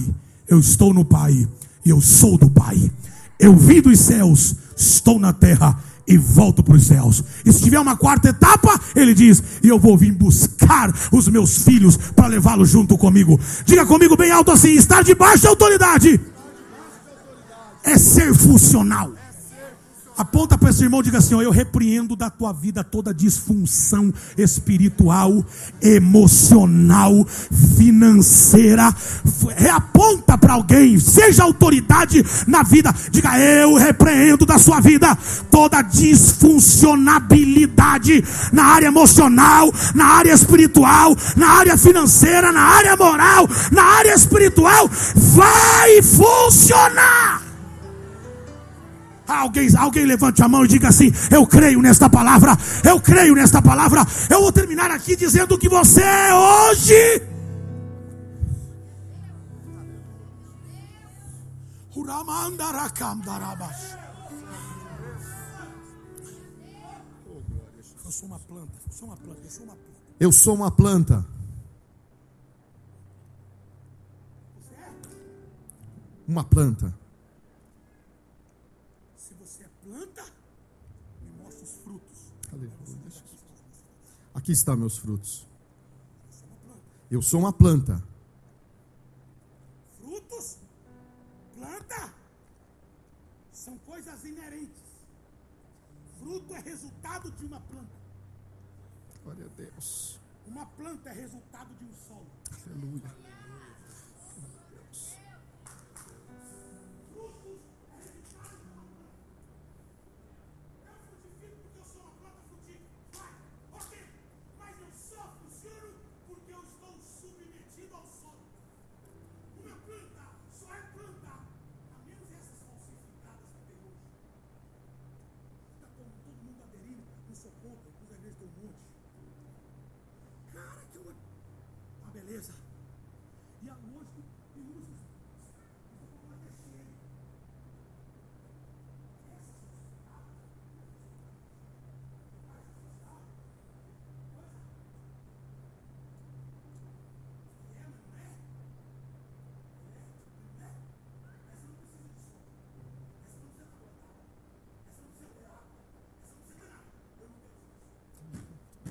eu 0.48 0.59
estou 0.59 0.94
no 0.94 1.04
Pai 1.04 1.48
e 1.84 1.90
eu 1.90 2.00
sou 2.00 2.38
do 2.38 2.50
Pai. 2.50 2.90
Eu 3.38 3.54
vim 3.54 3.80
dos 3.82 3.98
céus, 3.98 4.57
estou 4.76 5.18
na 5.18 5.32
terra 5.32 5.78
e 6.07 6.16
volto 6.16 6.62
para 6.62 6.76
os 6.76 6.86
céus. 6.86 7.22
E 7.44 7.52
se 7.52 7.62
tiver 7.62 7.80
uma 7.80 7.96
quarta 7.96 8.28
etapa, 8.28 8.80
ele 8.94 9.14
diz: 9.14 9.42
E 9.62 9.68
eu 9.68 9.78
vou 9.78 9.98
vir 9.98 10.12
buscar 10.12 10.94
os 11.12 11.28
meus 11.28 11.62
filhos 11.62 11.96
para 11.96 12.28
levá-los 12.28 12.70
junto 12.70 12.96
comigo. 12.96 13.38
Diga 13.64 13.84
comigo 13.84 14.16
bem 14.16 14.30
alto 14.30 14.52
assim: 14.52 14.72
estar 14.72 15.02
debaixo 15.02 15.42
da 15.42 15.50
autoridade 15.50 16.20
é 17.86 17.96
ser 17.96 18.34
funcional. 18.34 19.12
Aponta 20.16 20.56
para 20.56 20.70
esse 20.70 20.82
irmão 20.82 21.00
e 21.00 21.02
diga 21.04 21.18
assim: 21.18 21.34
ó, 21.34 21.42
Eu 21.42 21.50
repreendo 21.50 22.16
da 22.16 22.30
tua 22.30 22.50
vida 22.52 22.82
toda 22.82 23.12
disfunção 23.12 24.10
espiritual, 24.36 25.44
emocional, 25.82 27.26
financeira. 27.76 28.94
Reaponta 29.56 30.38
para 30.38 30.54
alguém, 30.54 30.98
seja 30.98 31.42
autoridade 31.42 32.24
na 32.46 32.62
vida. 32.62 32.94
Diga: 33.10 33.38
Eu 33.38 33.74
repreendo 33.74 34.46
da 34.46 34.58
sua 34.58 34.80
vida 34.80 35.14
toda 35.50 35.82
disfuncionabilidade 35.82 38.24
na 38.52 38.64
área 38.64 38.86
emocional, 38.86 39.70
na 39.94 40.06
área 40.06 40.32
espiritual, 40.32 41.14
na 41.36 41.50
área 41.50 41.76
financeira, 41.76 42.50
na 42.52 42.62
área 42.62 42.96
moral, 42.96 43.46
na 43.70 43.82
área 43.82 44.14
espiritual. 44.14 44.88
Vai 45.14 46.00
funcionar. 46.02 47.45
Alguém, 49.26 49.68
alguém 49.76 50.04
levante 50.06 50.42
a 50.42 50.48
mão 50.48 50.64
e 50.64 50.68
diga 50.68 50.88
assim: 50.88 51.12
Eu 51.30 51.46
creio 51.46 51.82
nesta 51.82 52.08
palavra, 52.08 52.56
eu 52.84 53.00
creio 53.00 53.34
nesta 53.34 53.60
palavra. 53.60 54.06
Eu 54.30 54.40
vou 54.40 54.52
terminar 54.52 54.90
aqui 54.90 55.16
dizendo 55.16 55.58
que 55.58 55.68
você 55.68 56.04
hoje. 56.32 57.22
Eu 68.04 68.12
sou 68.12 68.28
uma 68.28 68.38
planta, 68.38 68.78
eu 68.86 68.92
sou 68.92 69.08
uma 69.08 69.16
planta, 69.16 69.42
eu 69.42 69.50
sou 69.50 69.64
uma 69.64 69.74
planta. 69.74 69.96
Eu 70.20 70.32
sou 70.32 70.54
uma 70.54 70.70
planta. 70.70 71.26
Uma 76.28 76.44
planta. 76.44 77.05
Aqui 84.47 84.53
estão 84.53 84.76
meus 84.76 84.97
frutos. 84.97 85.44
Eu 87.11 87.20
sou 87.20 87.40
uma 87.40 87.53
planta. 87.53 88.01
Frutos, 89.99 90.59
planta, 91.53 92.14
são 93.51 93.76
coisas 93.78 94.24
inerentes. 94.24 94.84
Fruto 96.20 96.55
é 96.55 96.61
resultado 96.61 97.28
de 97.32 97.44
uma 97.44 97.59
planta. 97.59 97.90
Glória 99.24 99.47
a 99.47 99.49
Deus. 99.49 100.20
Uma 100.47 100.64
planta 100.64 101.11
é 101.11 101.12
resultado 101.12 101.74
de 101.74 101.84
um 101.84 101.94
solo. 102.07 102.30
Aleluia. 102.68 103.15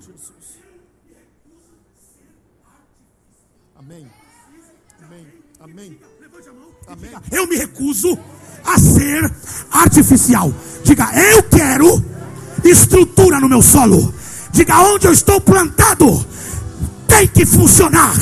Jesus. 0.06 0.60
Amém. 3.76 4.08
Amém. 5.04 5.28
Amém. 5.60 6.00
Amém. 6.88 7.12
Eu 7.32 7.48
me 7.48 7.56
recuso 7.56 8.18
a 8.64 8.78
ser 8.78 9.32
artificial. 9.72 10.54
Diga, 10.84 11.10
eu 11.34 11.44
quero 11.44 12.04
estrutura 12.64 13.40
no 13.40 13.50
meu 13.50 13.62
solo. 13.62 14.14
Diga, 14.52 14.80
onde 14.82 15.08
eu 15.08 15.12
estou 15.12 15.42
plantado, 15.42 16.24
tem 17.08 17.28
que 17.28 17.46
funcionar. 17.46 18.16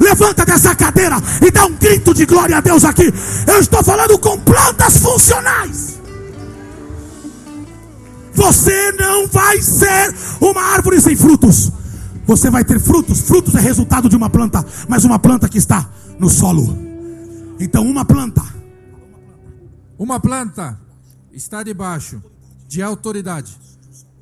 Levanta 0.00 0.44
dessa 0.44 0.74
cadeira 0.74 1.16
e 1.46 1.50
dá 1.50 1.66
um 1.66 1.74
grito 1.74 2.14
de 2.14 2.24
glória 2.24 2.56
a 2.56 2.60
Deus 2.60 2.84
aqui. 2.84 3.12
Eu 3.46 3.60
estou 3.60 3.84
falando 3.84 4.18
com 4.18 4.38
plantas 4.40 4.98
funcionais. 4.98 5.85
Você 8.36 8.92
não 8.92 9.26
vai 9.26 9.60
ser 9.62 10.14
uma 10.40 10.62
árvore 10.62 11.00
sem 11.00 11.16
frutos. 11.16 11.72
Você 12.26 12.50
vai 12.50 12.64
ter 12.64 12.78
frutos. 12.78 13.20
Frutos 13.22 13.54
é 13.54 13.60
resultado 13.60 14.08
de 14.08 14.16
uma 14.16 14.28
planta, 14.28 14.64
mas 14.88 15.04
uma 15.04 15.18
planta 15.18 15.48
que 15.48 15.58
está 15.58 15.88
no 16.18 16.28
solo. 16.28 16.76
Então, 17.58 17.84
uma 17.88 18.04
planta. 18.04 18.42
Uma 19.98 20.20
planta 20.20 20.78
está 21.32 21.62
debaixo 21.62 22.22
de 22.68 22.82
autoridade 22.82 23.56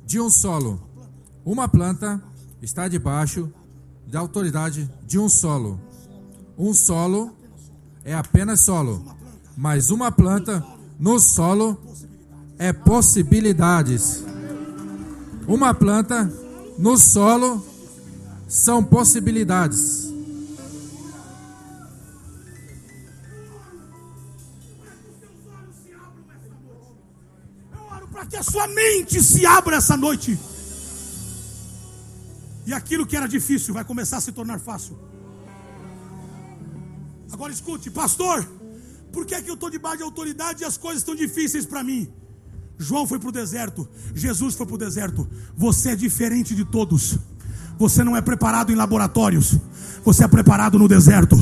de 0.05 0.19
um 0.19 0.29
solo. 0.29 0.81
Uma 1.43 1.67
planta 1.67 2.21
está 2.61 2.87
debaixo 2.87 3.51
da 4.07 4.19
autoridade 4.19 4.89
de 5.05 5.19
um 5.19 5.27
solo. 5.27 5.79
Um 6.57 6.73
solo 6.73 7.35
é 8.03 8.13
apenas 8.13 8.61
solo, 8.61 9.03
mas 9.57 9.89
uma 9.89 10.11
planta 10.11 10.65
no 10.97 11.19
solo 11.19 11.77
é 12.57 12.71
possibilidades. 12.71 14.23
Uma 15.47 15.73
planta 15.73 16.31
no 16.77 16.97
solo 16.97 17.65
são 18.47 18.83
possibilidades. 18.83 20.05
Para 28.11 28.25
que 28.25 28.37
a 28.37 28.43
sua 28.43 28.67
mente 28.67 29.21
se 29.21 29.45
abra 29.45 29.77
essa 29.77 29.97
noite. 29.97 30.39
E 32.65 32.73
aquilo 32.73 33.05
que 33.05 33.15
era 33.15 33.27
difícil 33.27 33.73
vai 33.73 33.83
começar 33.83 34.17
a 34.17 34.21
se 34.21 34.31
tornar 34.31 34.59
fácil. 34.59 34.97
Agora 37.31 37.51
escute, 37.51 37.91
pastor, 37.91 38.47
por 39.11 39.25
que, 39.25 39.35
é 39.35 39.41
que 39.41 39.49
eu 39.49 39.55
estou 39.55 39.69
debaixo 39.69 39.97
de 39.97 40.03
autoridade 40.03 40.63
e 40.63 40.65
as 40.65 40.77
coisas 40.77 41.01
estão 41.01 41.13
difíceis 41.13 41.65
para 41.65 41.83
mim? 41.83 42.11
João 42.77 43.07
foi 43.07 43.19
para 43.19 43.29
o 43.29 43.31
deserto, 43.31 43.87
Jesus 44.13 44.55
foi 44.55 44.65
para 44.65 44.75
o 44.75 44.77
deserto. 44.77 45.27
Você 45.55 45.91
é 45.91 45.95
diferente 45.95 46.53
de 46.53 46.65
todos. 46.65 47.17
Você 47.77 48.03
não 48.03 48.15
é 48.15 48.21
preparado 48.21 48.71
em 48.71 48.75
laboratórios, 48.75 49.57
você 50.03 50.23
é 50.23 50.27
preparado 50.27 50.79
no 50.79 50.87
deserto. 50.87 51.35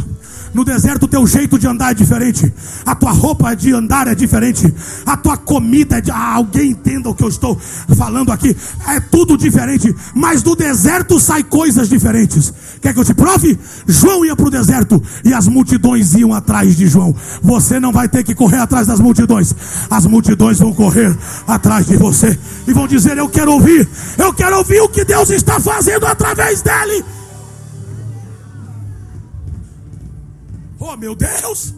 No 0.53 0.64
deserto, 0.64 1.07
teu 1.07 1.26
jeito 1.26 1.57
de 1.57 1.68
andar 1.68 1.91
é 1.91 1.93
diferente. 1.95 2.53
A 2.85 2.93
tua 2.93 3.11
roupa 3.11 3.55
de 3.55 3.73
andar 3.73 4.07
é 4.07 4.14
diferente. 4.14 4.72
A 5.03 5.18
tua 5.18 5.35
comida 5.35 5.97
é 5.97 6.01
de. 6.01 6.11
Ah, 6.11 6.35
alguém 6.35 6.72
entenda 6.72 7.10
o 7.10 7.15
que 7.15 7.23
eu 7.23 7.27
estou 7.27 7.60
falando 7.97 8.31
aqui. 8.31 8.55
É 8.88 8.99
tudo 8.99 9.35
diferente. 9.35 9.93
Mas 10.14 10.43
do 10.43 10.55
deserto 10.55 11.19
sai 11.19 11.43
coisas 11.43 11.89
diferentes. 11.89 12.53
Quer 12.80 12.93
que 12.93 12.99
eu 12.99 13.03
te 13.03 13.15
prove? 13.15 13.57
João 13.88 14.23
ia 14.23 14.35
para 14.35 14.45
o 14.45 14.51
deserto 14.51 15.01
e 15.26 15.34
as 15.34 15.47
multidões 15.47 16.14
iam 16.14 16.31
atrás 16.31 16.77
de 16.77 16.85
João. 16.85 17.15
Você 17.41 17.80
não 17.80 17.91
vai 17.91 18.07
ter 18.07 18.23
que 18.23 18.35
correr 18.35 18.57
atrás 18.57 18.85
das 18.85 18.99
multidões. 18.99 19.55
As 19.89 20.05
multidões 20.05 20.60
vão 20.60 20.72
correr 20.72 21.18
atrás 21.47 21.88
de 21.88 21.97
você 21.97 22.38
e 22.68 22.73
vão 22.73 22.88
dizer: 22.88 23.18
Eu 23.18 23.27
quero 23.27 23.53
ouvir. 23.53 23.89
Eu 24.19 24.31
quero 24.31 24.57
ouvir 24.57 24.81
o 24.81 24.89
que 24.89 25.03
Deus 25.03 25.31
está 25.31 25.60
fazendo 25.60 26.05
através 26.23 26.61
dele. 26.61 27.03
Oh, 30.79 30.95
meu 30.95 31.15
Deus! 31.15 31.73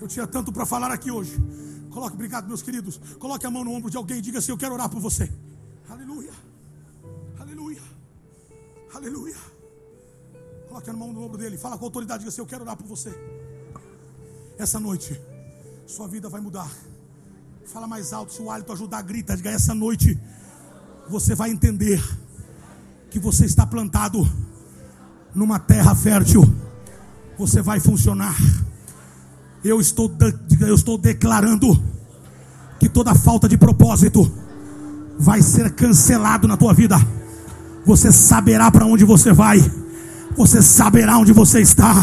Eu 0.00 0.08
tinha 0.08 0.26
tanto 0.26 0.50
para 0.52 0.64
falar 0.64 0.90
aqui 0.90 1.10
hoje. 1.10 1.36
Coloque, 1.90 2.14
obrigado, 2.14 2.48
meus 2.48 2.62
queridos. 2.62 2.98
Coloque 3.18 3.46
a 3.46 3.50
mão 3.50 3.62
no 3.62 3.72
ombro 3.72 3.90
de 3.90 3.96
alguém 3.96 4.18
e 4.18 4.20
diga 4.22 4.38
assim: 4.38 4.52
Eu 4.52 4.58
quero 4.58 4.74
orar 4.74 4.88
por 4.88 5.00
você. 5.00 5.30
Aleluia. 5.88 6.32
Aleluia. 7.38 7.82
Aleluia. 8.94 9.36
Coloque 10.68 10.90
a 10.90 10.92
mão 10.92 11.12
no 11.12 11.22
ombro 11.22 11.38
dele. 11.38 11.56
Fala 11.58 11.78
com 11.78 11.84
autoridade. 11.84 12.20
Diga 12.20 12.30
assim: 12.30 12.40
Eu 12.40 12.46
quero 12.46 12.62
orar 12.62 12.76
por 12.76 12.86
você. 12.86 13.10
Essa 14.58 14.80
noite, 14.80 15.20
sua 15.86 16.08
vida 16.08 16.28
vai 16.28 16.40
mudar. 16.40 16.70
Fala 17.66 17.86
mais 17.86 18.12
alto. 18.12 18.32
Se 18.32 18.42
o 18.42 18.50
hálito 18.50 18.72
ajudar, 18.72 19.02
grita. 19.02 19.36
Diga: 19.36 19.50
Essa 19.50 19.74
noite, 19.74 20.18
você 21.08 21.34
vai 21.34 21.50
entender 21.50 22.02
que 23.14 23.20
você 23.20 23.44
está 23.44 23.64
plantado 23.64 24.28
numa 25.32 25.56
terra 25.56 25.94
fértil. 25.94 26.52
Você 27.38 27.62
vai 27.62 27.78
funcionar. 27.78 28.34
Eu 29.62 29.80
estou, 29.80 30.10
eu 30.60 30.74
estou 30.74 30.98
declarando 30.98 31.80
que 32.80 32.88
toda 32.88 33.14
falta 33.14 33.48
de 33.48 33.56
propósito 33.56 34.28
vai 35.16 35.40
ser 35.42 35.70
cancelado 35.76 36.48
na 36.48 36.56
tua 36.56 36.74
vida. 36.74 36.96
Você 37.86 38.10
saberá 38.10 38.68
para 38.68 38.84
onde 38.84 39.04
você 39.04 39.32
vai. 39.32 39.60
Você 40.36 40.60
saberá 40.60 41.16
onde 41.16 41.32
você 41.32 41.60
está. 41.60 41.94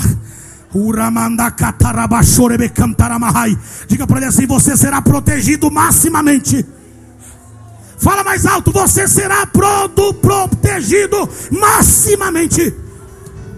Diga 3.86 4.08
para 4.08 4.18
ele 4.18 4.28
assim: 4.28 4.48
você 4.48 4.78
será 4.78 5.02
protegido 5.02 5.70
maximamente. 5.70 6.66
Fala 8.02 8.24
mais 8.24 8.46
alto: 8.48 8.72
você 8.72 9.08
será 9.08 9.46
protegido 9.46 11.30
maximamente. 11.52 12.74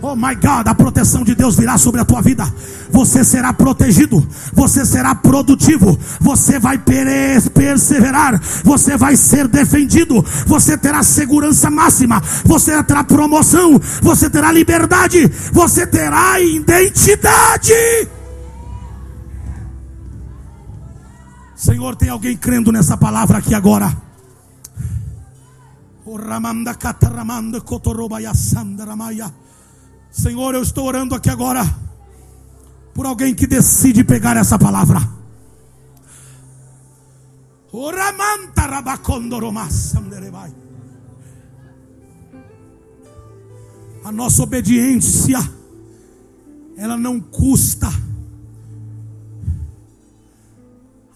Oh 0.02 0.18
my 0.18 0.36
God, 0.36 0.68
a 0.68 0.76
proteção 0.76 1.24
de 1.24 1.34
Deus 1.34 1.56
virá 1.56 1.78
sobre 1.78 2.02
a 2.02 2.06
tua 2.06 2.22
vida. 2.22 2.44
Você 2.92 3.24
será 3.24 3.54
protegido, 3.54 4.22
você 4.52 4.86
será 4.86 5.16
produtivo, 5.16 5.98
você 6.20 6.60
vai 6.60 6.78
perseverar, 6.78 8.38
você 8.66 8.98
vai 8.98 9.16
ser 9.16 9.48
defendido, 9.48 10.22
você 10.46 10.78
terá 10.78 11.02
segurança 11.04 11.72
máxima, 11.72 12.22
você 12.44 12.84
terá 12.84 13.02
promoção, 13.02 13.80
você 14.02 14.30
terá 14.30 14.52
liberdade, 14.52 15.26
você 15.54 15.88
terá 15.88 16.38
identidade. 16.42 17.74
Senhor, 21.56 21.96
tem 21.96 22.10
alguém 22.10 22.36
crendo 22.36 22.74
nessa 22.74 22.98
palavra 22.98 23.38
aqui 23.38 23.56
agora? 23.56 23.96
Senhor, 30.12 30.54
eu 30.54 30.62
estou 30.62 30.86
orando 30.86 31.16
aqui 31.16 31.30
agora 31.30 31.64
por 32.94 33.06
alguém 33.06 33.34
que 33.34 33.48
decide 33.48 34.04
pegar 34.04 34.38
essa 34.38 34.60
palavra. 34.60 35.00
A 44.04 44.12
nossa 44.12 44.44
obediência, 44.44 45.40
ela 46.78 46.98
não 46.98 47.20
custa. 47.20 47.88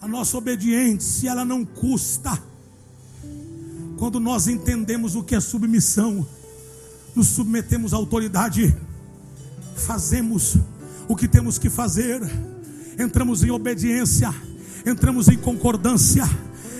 A 0.00 0.08
nossa 0.08 0.38
obediência, 0.38 1.30
ela 1.30 1.44
não 1.44 1.64
custa. 1.64 2.42
Quando 3.98 4.20
nós 4.20 4.46
entendemos 4.46 5.16
o 5.16 5.24
que 5.24 5.34
é 5.34 5.40
submissão, 5.40 6.26
nos 7.14 7.26
submetemos 7.26 7.92
à 7.92 7.96
autoridade 7.96 8.74
fazemos 9.76 10.56
o 11.08 11.16
que 11.16 11.26
temos 11.26 11.58
que 11.58 11.70
fazer, 11.70 12.20
entramos 12.98 13.42
em 13.42 13.50
obediência, 13.50 14.32
entramos 14.84 15.28
em 15.28 15.36
concordância 15.36 16.24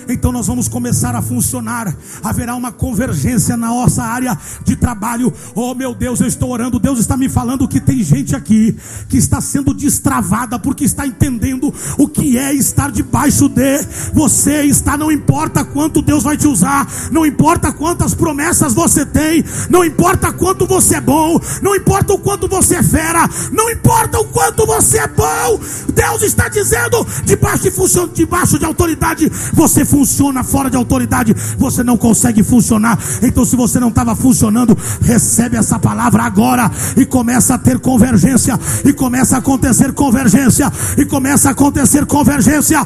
então 0.07 0.31
nós 0.31 0.47
vamos 0.47 0.67
começar 0.67 1.15
a 1.15 1.21
funcionar. 1.21 1.95
Haverá 2.23 2.55
uma 2.55 2.71
convergência 2.71 3.57
na 3.57 3.67
nossa 3.67 4.03
área 4.03 4.37
de 4.63 4.75
trabalho. 4.75 5.33
Oh 5.53 5.73
meu 5.75 5.93
Deus, 5.93 6.19
eu 6.19 6.27
estou 6.27 6.51
orando. 6.51 6.79
Deus 6.79 6.99
está 6.99 7.17
me 7.17 7.29
falando 7.29 7.67
que 7.67 7.79
tem 7.79 8.03
gente 8.03 8.35
aqui 8.35 8.75
que 9.07 9.17
está 9.17 9.41
sendo 9.41 9.73
destravada 9.73 10.59
porque 10.59 10.83
está 10.83 11.05
entendendo 11.05 11.73
o 11.97 12.07
que 12.07 12.37
é 12.37 12.53
estar 12.53 12.91
debaixo 12.91 13.49
de 13.49 13.85
você. 14.13 14.63
Está, 14.63 14.97
não 14.97 15.11
importa 15.11 15.63
quanto 15.63 16.01
Deus 16.01 16.23
vai 16.23 16.37
te 16.37 16.47
usar, 16.47 16.87
não 17.11 17.25
importa 17.25 17.71
quantas 17.71 18.13
promessas 18.13 18.73
você 18.73 19.05
tem, 19.05 19.43
não 19.69 19.83
importa 19.83 20.31
quanto 20.31 20.65
você 20.65 20.95
é 20.95 21.01
bom, 21.01 21.39
não 21.61 21.75
importa 21.75 22.13
o 22.13 22.19
quanto 22.19 22.47
você 22.47 22.75
é 22.75 22.83
fera, 22.83 23.29
não 23.51 23.69
importa 23.69 24.19
o 24.19 24.25
quanto 24.25 24.65
você 24.65 24.99
é 24.99 25.07
bom. 25.07 25.59
Deus 25.93 26.21
está 26.21 26.47
dizendo: 26.47 27.05
debaixo 27.25 27.63
de, 27.63 27.71
função, 27.71 28.07
debaixo 28.07 28.57
de 28.57 28.65
autoridade, 28.65 29.29
você 29.53 29.85
funciona 29.89 30.43
fora 30.43 30.69
de 30.69 30.77
autoridade, 30.77 31.33
você 31.57 31.83
não 31.83 31.97
consegue 31.97 32.43
funcionar. 32.43 32.97
Então, 33.23 33.43
se 33.43 33.55
você 33.55 33.79
não 33.79 33.89
estava 33.89 34.15
funcionando, 34.15 34.77
recebe 35.01 35.57
essa 35.57 35.79
palavra 35.79 36.23
agora 36.23 36.71
e 36.95 37.05
começa 37.05 37.55
a 37.55 37.57
ter 37.57 37.79
convergência, 37.79 38.57
e 38.85 38.93
começa 38.93 39.35
a 39.35 39.39
acontecer 39.39 39.93
convergência, 39.93 40.71
e 40.97 41.05
começa 41.05 41.49
a 41.49 41.51
acontecer 41.51 42.05
convergência. 42.05 42.85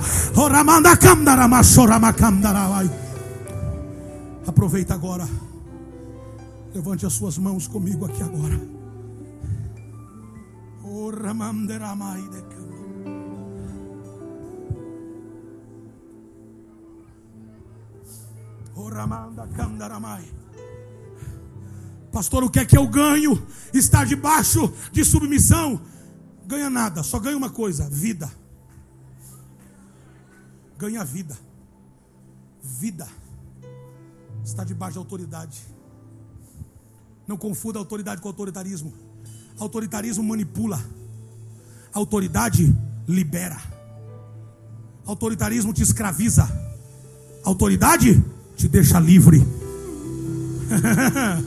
Aproveita 4.47 4.93
agora. 4.93 5.27
Levante 6.73 7.05
as 7.05 7.13
suas 7.13 7.37
mãos 7.37 7.67
comigo 7.67 8.05
aqui 8.05 8.23
agora. 8.23 8.59
Oh, 10.83 11.11
Pastor, 22.11 22.43
o 22.43 22.49
que 22.49 22.59
é 22.59 22.65
que 22.65 22.77
eu 22.77 22.87
ganho? 22.87 23.41
Estar 23.73 24.05
debaixo 24.05 24.71
de 24.91 25.03
submissão? 25.03 25.81
Ganha 26.45 26.69
nada, 26.69 27.01
só 27.03 27.19
ganha 27.19 27.35
uma 27.37 27.49
coisa: 27.49 27.89
vida. 27.89 28.31
Ganha 30.77 31.03
vida. 31.03 31.37
Vida. 32.61 33.07
Está 34.43 34.63
debaixo 34.63 34.93
de 34.93 34.99
autoridade. 34.99 35.61
Não 37.27 37.37
confunda 37.37 37.79
autoridade 37.79 38.21
com 38.21 38.27
autoritarismo. 38.27 38.93
Autoritarismo 39.57 40.23
manipula. 40.23 40.83
Autoridade 41.93 42.75
libera. 43.07 43.61
Autoritarismo 45.05 45.73
te 45.73 45.81
escraviza. 45.81 46.47
Autoridade 47.43 48.23
te 48.55 48.67
deixa 48.67 48.99
livre. 48.99 49.45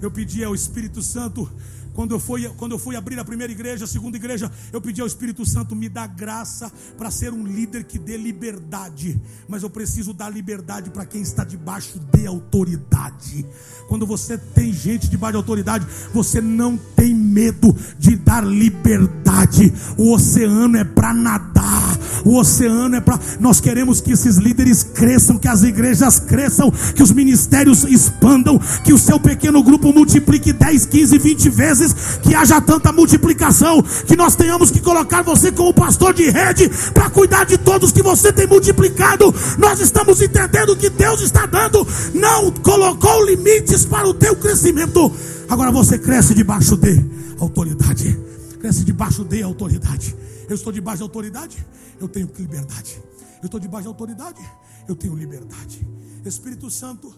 Eu 0.00 0.10
pedi 0.10 0.44
ao 0.44 0.54
Espírito 0.54 1.02
Santo 1.02 1.50
quando 1.96 2.12
eu, 2.12 2.20
fui, 2.20 2.46
quando 2.58 2.72
eu 2.72 2.78
fui 2.78 2.94
abrir 2.94 3.18
a 3.18 3.24
primeira 3.24 3.50
igreja, 3.50 3.86
a 3.86 3.88
segunda 3.88 4.18
igreja, 4.18 4.52
eu 4.70 4.82
pedi 4.82 5.00
ao 5.00 5.06
Espírito 5.06 5.46
Santo 5.46 5.74
me 5.74 5.88
dar 5.88 6.06
graça 6.06 6.70
para 6.98 7.10
ser 7.10 7.32
um 7.32 7.42
líder 7.42 7.84
que 7.84 7.98
dê 7.98 8.18
liberdade. 8.18 9.18
Mas 9.48 9.62
eu 9.62 9.70
preciso 9.70 10.12
dar 10.12 10.28
liberdade 10.28 10.90
para 10.90 11.06
quem 11.06 11.22
está 11.22 11.42
debaixo 11.42 11.98
de 12.12 12.26
autoridade. 12.26 13.46
Quando 13.88 14.04
você 14.04 14.36
tem 14.36 14.74
gente 14.74 15.08
debaixo 15.08 15.32
de 15.32 15.36
autoridade, 15.38 15.86
você 16.12 16.38
não 16.38 16.76
tem 16.76 17.14
medo 17.14 17.74
de 17.98 18.14
dar 18.14 18.44
liberdade. 18.44 19.72
O 19.96 20.12
oceano 20.12 20.76
é 20.76 20.84
para 20.84 21.14
nadar. 21.14 21.98
O 22.26 22.36
oceano 22.38 22.96
é 22.96 23.00
para. 23.00 23.18
Nós 23.40 23.60
queremos 23.60 24.02
que 24.02 24.12
esses 24.12 24.36
líderes 24.36 24.82
cresçam, 24.82 25.38
que 25.38 25.48
as 25.48 25.62
igrejas 25.62 26.18
cresçam, 26.18 26.70
que 26.94 27.02
os 27.02 27.12
ministérios 27.12 27.84
expandam, 27.84 28.58
que 28.84 28.92
o 28.92 28.98
seu 28.98 29.18
pequeno 29.18 29.62
grupo 29.62 29.92
multiplique 29.92 30.52
10, 30.52 30.86
15, 30.86 31.18
20 31.18 31.48
vezes 31.48 31.85
que 32.22 32.34
haja 32.34 32.60
tanta 32.60 32.92
multiplicação, 32.92 33.82
que 34.06 34.16
nós 34.16 34.34
tenhamos 34.34 34.70
que 34.70 34.80
colocar 34.80 35.22
você 35.22 35.52
como 35.52 35.72
pastor 35.74 36.14
de 36.14 36.30
rede 36.30 36.70
para 36.92 37.10
cuidar 37.10 37.44
de 37.44 37.58
todos 37.58 37.92
que 37.92 38.02
você 38.02 38.32
tem 38.32 38.46
multiplicado. 38.46 39.34
Nós 39.58 39.80
estamos 39.80 40.20
entendendo 40.20 40.76
que 40.76 40.90
Deus 40.90 41.20
está 41.20 41.46
dando, 41.46 41.86
não 42.14 42.50
colocou 42.50 43.24
limites 43.24 43.84
para 43.84 44.08
o 44.08 44.14
teu 44.14 44.36
crescimento. 44.36 45.12
Agora 45.48 45.70
você 45.70 45.98
cresce 45.98 46.34
debaixo 46.34 46.76
de 46.76 47.04
autoridade. 47.38 48.18
Cresce 48.60 48.84
debaixo 48.84 49.24
de 49.24 49.42
autoridade. 49.42 50.16
Eu 50.48 50.54
estou 50.54 50.72
debaixo 50.72 50.98
de 50.98 51.02
autoridade, 51.02 51.66
eu 52.00 52.08
tenho 52.08 52.30
liberdade. 52.38 53.00
Eu 53.42 53.46
estou 53.46 53.60
debaixo 53.60 53.82
de 53.82 53.88
autoridade, 53.88 54.40
eu 54.88 54.94
tenho 54.94 55.14
liberdade. 55.14 55.86
Espírito 56.24 56.70
Santo, 56.70 57.14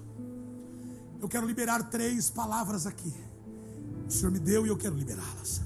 eu 1.21 1.29
quero 1.29 1.47
liberar 1.47 1.83
três 1.85 2.31
palavras 2.31 2.87
aqui. 2.87 3.13
O 4.09 4.11
Senhor 4.11 4.31
me 4.31 4.39
deu 4.39 4.65
e 4.65 4.71
eu 4.71 4.77
quero 4.77 4.95
liberá-las. 4.95 5.61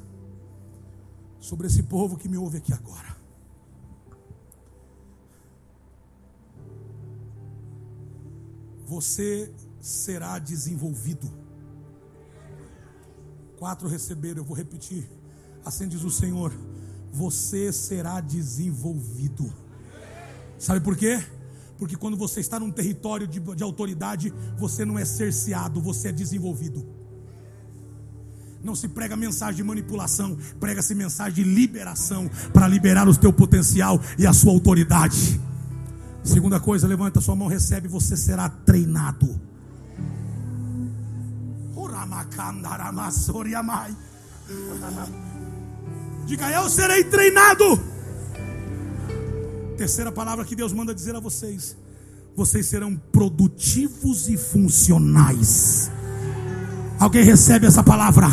Sobre 1.39 1.69
esse 1.69 1.85
povo 1.85 2.17
que 2.17 2.29
me 2.29 2.37
ouve 2.37 2.59
aqui 2.59 2.73
agora. 2.73 3.17
Você 8.85 9.53
será 9.81 10.41
desenvolvido. 10.41 11.31
Quatro 13.59 13.89
receberam, 13.89 14.39
eu 14.39 14.45
vou 14.45 14.57
repetir. 14.57 15.09
Assim 15.65 15.87
diz 15.87 16.03
o 16.03 16.11
Senhor: 16.11 16.53
Você 17.13 17.73
será 17.73 18.21
desenvolvido. 18.21 19.53
Sabe 20.59 20.81
por 20.81 20.97
quê? 20.97 21.25
Porque 21.79 21.97
quando 21.97 22.17
você 22.17 22.41
está 22.41 22.59
num 22.59 22.73
território 22.73 23.27
de, 23.27 23.39
de 23.39 23.63
autoridade, 23.63 24.33
você 24.59 24.85
não 24.85 24.99
é 24.99 25.05
cerceado, 25.05 25.81
você 25.81 26.09
é 26.09 26.13
desenvolvido. 26.13 27.02
Não 28.65 28.75
se 28.75 28.89
prega 28.89 29.17
mensagem 29.17 29.57
de 29.57 29.65
manipulação, 29.65 30.37
prega-se 30.61 30.95
mensagem 30.95 31.35
de 31.35 31.43
liberação 31.43 32.31
para 32.53 32.69
liberar 32.69 33.09
o 33.09 33.17
teu 33.17 33.33
potencial 33.33 34.01
e 34.19 34.27
a 34.27 34.33
sua 34.33 34.53
autoridade. 34.53 35.41
Segunda 36.23 36.61
coisa, 36.61 36.87
levanta 36.87 37.21
sua 37.21 37.35
mão, 37.35 37.49
recebe, 37.49 37.89
você 37.89 38.17
será 38.17 38.49
treinado. 38.49 39.41
Diga, 46.27 46.51
eu 46.51 46.69
serei 46.69 47.05
treinado. 47.05 47.65
Terceira 49.77 50.13
palavra 50.13 50.45
que 50.45 50.55
Deus 50.55 50.73
manda 50.73 50.95
dizer 50.95 51.15
a 51.17 51.21
vocês: 51.21 51.77
vocês 52.37 52.67
serão 52.67 52.97
produtivos 52.97 54.29
e 54.29 54.37
funcionais. 54.37 55.91
Alguém 57.03 57.25
recebe 57.25 57.67
essa 57.67 57.83
palavra? 57.83 58.29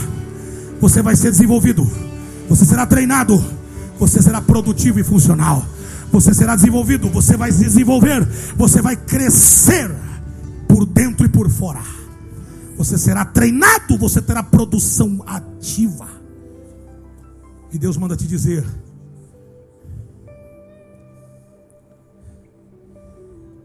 Você 0.80 1.02
vai 1.02 1.16
ser 1.16 1.32
desenvolvido, 1.32 1.90
você 2.48 2.64
será 2.66 2.86
treinado, 2.86 3.44
você 3.98 4.22
será 4.22 4.40
produtivo 4.44 5.00
e 5.00 5.04
funcional. 5.04 5.66
Você 6.12 6.36
será 6.36 6.56
desenvolvido, 6.56 7.10
você 7.10 7.36
vai 7.36 7.52
se 7.52 7.64
desenvolver, 7.64 8.24
você 8.56 8.80
vai 8.80 8.96
crescer 8.96 9.90
por 10.68 10.86
dentro 10.86 11.26
e 11.26 11.30
por 11.30 11.50
fora. 11.50 11.82
Você 12.78 12.96
será 12.96 13.26
treinado, 13.26 13.98
você 13.98 14.22
terá 14.22 14.44
produção 14.44 15.24
ativa. 15.26 16.08
E 17.72 17.78
Deus 17.80 17.98
manda 17.98 18.16
te 18.16 18.28
dizer: 18.28 18.64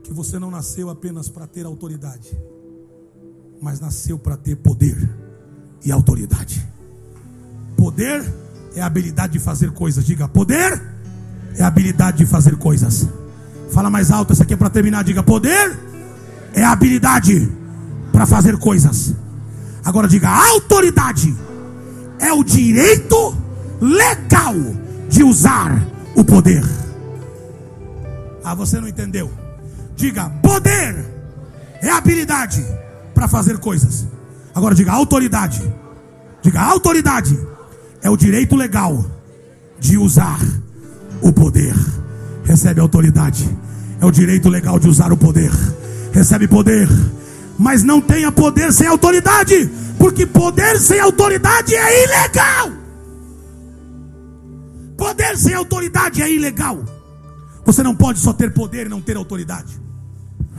que 0.02 0.14
você 0.14 0.38
não 0.38 0.50
nasceu 0.50 0.88
apenas 0.88 1.28
para 1.28 1.46
ter 1.46 1.66
autoridade, 1.66 2.34
mas 3.64 3.80
nasceu 3.80 4.18
para 4.18 4.36
ter 4.36 4.56
poder 4.56 5.08
e 5.82 5.90
autoridade. 5.90 6.62
Poder 7.74 8.22
é 8.76 8.82
a 8.82 8.86
habilidade 8.86 9.32
de 9.32 9.38
fazer 9.38 9.70
coisas. 9.70 10.04
Diga, 10.04 10.28
poder 10.28 10.82
é 11.56 11.62
a 11.62 11.66
habilidade 11.66 12.18
de 12.18 12.26
fazer 12.26 12.56
coisas. 12.56 13.08
Fala 13.72 13.88
mais 13.88 14.10
alto, 14.10 14.34
isso 14.34 14.42
aqui 14.42 14.52
é 14.52 14.56
para 14.56 14.68
terminar. 14.68 15.02
Diga, 15.02 15.22
poder 15.22 15.78
é 16.52 16.62
a 16.62 16.72
habilidade 16.72 17.50
para 18.12 18.26
fazer 18.26 18.58
coisas. 18.58 19.14
Agora 19.82 20.06
diga, 20.08 20.28
autoridade 20.28 21.34
é 22.18 22.34
o 22.34 22.44
direito 22.44 23.34
legal 23.80 24.54
de 25.08 25.24
usar 25.24 25.82
o 26.14 26.22
poder. 26.22 26.62
Ah, 28.44 28.54
você 28.54 28.78
não 28.78 28.86
entendeu? 28.86 29.32
Diga, 29.96 30.28
poder 30.42 31.02
é 31.80 31.88
habilidade 31.88 32.62
para 33.24 33.28
fazer 33.28 33.58
coisas. 33.58 34.06
Agora 34.54 34.74
diga, 34.74 34.92
autoridade. 34.92 35.62
Diga, 36.42 36.60
autoridade 36.60 37.38
é 38.02 38.10
o 38.10 38.16
direito 38.16 38.54
legal 38.54 39.04
de 39.78 39.96
usar 39.96 40.38
o 41.22 41.32
poder. 41.32 41.74
Recebe 42.44 42.80
autoridade. 42.80 43.48
É 43.98 44.04
o 44.04 44.10
direito 44.10 44.50
legal 44.50 44.78
de 44.78 44.88
usar 44.88 45.10
o 45.10 45.16
poder. 45.16 45.50
Recebe 46.12 46.46
poder. 46.46 46.86
Mas 47.58 47.82
não 47.82 48.00
tenha 48.00 48.30
poder 48.30 48.72
sem 48.72 48.86
autoridade. 48.86 49.70
Porque 49.98 50.26
poder 50.26 50.78
sem 50.78 51.00
autoridade 51.00 51.74
é 51.74 52.04
ilegal. 52.04 52.72
Poder 54.98 55.36
sem 55.38 55.54
autoridade 55.54 56.20
é 56.20 56.30
ilegal. 56.30 56.84
Você 57.64 57.82
não 57.82 57.96
pode 57.96 58.18
só 58.18 58.34
ter 58.34 58.52
poder 58.52 58.86
e 58.86 58.90
não 58.90 59.00
ter 59.00 59.16
autoridade. 59.16 59.80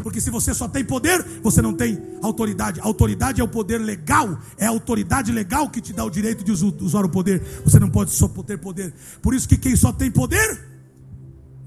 Porque 0.04 0.22
se 0.22 0.30
você 0.30 0.54
só 0.54 0.68
tem 0.68 0.84
poder, 0.84 1.24
você 1.42 1.62
não 1.62 1.74
tem 1.74 2.02
autoridade. 2.22 2.80
autoridade 2.80 3.42
é 3.42 3.44
o 3.44 3.48
poder 3.48 3.80
legal, 3.80 4.40
é 4.58 4.66
a 4.66 4.70
autoridade 4.70 5.32
legal 5.32 5.70
que 5.70 5.82
te 5.82 5.94
dá 5.94 6.04
o 6.04 6.10
direito 6.10 6.44
de 6.44 6.52
usar 6.52 7.06
o 7.06 7.10
poder. 7.10 7.42
Você 7.64 7.80
não 7.80 7.90
pode 7.90 8.12
só 8.12 8.28
ter 8.28 8.58
poder. 8.58 8.94
Por 9.22 9.34
isso 9.34 9.48
que 9.48 9.58
quem 9.58 9.76
só 9.76 9.92
tem 9.92 10.12
poder 10.12 10.76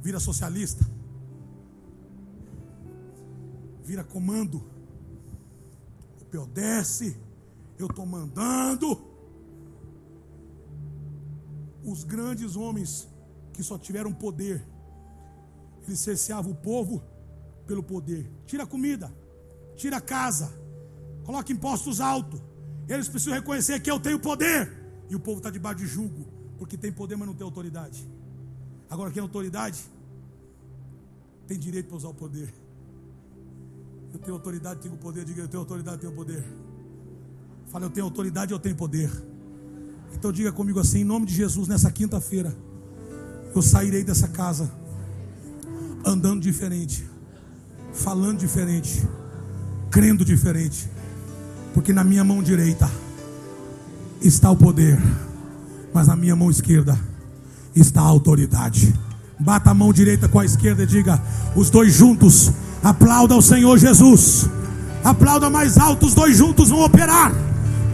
vira 0.02 0.20
socialista. 0.20 0.86
Vira 3.84 4.04
comando. 4.04 4.64
O 6.32 6.46
desce, 6.46 7.16
eu 7.78 7.86
estou 7.86 8.04
mandando. 8.06 9.00
Os 11.82 12.04
grandes 12.04 12.54
homens 12.54 13.08
que 13.52 13.62
só 13.62 13.78
tiveram 13.78 14.12
poder, 14.12 14.64
eles 15.86 15.98
cerceavam 16.00 16.52
o 16.52 16.54
povo 16.54 17.02
pelo 17.68 17.82
poder. 17.82 18.28
Tira 18.46 18.66
comida, 18.66 19.14
tira 19.76 20.00
casa, 20.00 20.50
coloca 21.22 21.52
impostos 21.52 22.00
altos. 22.00 22.40
Eles 22.88 23.06
precisam 23.06 23.34
reconhecer 23.34 23.78
que 23.80 23.90
eu 23.90 24.00
tenho 24.00 24.18
poder. 24.18 24.72
E 25.10 25.14
o 25.14 25.20
povo 25.20 25.38
está 25.38 25.50
debaixo 25.50 25.80
de 25.80 25.86
julgo, 25.86 26.26
porque 26.56 26.76
tem 26.76 26.90
poder, 26.90 27.16
mas 27.16 27.28
não 27.28 27.34
tem 27.34 27.44
autoridade. 27.44 28.08
Agora, 28.90 29.10
quem 29.10 29.16
tem 29.16 29.22
autoridade 29.22 29.78
tem 31.46 31.58
direito 31.58 31.88
para 31.88 31.96
usar 31.98 32.08
o 32.08 32.14
poder. 32.14 32.52
Eu 34.12 34.18
tenho 34.18 34.34
autoridade, 34.34 34.80
tenho 34.80 34.96
poder. 34.96 35.24
Diga, 35.24 35.42
eu 35.42 35.48
tenho 35.48 35.60
autoridade, 35.60 36.00
tenho 36.00 36.12
poder. 36.12 36.42
Fala, 37.66 37.84
eu 37.84 37.90
tenho 37.90 38.06
autoridade, 38.06 38.52
eu 38.52 38.58
tenho 38.58 38.74
poder. 38.74 39.10
Então 40.14 40.32
diga 40.32 40.50
comigo 40.50 40.80
assim, 40.80 41.00
em 41.00 41.04
nome 41.04 41.26
de 41.26 41.34
Jesus, 41.34 41.68
nessa 41.68 41.92
quinta-feira, 41.92 42.56
eu 43.54 43.60
sairei 43.60 44.02
dessa 44.02 44.28
casa 44.28 44.72
andando 46.06 46.40
diferente 46.40 47.06
falando 47.98 48.38
diferente, 48.38 49.06
crendo 49.90 50.24
diferente, 50.24 50.88
porque 51.74 51.92
na 51.92 52.04
minha 52.04 52.24
mão 52.24 52.42
direita 52.42 52.88
está 54.22 54.50
o 54.50 54.56
poder, 54.56 54.98
mas 55.92 56.06
na 56.06 56.16
minha 56.16 56.36
mão 56.36 56.50
esquerda 56.50 56.98
está 57.74 58.00
a 58.00 58.04
autoridade. 58.04 58.94
Bata 59.38 59.70
a 59.70 59.74
mão 59.74 59.92
direita 59.92 60.28
com 60.28 60.38
a 60.38 60.44
esquerda 60.44 60.84
e 60.84 60.86
diga: 60.86 61.20
os 61.54 61.70
dois 61.70 61.92
juntos, 61.92 62.52
aplauda 62.82 63.36
o 63.36 63.42
Senhor 63.42 63.76
Jesus, 63.78 64.48
aplauda 65.04 65.50
mais 65.50 65.76
alto, 65.76 66.06
os 66.06 66.14
dois 66.14 66.36
juntos 66.36 66.70
vão 66.70 66.84
operar. 66.84 67.32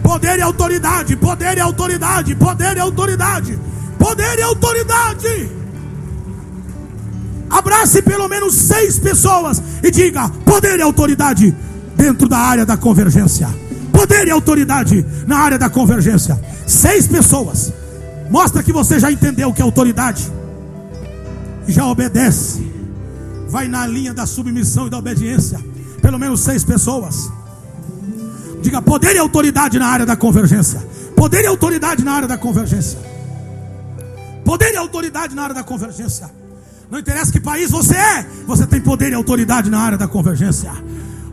Poder 0.01 0.37
e 0.37 0.41
autoridade, 0.41 1.15
poder 1.15 1.57
e 1.57 1.59
autoridade, 1.59 2.35
poder 2.35 2.77
e 2.77 2.79
autoridade, 2.79 3.59
poder 3.97 4.37
e 4.37 4.41
autoridade. 4.43 5.64
Abrace 7.57 8.01
pelo 8.01 8.27
menos 8.27 8.53
seis 8.53 8.99
pessoas 8.99 9.61
e 9.81 9.89
diga: 9.89 10.27
poder 10.45 10.77
e 10.77 10.81
autoridade 10.81 11.55
dentro 11.95 12.27
da 12.27 12.37
área 12.37 12.65
da 12.65 12.75
convergência. 12.75 13.47
Poder 13.93 14.27
e 14.27 14.31
autoridade 14.31 15.05
na 15.25 15.37
área 15.37 15.57
da 15.57 15.69
convergência. 15.69 16.37
Seis 16.67 17.07
pessoas. 17.07 17.71
Mostra 18.29 18.61
que 18.61 18.73
você 18.73 18.99
já 18.99 19.09
entendeu 19.09 19.49
o 19.49 19.53
que 19.53 19.61
é 19.61 19.63
autoridade. 19.63 20.29
Já 21.65 21.85
obedece. 21.85 22.69
Vai 23.47 23.69
na 23.69 23.87
linha 23.87 24.13
da 24.13 24.25
submissão 24.25 24.87
e 24.87 24.89
da 24.89 24.97
obediência. 24.97 25.57
Pelo 26.01 26.19
menos 26.19 26.41
seis 26.41 26.61
pessoas. 26.61 27.31
Diga 28.61 28.81
poder 28.81 29.15
e 29.15 29.19
autoridade 29.19 29.79
na 29.79 29.87
área 29.87 30.05
da 30.05 30.17
convergência. 30.17 30.85
Poder 31.15 31.43
e 31.43 31.47
autoridade 31.47 32.03
na 32.03 32.11
área 32.11 32.27
da 32.27 32.37
convergência. 32.37 32.99
Poder 34.43 34.73
e 34.73 34.77
autoridade 34.77 35.33
na 35.33 35.43
área 35.43 35.55
da 35.55 35.63
convergência. 35.63 36.29
Não 36.89 36.99
interessa 36.99 37.31
que 37.31 37.39
país 37.39 37.71
você 37.71 37.95
é, 37.95 38.25
você 38.45 38.65
tem 38.67 38.79
poder 38.79 39.11
e 39.11 39.15
autoridade 39.15 39.69
na 39.69 39.79
área 39.79 39.97
da 39.97 40.07
convergência. 40.07 40.71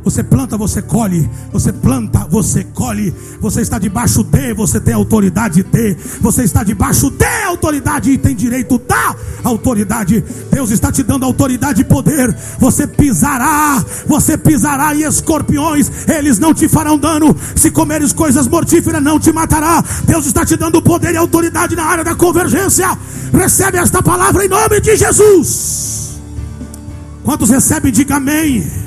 Você 0.04 0.22
planta, 0.22 0.56
você 0.56 0.82
colhe. 0.82 1.28
Você 1.52 1.72
planta, 1.72 2.26
você 2.28 2.64
colhe. 2.64 3.14
Você 3.40 3.60
está 3.60 3.78
debaixo 3.78 4.24
de, 4.24 4.52
você 4.54 4.80
tem 4.80 4.94
autoridade 4.94 5.62
de. 5.62 5.96
Você 6.20 6.42
está 6.42 6.64
debaixo 6.64 7.10
de 7.10 7.24
autoridade 7.46 8.10
e 8.10 8.18
tem 8.18 8.34
direito 8.34 8.78
da 8.78 9.14
autoridade. 9.44 10.24
Deus 10.50 10.70
está 10.70 10.90
te 10.90 11.02
dando 11.02 11.24
autoridade 11.24 11.82
e 11.82 11.84
poder. 11.84 12.34
Você 12.58 12.86
pisará, 12.86 13.84
você 14.06 14.36
pisará 14.36 14.94
em 14.94 15.02
escorpiões, 15.02 16.08
eles 16.08 16.38
não 16.38 16.52
te 16.52 16.68
farão 16.68 16.98
dano. 16.98 17.36
Se 17.54 17.70
comeres 17.70 18.12
coisas 18.12 18.48
mortíferas, 18.48 19.02
não 19.02 19.20
te 19.20 19.32
matará. 19.32 19.82
Deus 20.04 20.26
está 20.26 20.44
te 20.44 20.56
dando 20.56 20.82
poder 20.82 21.14
e 21.14 21.16
autoridade 21.16 21.76
na 21.76 21.84
área 21.84 22.04
da 22.04 22.14
convergência. 22.14 22.98
Recebe 23.32 23.78
esta 23.78 24.02
palavra 24.02 24.44
em 24.44 24.48
nome 24.48 24.80
de 24.80 24.96
Jesus. 24.96 26.20
Quantos 27.24 27.50
recebem, 27.50 27.92
diga 27.92 28.16
amém. 28.16 28.82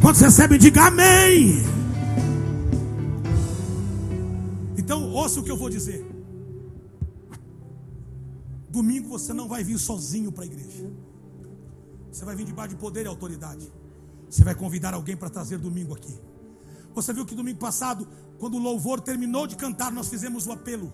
Quando 0.00 0.16
você 0.16 0.24
recebe, 0.24 0.58
diga 0.58 0.86
amém. 0.86 1.62
Então, 4.76 5.10
ouça 5.12 5.40
o 5.40 5.42
que 5.42 5.50
eu 5.50 5.56
vou 5.56 5.70
dizer. 5.70 6.04
Domingo 8.68 9.08
você 9.08 9.32
não 9.32 9.48
vai 9.48 9.62
vir 9.64 9.78
sozinho 9.78 10.30
para 10.32 10.44
a 10.44 10.46
igreja. 10.46 10.90
Você 12.10 12.24
vai 12.24 12.36
vir 12.36 12.44
debaixo 12.44 12.74
de 12.74 12.80
poder 12.80 13.04
e 13.04 13.08
autoridade. 13.08 13.72
Você 14.28 14.44
vai 14.44 14.54
convidar 14.54 14.94
alguém 14.94 15.16
para 15.16 15.30
trazer 15.30 15.58
domingo 15.58 15.94
aqui. 15.94 16.18
Você 16.94 17.12
viu 17.12 17.24
que 17.24 17.34
domingo 17.34 17.58
passado, 17.58 18.06
quando 18.38 18.56
o 18.56 18.58
louvor 18.60 19.00
terminou 19.00 19.46
de 19.46 19.56
cantar, 19.56 19.92
nós 19.92 20.08
fizemos 20.08 20.46
o 20.46 20.52
apelo. 20.52 20.92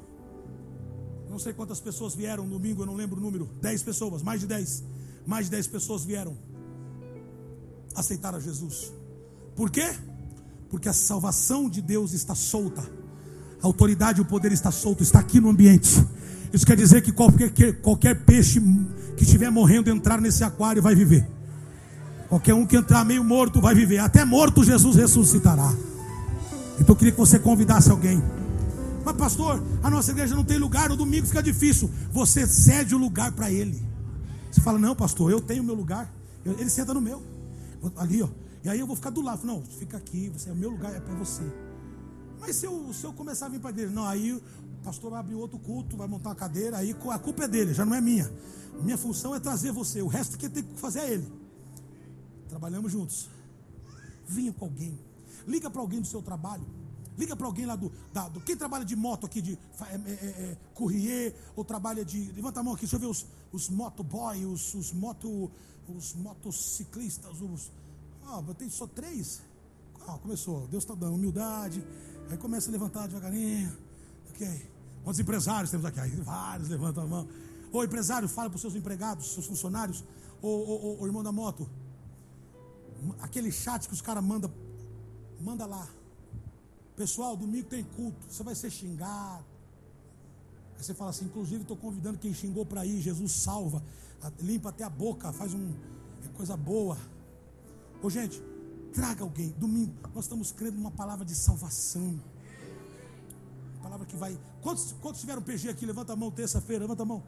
Não 1.28 1.38
sei 1.38 1.52
quantas 1.52 1.80
pessoas 1.80 2.14
vieram 2.14 2.48
domingo, 2.48 2.82
eu 2.82 2.86
não 2.86 2.94
lembro 2.94 3.18
o 3.18 3.22
número. 3.22 3.48
Dez 3.60 3.82
pessoas, 3.82 4.22
mais 4.22 4.40
de 4.40 4.46
dez. 4.46 4.84
Mais 5.26 5.46
de 5.46 5.52
dez 5.52 5.66
pessoas 5.66 6.04
vieram 6.04 6.36
aceitar 7.94 8.34
a 8.34 8.40
Jesus. 8.40 8.92
Por 9.54 9.70
quê? 9.70 9.90
Porque 10.68 10.88
a 10.88 10.92
salvação 10.92 11.68
de 11.68 11.82
Deus 11.82 12.12
está 12.12 12.34
solta. 12.34 12.82
A 13.62 13.66
autoridade 13.66 14.20
e 14.20 14.22
o 14.22 14.24
poder 14.24 14.52
está 14.52 14.70
solto, 14.70 15.02
está 15.02 15.18
aqui 15.18 15.40
no 15.40 15.50
ambiente. 15.50 16.04
Isso 16.52 16.66
quer 16.66 16.76
dizer 16.76 17.02
que 17.02 17.12
qualquer, 17.12 17.80
qualquer 17.80 18.24
peixe 18.24 18.60
que 19.16 19.22
estiver 19.22 19.50
morrendo 19.50 19.90
entrar 19.90 20.20
nesse 20.20 20.42
aquário 20.42 20.82
vai 20.82 20.94
viver. 20.94 21.28
Qualquer 22.28 22.54
um 22.54 22.64
que 22.64 22.76
entrar 22.76 23.04
meio 23.04 23.24
morto 23.24 23.60
vai 23.60 23.74
viver. 23.74 23.98
Até 23.98 24.24
morto 24.24 24.64
Jesus 24.64 24.96
ressuscitará. 24.96 25.72
Então 26.74 26.94
eu 26.94 26.96
queria 26.96 27.12
que 27.12 27.18
você 27.18 27.38
convidasse 27.38 27.90
alguém. 27.90 28.22
Mas 29.04 29.16
pastor, 29.16 29.62
a 29.82 29.90
nossa 29.90 30.10
igreja 30.10 30.34
não 30.34 30.44
tem 30.44 30.58
lugar, 30.58 30.88
no 30.88 30.96
domingo 30.96 31.26
fica 31.26 31.42
difícil. 31.42 31.90
Você 32.12 32.46
cede 32.46 32.94
o 32.94 32.98
lugar 32.98 33.32
para 33.32 33.50
ele. 33.50 33.82
Você 34.50 34.60
fala, 34.60 34.78
não, 34.78 34.94
pastor, 34.94 35.30
eu 35.30 35.40
tenho 35.40 35.62
meu 35.62 35.74
lugar. 35.74 36.12
Ele 36.44 36.70
senta 36.70 36.94
no 36.94 37.00
meu. 37.00 37.22
Ali, 37.96 38.22
ó. 38.22 38.28
E 38.62 38.68
aí 38.68 38.78
eu 38.78 38.86
vou 38.86 38.96
ficar 38.96 39.10
do 39.10 39.20
lado. 39.20 39.46
Não, 39.46 39.62
fica 39.62 39.96
aqui, 39.96 40.28
você, 40.28 40.50
o 40.50 40.56
meu 40.56 40.70
lugar 40.70 40.94
é 40.94 41.00
para 41.00 41.14
você. 41.14 41.42
Mas 42.38 42.56
se 42.56 42.66
eu, 42.66 42.92
se 42.92 43.04
eu 43.04 43.12
começar 43.12 43.46
a 43.46 43.48
vir 43.48 43.60
para 43.60 43.70
dele, 43.70 43.92
não, 43.92 44.04
aí 44.06 44.32
o 44.32 44.42
pastor 44.82 45.10
vai 45.10 45.20
abrir 45.20 45.34
outro 45.34 45.58
culto, 45.58 45.96
vai 45.96 46.08
montar 46.08 46.30
uma 46.30 46.34
cadeira, 46.34 46.78
aí 46.78 46.96
a 47.10 47.18
culpa 47.18 47.44
é 47.44 47.48
dele, 47.48 47.74
já 47.74 47.84
não 47.84 47.94
é 47.94 48.00
minha. 48.00 48.30
Minha 48.82 48.96
função 48.96 49.34
é 49.34 49.40
trazer 49.40 49.72
você, 49.72 50.00
o 50.00 50.06
resto 50.06 50.38
que 50.38 50.48
tem 50.48 50.62
que 50.62 50.78
fazer 50.78 51.00
é 51.00 51.12
ele. 51.12 51.32
Trabalhamos 52.48 52.92
juntos. 52.92 53.28
Vinha 54.26 54.52
com 54.52 54.64
alguém. 54.64 54.98
Liga 55.46 55.70
para 55.70 55.80
alguém 55.80 56.00
do 56.00 56.06
seu 56.06 56.22
trabalho. 56.22 56.64
Liga 57.18 57.36
para 57.36 57.46
alguém 57.46 57.66
lá 57.66 57.76
do, 57.76 57.92
da, 58.12 58.28
do. 58.28 58.40
Quem 58.40 58.56
trabalha 58.56 58.84
de 58.84 58.96
moto 58.96 59.26
aqui, 59.26 59.42
de 59.42 59.58
é, 59.80 59.94
é, 59.94 59.96
é, 59.96 60.56
courrier, 60.72 61.34
ou 61.54 61.64
trabalha 61.64 62.04
de. 62.04 62.32
Levanta 62.32 62.60
a 62.60 62.62
mão 62.62 62.72
aqui, 62.72 62.82
deixa 62.82 62.96
eu 62.96 63.00
ver 63.00 63.06
os, 63.06 63.26
os 63.52 63.68
motoboy, 63.68 64.46
os, 64.46 64.74
os, 64.74 64.92
moto, 64.92 65.50
os 65.96 66.14
motociclistas, 66.14 67.40
os. 67.40 67.70
Ah, 68.24 68.42
tem 68.56 68.68
só 68.68 68.86
três. 68.86 69.42
Ah, 70.06 70.18
começou. 70.18 70.66
Deus 70.68 70.84
está 70.84 70.94
dando 70.94 71.14
humildade. 71.14 71.84
Aí 72.30 72.36
começa 72.36 72.70
a 72.70 72.72
levantar 72.72 73.06
devagarinho. 73.06 73.76
Ok. 74.30 74.70
Quantos 75.02 75.20
empresários 75.20 75.70
temos 75.70 75.86
aqui? 75.86 76.00
Aí 76.00 76.10
vários 76.10 76.68
levantam 76.68 77.04
a 77.04 77.06
mão. 77.06 77.28
Ô 77.72 77.84
empresário, 77.84 78.28
fala 78.28 78.48
para 78.48 78.56
os 78.56 78.60
seus 78.60 78.74
empregados, 78.74 79.32
seus 79.32 79.46
funcionários. 79.46 80.04
Ô, 80.42 80.48
ô, 80.48 81.00
ô, 81.00 81.06
irmão 81.06 81.22
da 81.22 81.32
moto. 81.32 81.68
Aquele 83.20 83.50
chat 83.50 83.86
que 83.86 83.94
os 83.94 84.00
caras 84.00 84.22
mandam, 84.22 84.50
manda 85.40 85.66
lá. 85.66 85.88
Pessoal, 86.96 87.36
domingo 87.36 87.68
tem 87.68 87.84
culto. 87.84 88.18
Você 88.28 88.42
vai 88.42 88.54
ser 88.54 88.70
xingado. 88.70 89.44
Aí 90.76 90.84
você 90.84 90.94
fala 90.94 91.10
assim, 91.10 91.26
inclusive 91.26 91.62
estou 91.62 91.76
convidando 91.76 92.18
quem 92.18 92.34
xingou 92.34 92.66
para 92.66 92.84
ir. 92.84 93.00
Jesus 93.00 93.32
salva. 93.32 93.82
Limpa 94.40 94.68
até 94.68 94.84
a 94.84 94.90
boca, 94.90 95.32
faz 95.32 95.54
um 95.54 95.72
é 96.24 96.28
coisa 96.36 96.56
boa. 96.56 96.96
Ô 98.02 98.10
gente, 98.10 98.42
traga 98.92 99.22
alguém. 99.22 99.54
Domingo, 99.58 99.94
nós 100.14 100.24
estamos 100.24 100.52
crendo 100.52 100.76
numa 100.76 100.90
palavra 100.90 101.24
de 101.24 101.34
salvação. 101.34 102.20
Uma 103.74 103.82
palavra 103.82 104.06
que 104.06 104.16
vai. 104.16 104.38
Quantos, 104.60 104.94
quantos 105.00 105.20
tiveram 105.20 105.42
PG 105.42 105.70
aqui? 105.70 105.86
Levanta 105.86 106.12
a 106.12 106.16
mão 106.16 106.30
terça-feira, 106.30 106.82
levanta 106.82 107.02
a 107.02 107.06
mão. 107.06 107.22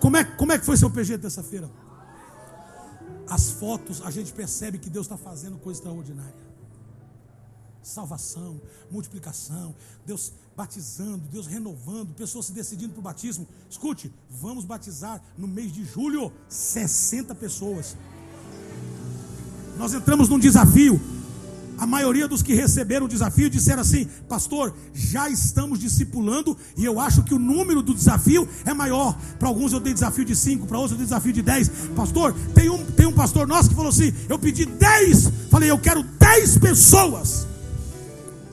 Como 0.00 0.16
é, 0.16 0.24
como 0.24 0.52
é 0.52 0.58
que 0.58 0.64
foi 0.66 0.76
seu 0.76 0.90
PG 0.90 1.18
terça-feira? 1.18 1.70
As 3.28 3.50
fotos, 3.52 4.02
a 4.04 4.10
gente 4.10 4.32
percebe 4.32 4.78
que 4.78 4.90
Deus 4.90 5.06
está 5.06 5.16
fazendo 5.16 5.58
coisa 5.58 5.80
extraordinária. 5.80 6.51
Salvação, 7.82 8.60
multiplicação, 8.90 9.74
Deus 10.06 10.32
batizando, 10.56 11.22
Deus 11.30 11.46
renovando, 11.46 12.14
pessoas 12.14 12.46
se 12.46 12.52
decidindo 12.52 12.92
para 12.92 13.00
o 13.00 13.02
batismo. 13.02 13.46
Escute, 13.68 14.12
vamos 14.30 14.64
batizar 14.64 15.22
no 15.36 15.48
mês 15.48 15.72
de 15.72 15.84
julho 15.84 16.32
60 16.48 17.34
pessoas. 17.34 17.96
Nós 19.76 19.94
entramos 19.94 20.28
num 20.28 20.38
desafio 20.38 21.00
a 21.82 21.86
maioria 21.86 22.28
dos 22.28 22.42
que 22.42 22.54
receberam 22.54 23.06
o 23.06 23.08
desafio 23.08 23.50
disseram 23.50 23.80
assim: 23.80 24.06
Pastor, 24.28 24.72
já 24.94 25.28
estamos 25.28 25.80
discipulando 25.80 26.56
e 26.76 26.84
eu 26.84 27.00
acho 27.00 27.24
que 27.24 27.34
o 27.34 27.40
número 27.40 27.82
do 27.82 27.92
desafio 27.92 28.48
é 28.64 28.72
maior. 28.72 29.18
Para 29.36 29.48
alguns 29.48 29.72
eu 29.72 29.80
dei 29.80 29.92
desafio 29.92 30.24
de 30.24 30.36
5, 30.36 30.64
para 30.68 30.78
outros 30.78 30.92
eu 30.92 30.98
dei 30.98 31.06
desafio 31.06 31.32
de 31.32 31.42
10. 31.42 31.68
Pastor, 31.96 32.34
tem 32.54 32.70
um, 32.70 32.84
tem 32.92 33.06
um 33.06 33.12
pastor 33.12 33.48
nosso 33.48 33.68
que 33.68 33.74
falou 33.74 33.90
assim: 33.90 34.14
Eu 34.28 34.38
pedi 34.38 34.64
10, 34.64 35.32
falei, 35.50 35.72
eu 35.72 35.78
quero 35.78 36.04
10 36.04 36.58
pessoas 36.58 37.48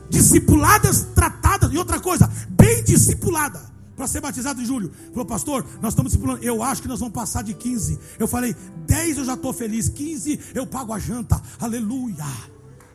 discipuladas, 0.09 1.03
tratadas. 1.15 1.71
E 1.71 1.77
outra 1.77 1.99
coisa, 1.99 2.29
bem 2.49 2.83
discipulada 2.83 3.69
para 3.95 4.07
ser 4.07 4.21
batizado 4.21 4.61
em 4.61 4.65
julho. 4.65 4.91
Falou, 5.11 5.25
pastor, 5.25 5.65
nós 5.81 5.91
estamos 5.91 6.13
discipulando. 6.13 6.43
Eu 6.43 6.63
acho 6.63 6.81
que 6.81 6.87
nós 6.87 6.99
vamos 6.99 7.13
passar 7.13 7.43
de 7.43 7.53
15. 7.53 7.99
Eu 8.17 8.27
falei, 8.27 8.55
10 8.87 9.17
eu 9.17 9.25
já 9.25 9.33
estou 9.33 9.51
feliz, 9.51 9.89
15 9.89 10.39
eu 10.55 10.65
pago 10.65 10.93
a 10.93 10.99
janta. 10.99 11.41
Aleluia. 11.59 12.25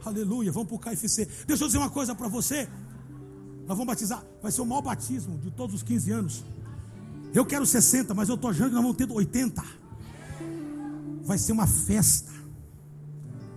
Aleluia, 0.04 0.50
vamos 0.50 0.68
para 0.68 0.76
o 0.76 0.78
KFC. 0.78 1.28
Deixa 1.46 1.64
eu 1.64 1.68
dizer 1.68 1.78
uma 1.78 1.90
coisa 1.90 2.14
para 2.14 2.28
você. 2.28 2.68
Nós 3.66 3.76
vamos 3.76 3.86
batizar, 3.86 4.22
vai 4.42 4.52
ser 4.52 4.60
o 4.60 4.66
maior 4.66 4.82
batismo 4.82 5.38
de 5.38 5.50
todos 5.50 5.74
os 5.74 5.82
15 5.82 6.10
anos. 6.10 6.44
Eu 7.34 7.44
quero 7.44 7.66
60, 7.66 8.14
mas 8.14 8.28
eu 8.28 8.34
estou 8.34 8.50
achando 8.50 8.68
que 8.68 8.74
nós 8.74 8.82
vamos 8.82 8.96
ter 8.96 9.10
80. 9.10 9.62
Vai 11.22 11.36
ser 11.36 11.52
uma 11.52 11.66
festa. 11.66 12.32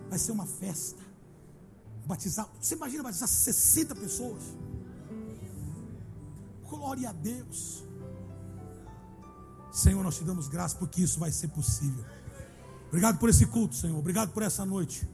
Vai 0.09 0.17
ser 0.17 0.31
uma 0.31 0.45
festa. 0.45 1.06
Batizar, 2.07 2.47
você 2.59 2.75
imagina 2.75 3.03
batizar 3.03 3.27
60 3.27 3.93
pessoas? 3.95 4.41
Glória 6.69 7.09
a 7.09 7.13
Deus. 7.13 7.83
Senhor, 9.73 10.01
nós 10.01 10.15
te 10.15 10.23
damos 10.23 10.47
graça 10.47 10.77
porque 10.77 11.01
isso 11.01 11.19
vai 11.19 11.31
ser 11.31 11.49
possível. 11.49 12.03
Obrigado 12.87 13.19
por 13.19 13.29
esse 13.29 13.45
culto, 13.45 13.75
Senhor. 13.75 13.99
Obrigado 13.99 14.31
por 14.31 14.41
essa 14.41 14.65
noite. 14.65 15.07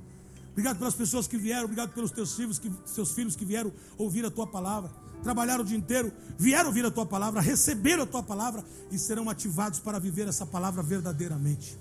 Obrigado 0.52 0.78
pelas 0.78 0.94
pessoas 0.94 1.26
que 1.26 1.36
vieram, 1.36 1.64
obrigado 1.64 1.94
pelos 1.94 2.12
teus 2.12 2.36
filhos 2.36 2.60
que, 2.60 2.72
seus 2.86 3.12
filhos 3.12 3.36
que 3.36 3.44
vieram 3.44 3.74
ouvir 3.98 4.24
a 4.24 4.30
tua 4.30 4.46
palavra, 4.46 4.92
trabalharam 5.24 5.64
o 5.64 5.66
dia 5.66 5.76
inteiro, 5.76 6.14
vieram 6.38 6.68
ouvir 6.68 6.86
a 6.86 6.92
tua 6.92 7.08
palavra, 7.08 7.42
receberam 7.42 8.04
a 8.04 8.06
tua 8.06 8.22
palavra 8.22 8.64
e 8.92 9.00
serão 9.00 9.28
ativados 9.32 9.80
para 9.80 9.98
viver 9.98 10.28
essa 10.28 10.46
palavra 10.46 10.84
verdadeiramente. 10.84 11.76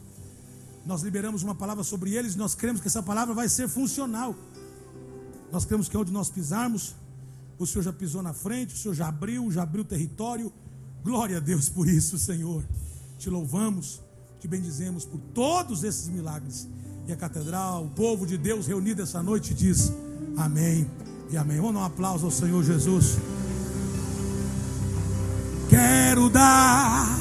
Nós 0.87 1.03
liberamos 1.03 1.43
uma 1.43 1.55
palavra 1.55 1.85
sobre 1.85 2.15
eles, 2.15 2.35
nós 2.35 2.55
cremos 2.55 2.81
que 2.81 2.89
essa 2.89 3.03
palavra 3.03 3.35
vai 3.35 3.47
ser 3.47 3.69
funcional. 3.69 4.35
Nós 5.53 5.67
cremos 5.67 5.87
que 5.87 5.97
onde 5.99 6.11
nós 6.11 6.31
pisarmos, 6.31 6.95
o 7.59 7.67
Senhor 7.67 7.85
já 7.85 7.93
pisou 7.93 8.23
na 8.23 8.33
frente, 8.33 8.75
o 8.75 8.79
Senhor 8.79 8.95
já 8.95 9.09
abriu, 9.09 9.51
já 9.51 9.63
abriu 9.63 9.83
o 9.83 9.85
território. 9.87 10.51
Glória 11.05 11.37
a 11.37 11.41
Deus 11.41 11.69
por 11.69 11.87
isso, 11.87 12.19
Senhor. 12.19 12.65
Te 13.19 13.29
louvamos, 13.29 14.01
te 14.41 14.49
bendizemos 14.49 15.05
por 15.05 15.21
todos 15.35 15.85
esses 15.85 16.09
milagres 16.09 16.67
e 17.07 17.13
a 17.13 17.17
catedral, 17.17 17.85
o 17.85 17.91
povo 17.91 18.27
de 18.27 18.39
Deus 18.39 18.67
reunido 18.67 19.03
essa 19.03 19.23
noite 19.23 19.53
diz 19.53 19.93
amém 20.39 20.89
e 21.31 21.37
amém. 21.37 21.59
Vamos 21.59 21.75
dar 21.75 21.81
um 21.81 21.85
aplauso 21.85 22.25
ao 22.25 22.31
Senhor 22.31 22.65
Jesus. 22.65 23.19
Quero 25.69 26.31
dar 26.31 27.19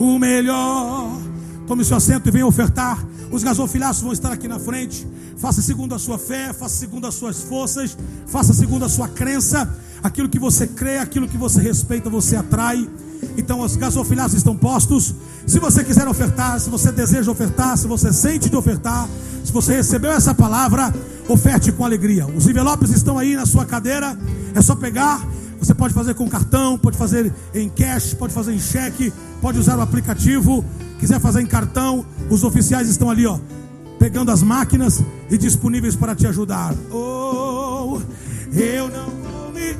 o 0.00 0.18
melhor. 0.18 1.20
Tome 1.66 1.84
seu 1.84 1.96
assento 1.96 2.28
e 2.28 2.32
venha 2.32 2.46
ofertar. 2.46 3.13
Os 3.34 3.42
gasofilaços 3.42 4.00
vão 4.00 4.12
estar 4.12 4.30
aqui 4.30 4.46
na 4.46 4.60
frente. 4.60 5.04
Faça 5.38 5.60
segundo 5.60 5.92
a 5.92 5.98
sua 5.98 6.16
fé, 6.16 6.52
faça 6.52 6.76
segundo 6.76 7.04
as 7.04 7.14
suas 7.16 7.42
forças, 7.42 7.96
faça 8.28 8.54
segundo 8.54 8.84
a 8.84 8.88
sua 8.88 9.08
crença. 9.08 9.68
Aquilo 10.04 10.28
que 10.28 10.38
você 10.38 10.68
crê, 10.68 10.98
aquilo 10.98 11.26
que 11.26 11.36
você 11.36 11.60
respeita, 11.60 12.08
você 12.08 12.36
atrai. 12.36 12.88
Então 13.36 13.58
os 13.58 13.74
gasofilaços 13.74 14.38
estão 14.38 14.56
postos. 14.56 15.12
Se 15.48 15.58
você 15.58 15.82
quiser 15.82 16.06
ofertar, 16.06 16.60
se 16.60 16.70
você 16.70 16.92
deseja 16.92 17.28
ofertar, 17.28 17.76
se 17.76 17.88
você 17.88 18.12
sente 18.12 18.48
de 18.48 18.54
ofertar, 18.54 19.08
se 19.42 19.50
você 19.50 19.74
recebeu 19.74 20.12
essa 20.12 20.32
palavra, 20.32 20.94
oferte 21.28 21.72
com 21.72 21.84
alegria. 21.84 22.28
Os 22.28 22.46
envelopes 22.46 22.90
estão 22.90 23.18
aí 23.18 23.34
na 23.34 23.46
sua 23.46 23.66
cadeira. 23.66 24.16
É 24.54 24.62
só 24.62 24.76
pegar. 24.76 25.26
Você 25.58 25.74
pode 25.74 25.92
fazer 25.92 26.14
com 26.14 26.28
cartão, 26.28 26.78
pode 26.78 26.96
fazer 26.96 27.32
em 27.52 27.68
cash, 27.68 28.14
pode 28.14 28.32
fazer 28.32 28.52
em 28.52 28.60
cheque, 28.60 29.12
pode 29.40 29.58
usar 29.58 29.76
o 29.76 29.80
aplicativo. 29.80 30.64
Quiser 31.04 31.20
fazer 31.20 31.42
em 31.42 31.46
cartão, 31.46 32.02
os 32.30 32.44
oficiais 32.44 32.88
estão 32.88 33.10
ali, 33.10 33.26
ó, 33.26 33.38
pegando 33.98 34.30
as 34.30 34.42
máquinas 34.42 35.02
e 35.30 35.36
disponíveis 35.36 35.94
para 35.94 36.14
te 36.14 36.26
ajudar. 36.26 36.74
Oh, 36.90 38.00
eu 38.50 38.88
não 38.88 39.10
vou 39.10 39.52
me 39.52 39.74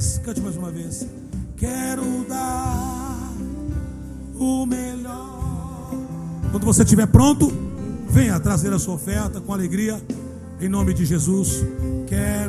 vez, 0.00 0.18
cante 0.24 0.40
mais 0.40 0.56
uma 0.56 0.70
vez. 0.70 1.06
Quero 1.58 2.24
dar 2.26 3.32
o 4.34 4.64
melhor. 4.64 5.92
Quando 6.50 6.64
você 6.64 6.82
estiver 6.82 7.06
pronto, 7.06 7.52
venha 8.08 8.40
trazer 8.40 8.72
a 8.72 8.78
sua 8.78 8.94
oferta 8.94 9.40
com 9.40 9.52
alegria, 9.52 10.00
em 10.58 10.68
nome 10.68 10.94
de 10.94 11.04
Jesus. 11.04 11.62
Quero 12.06 12.39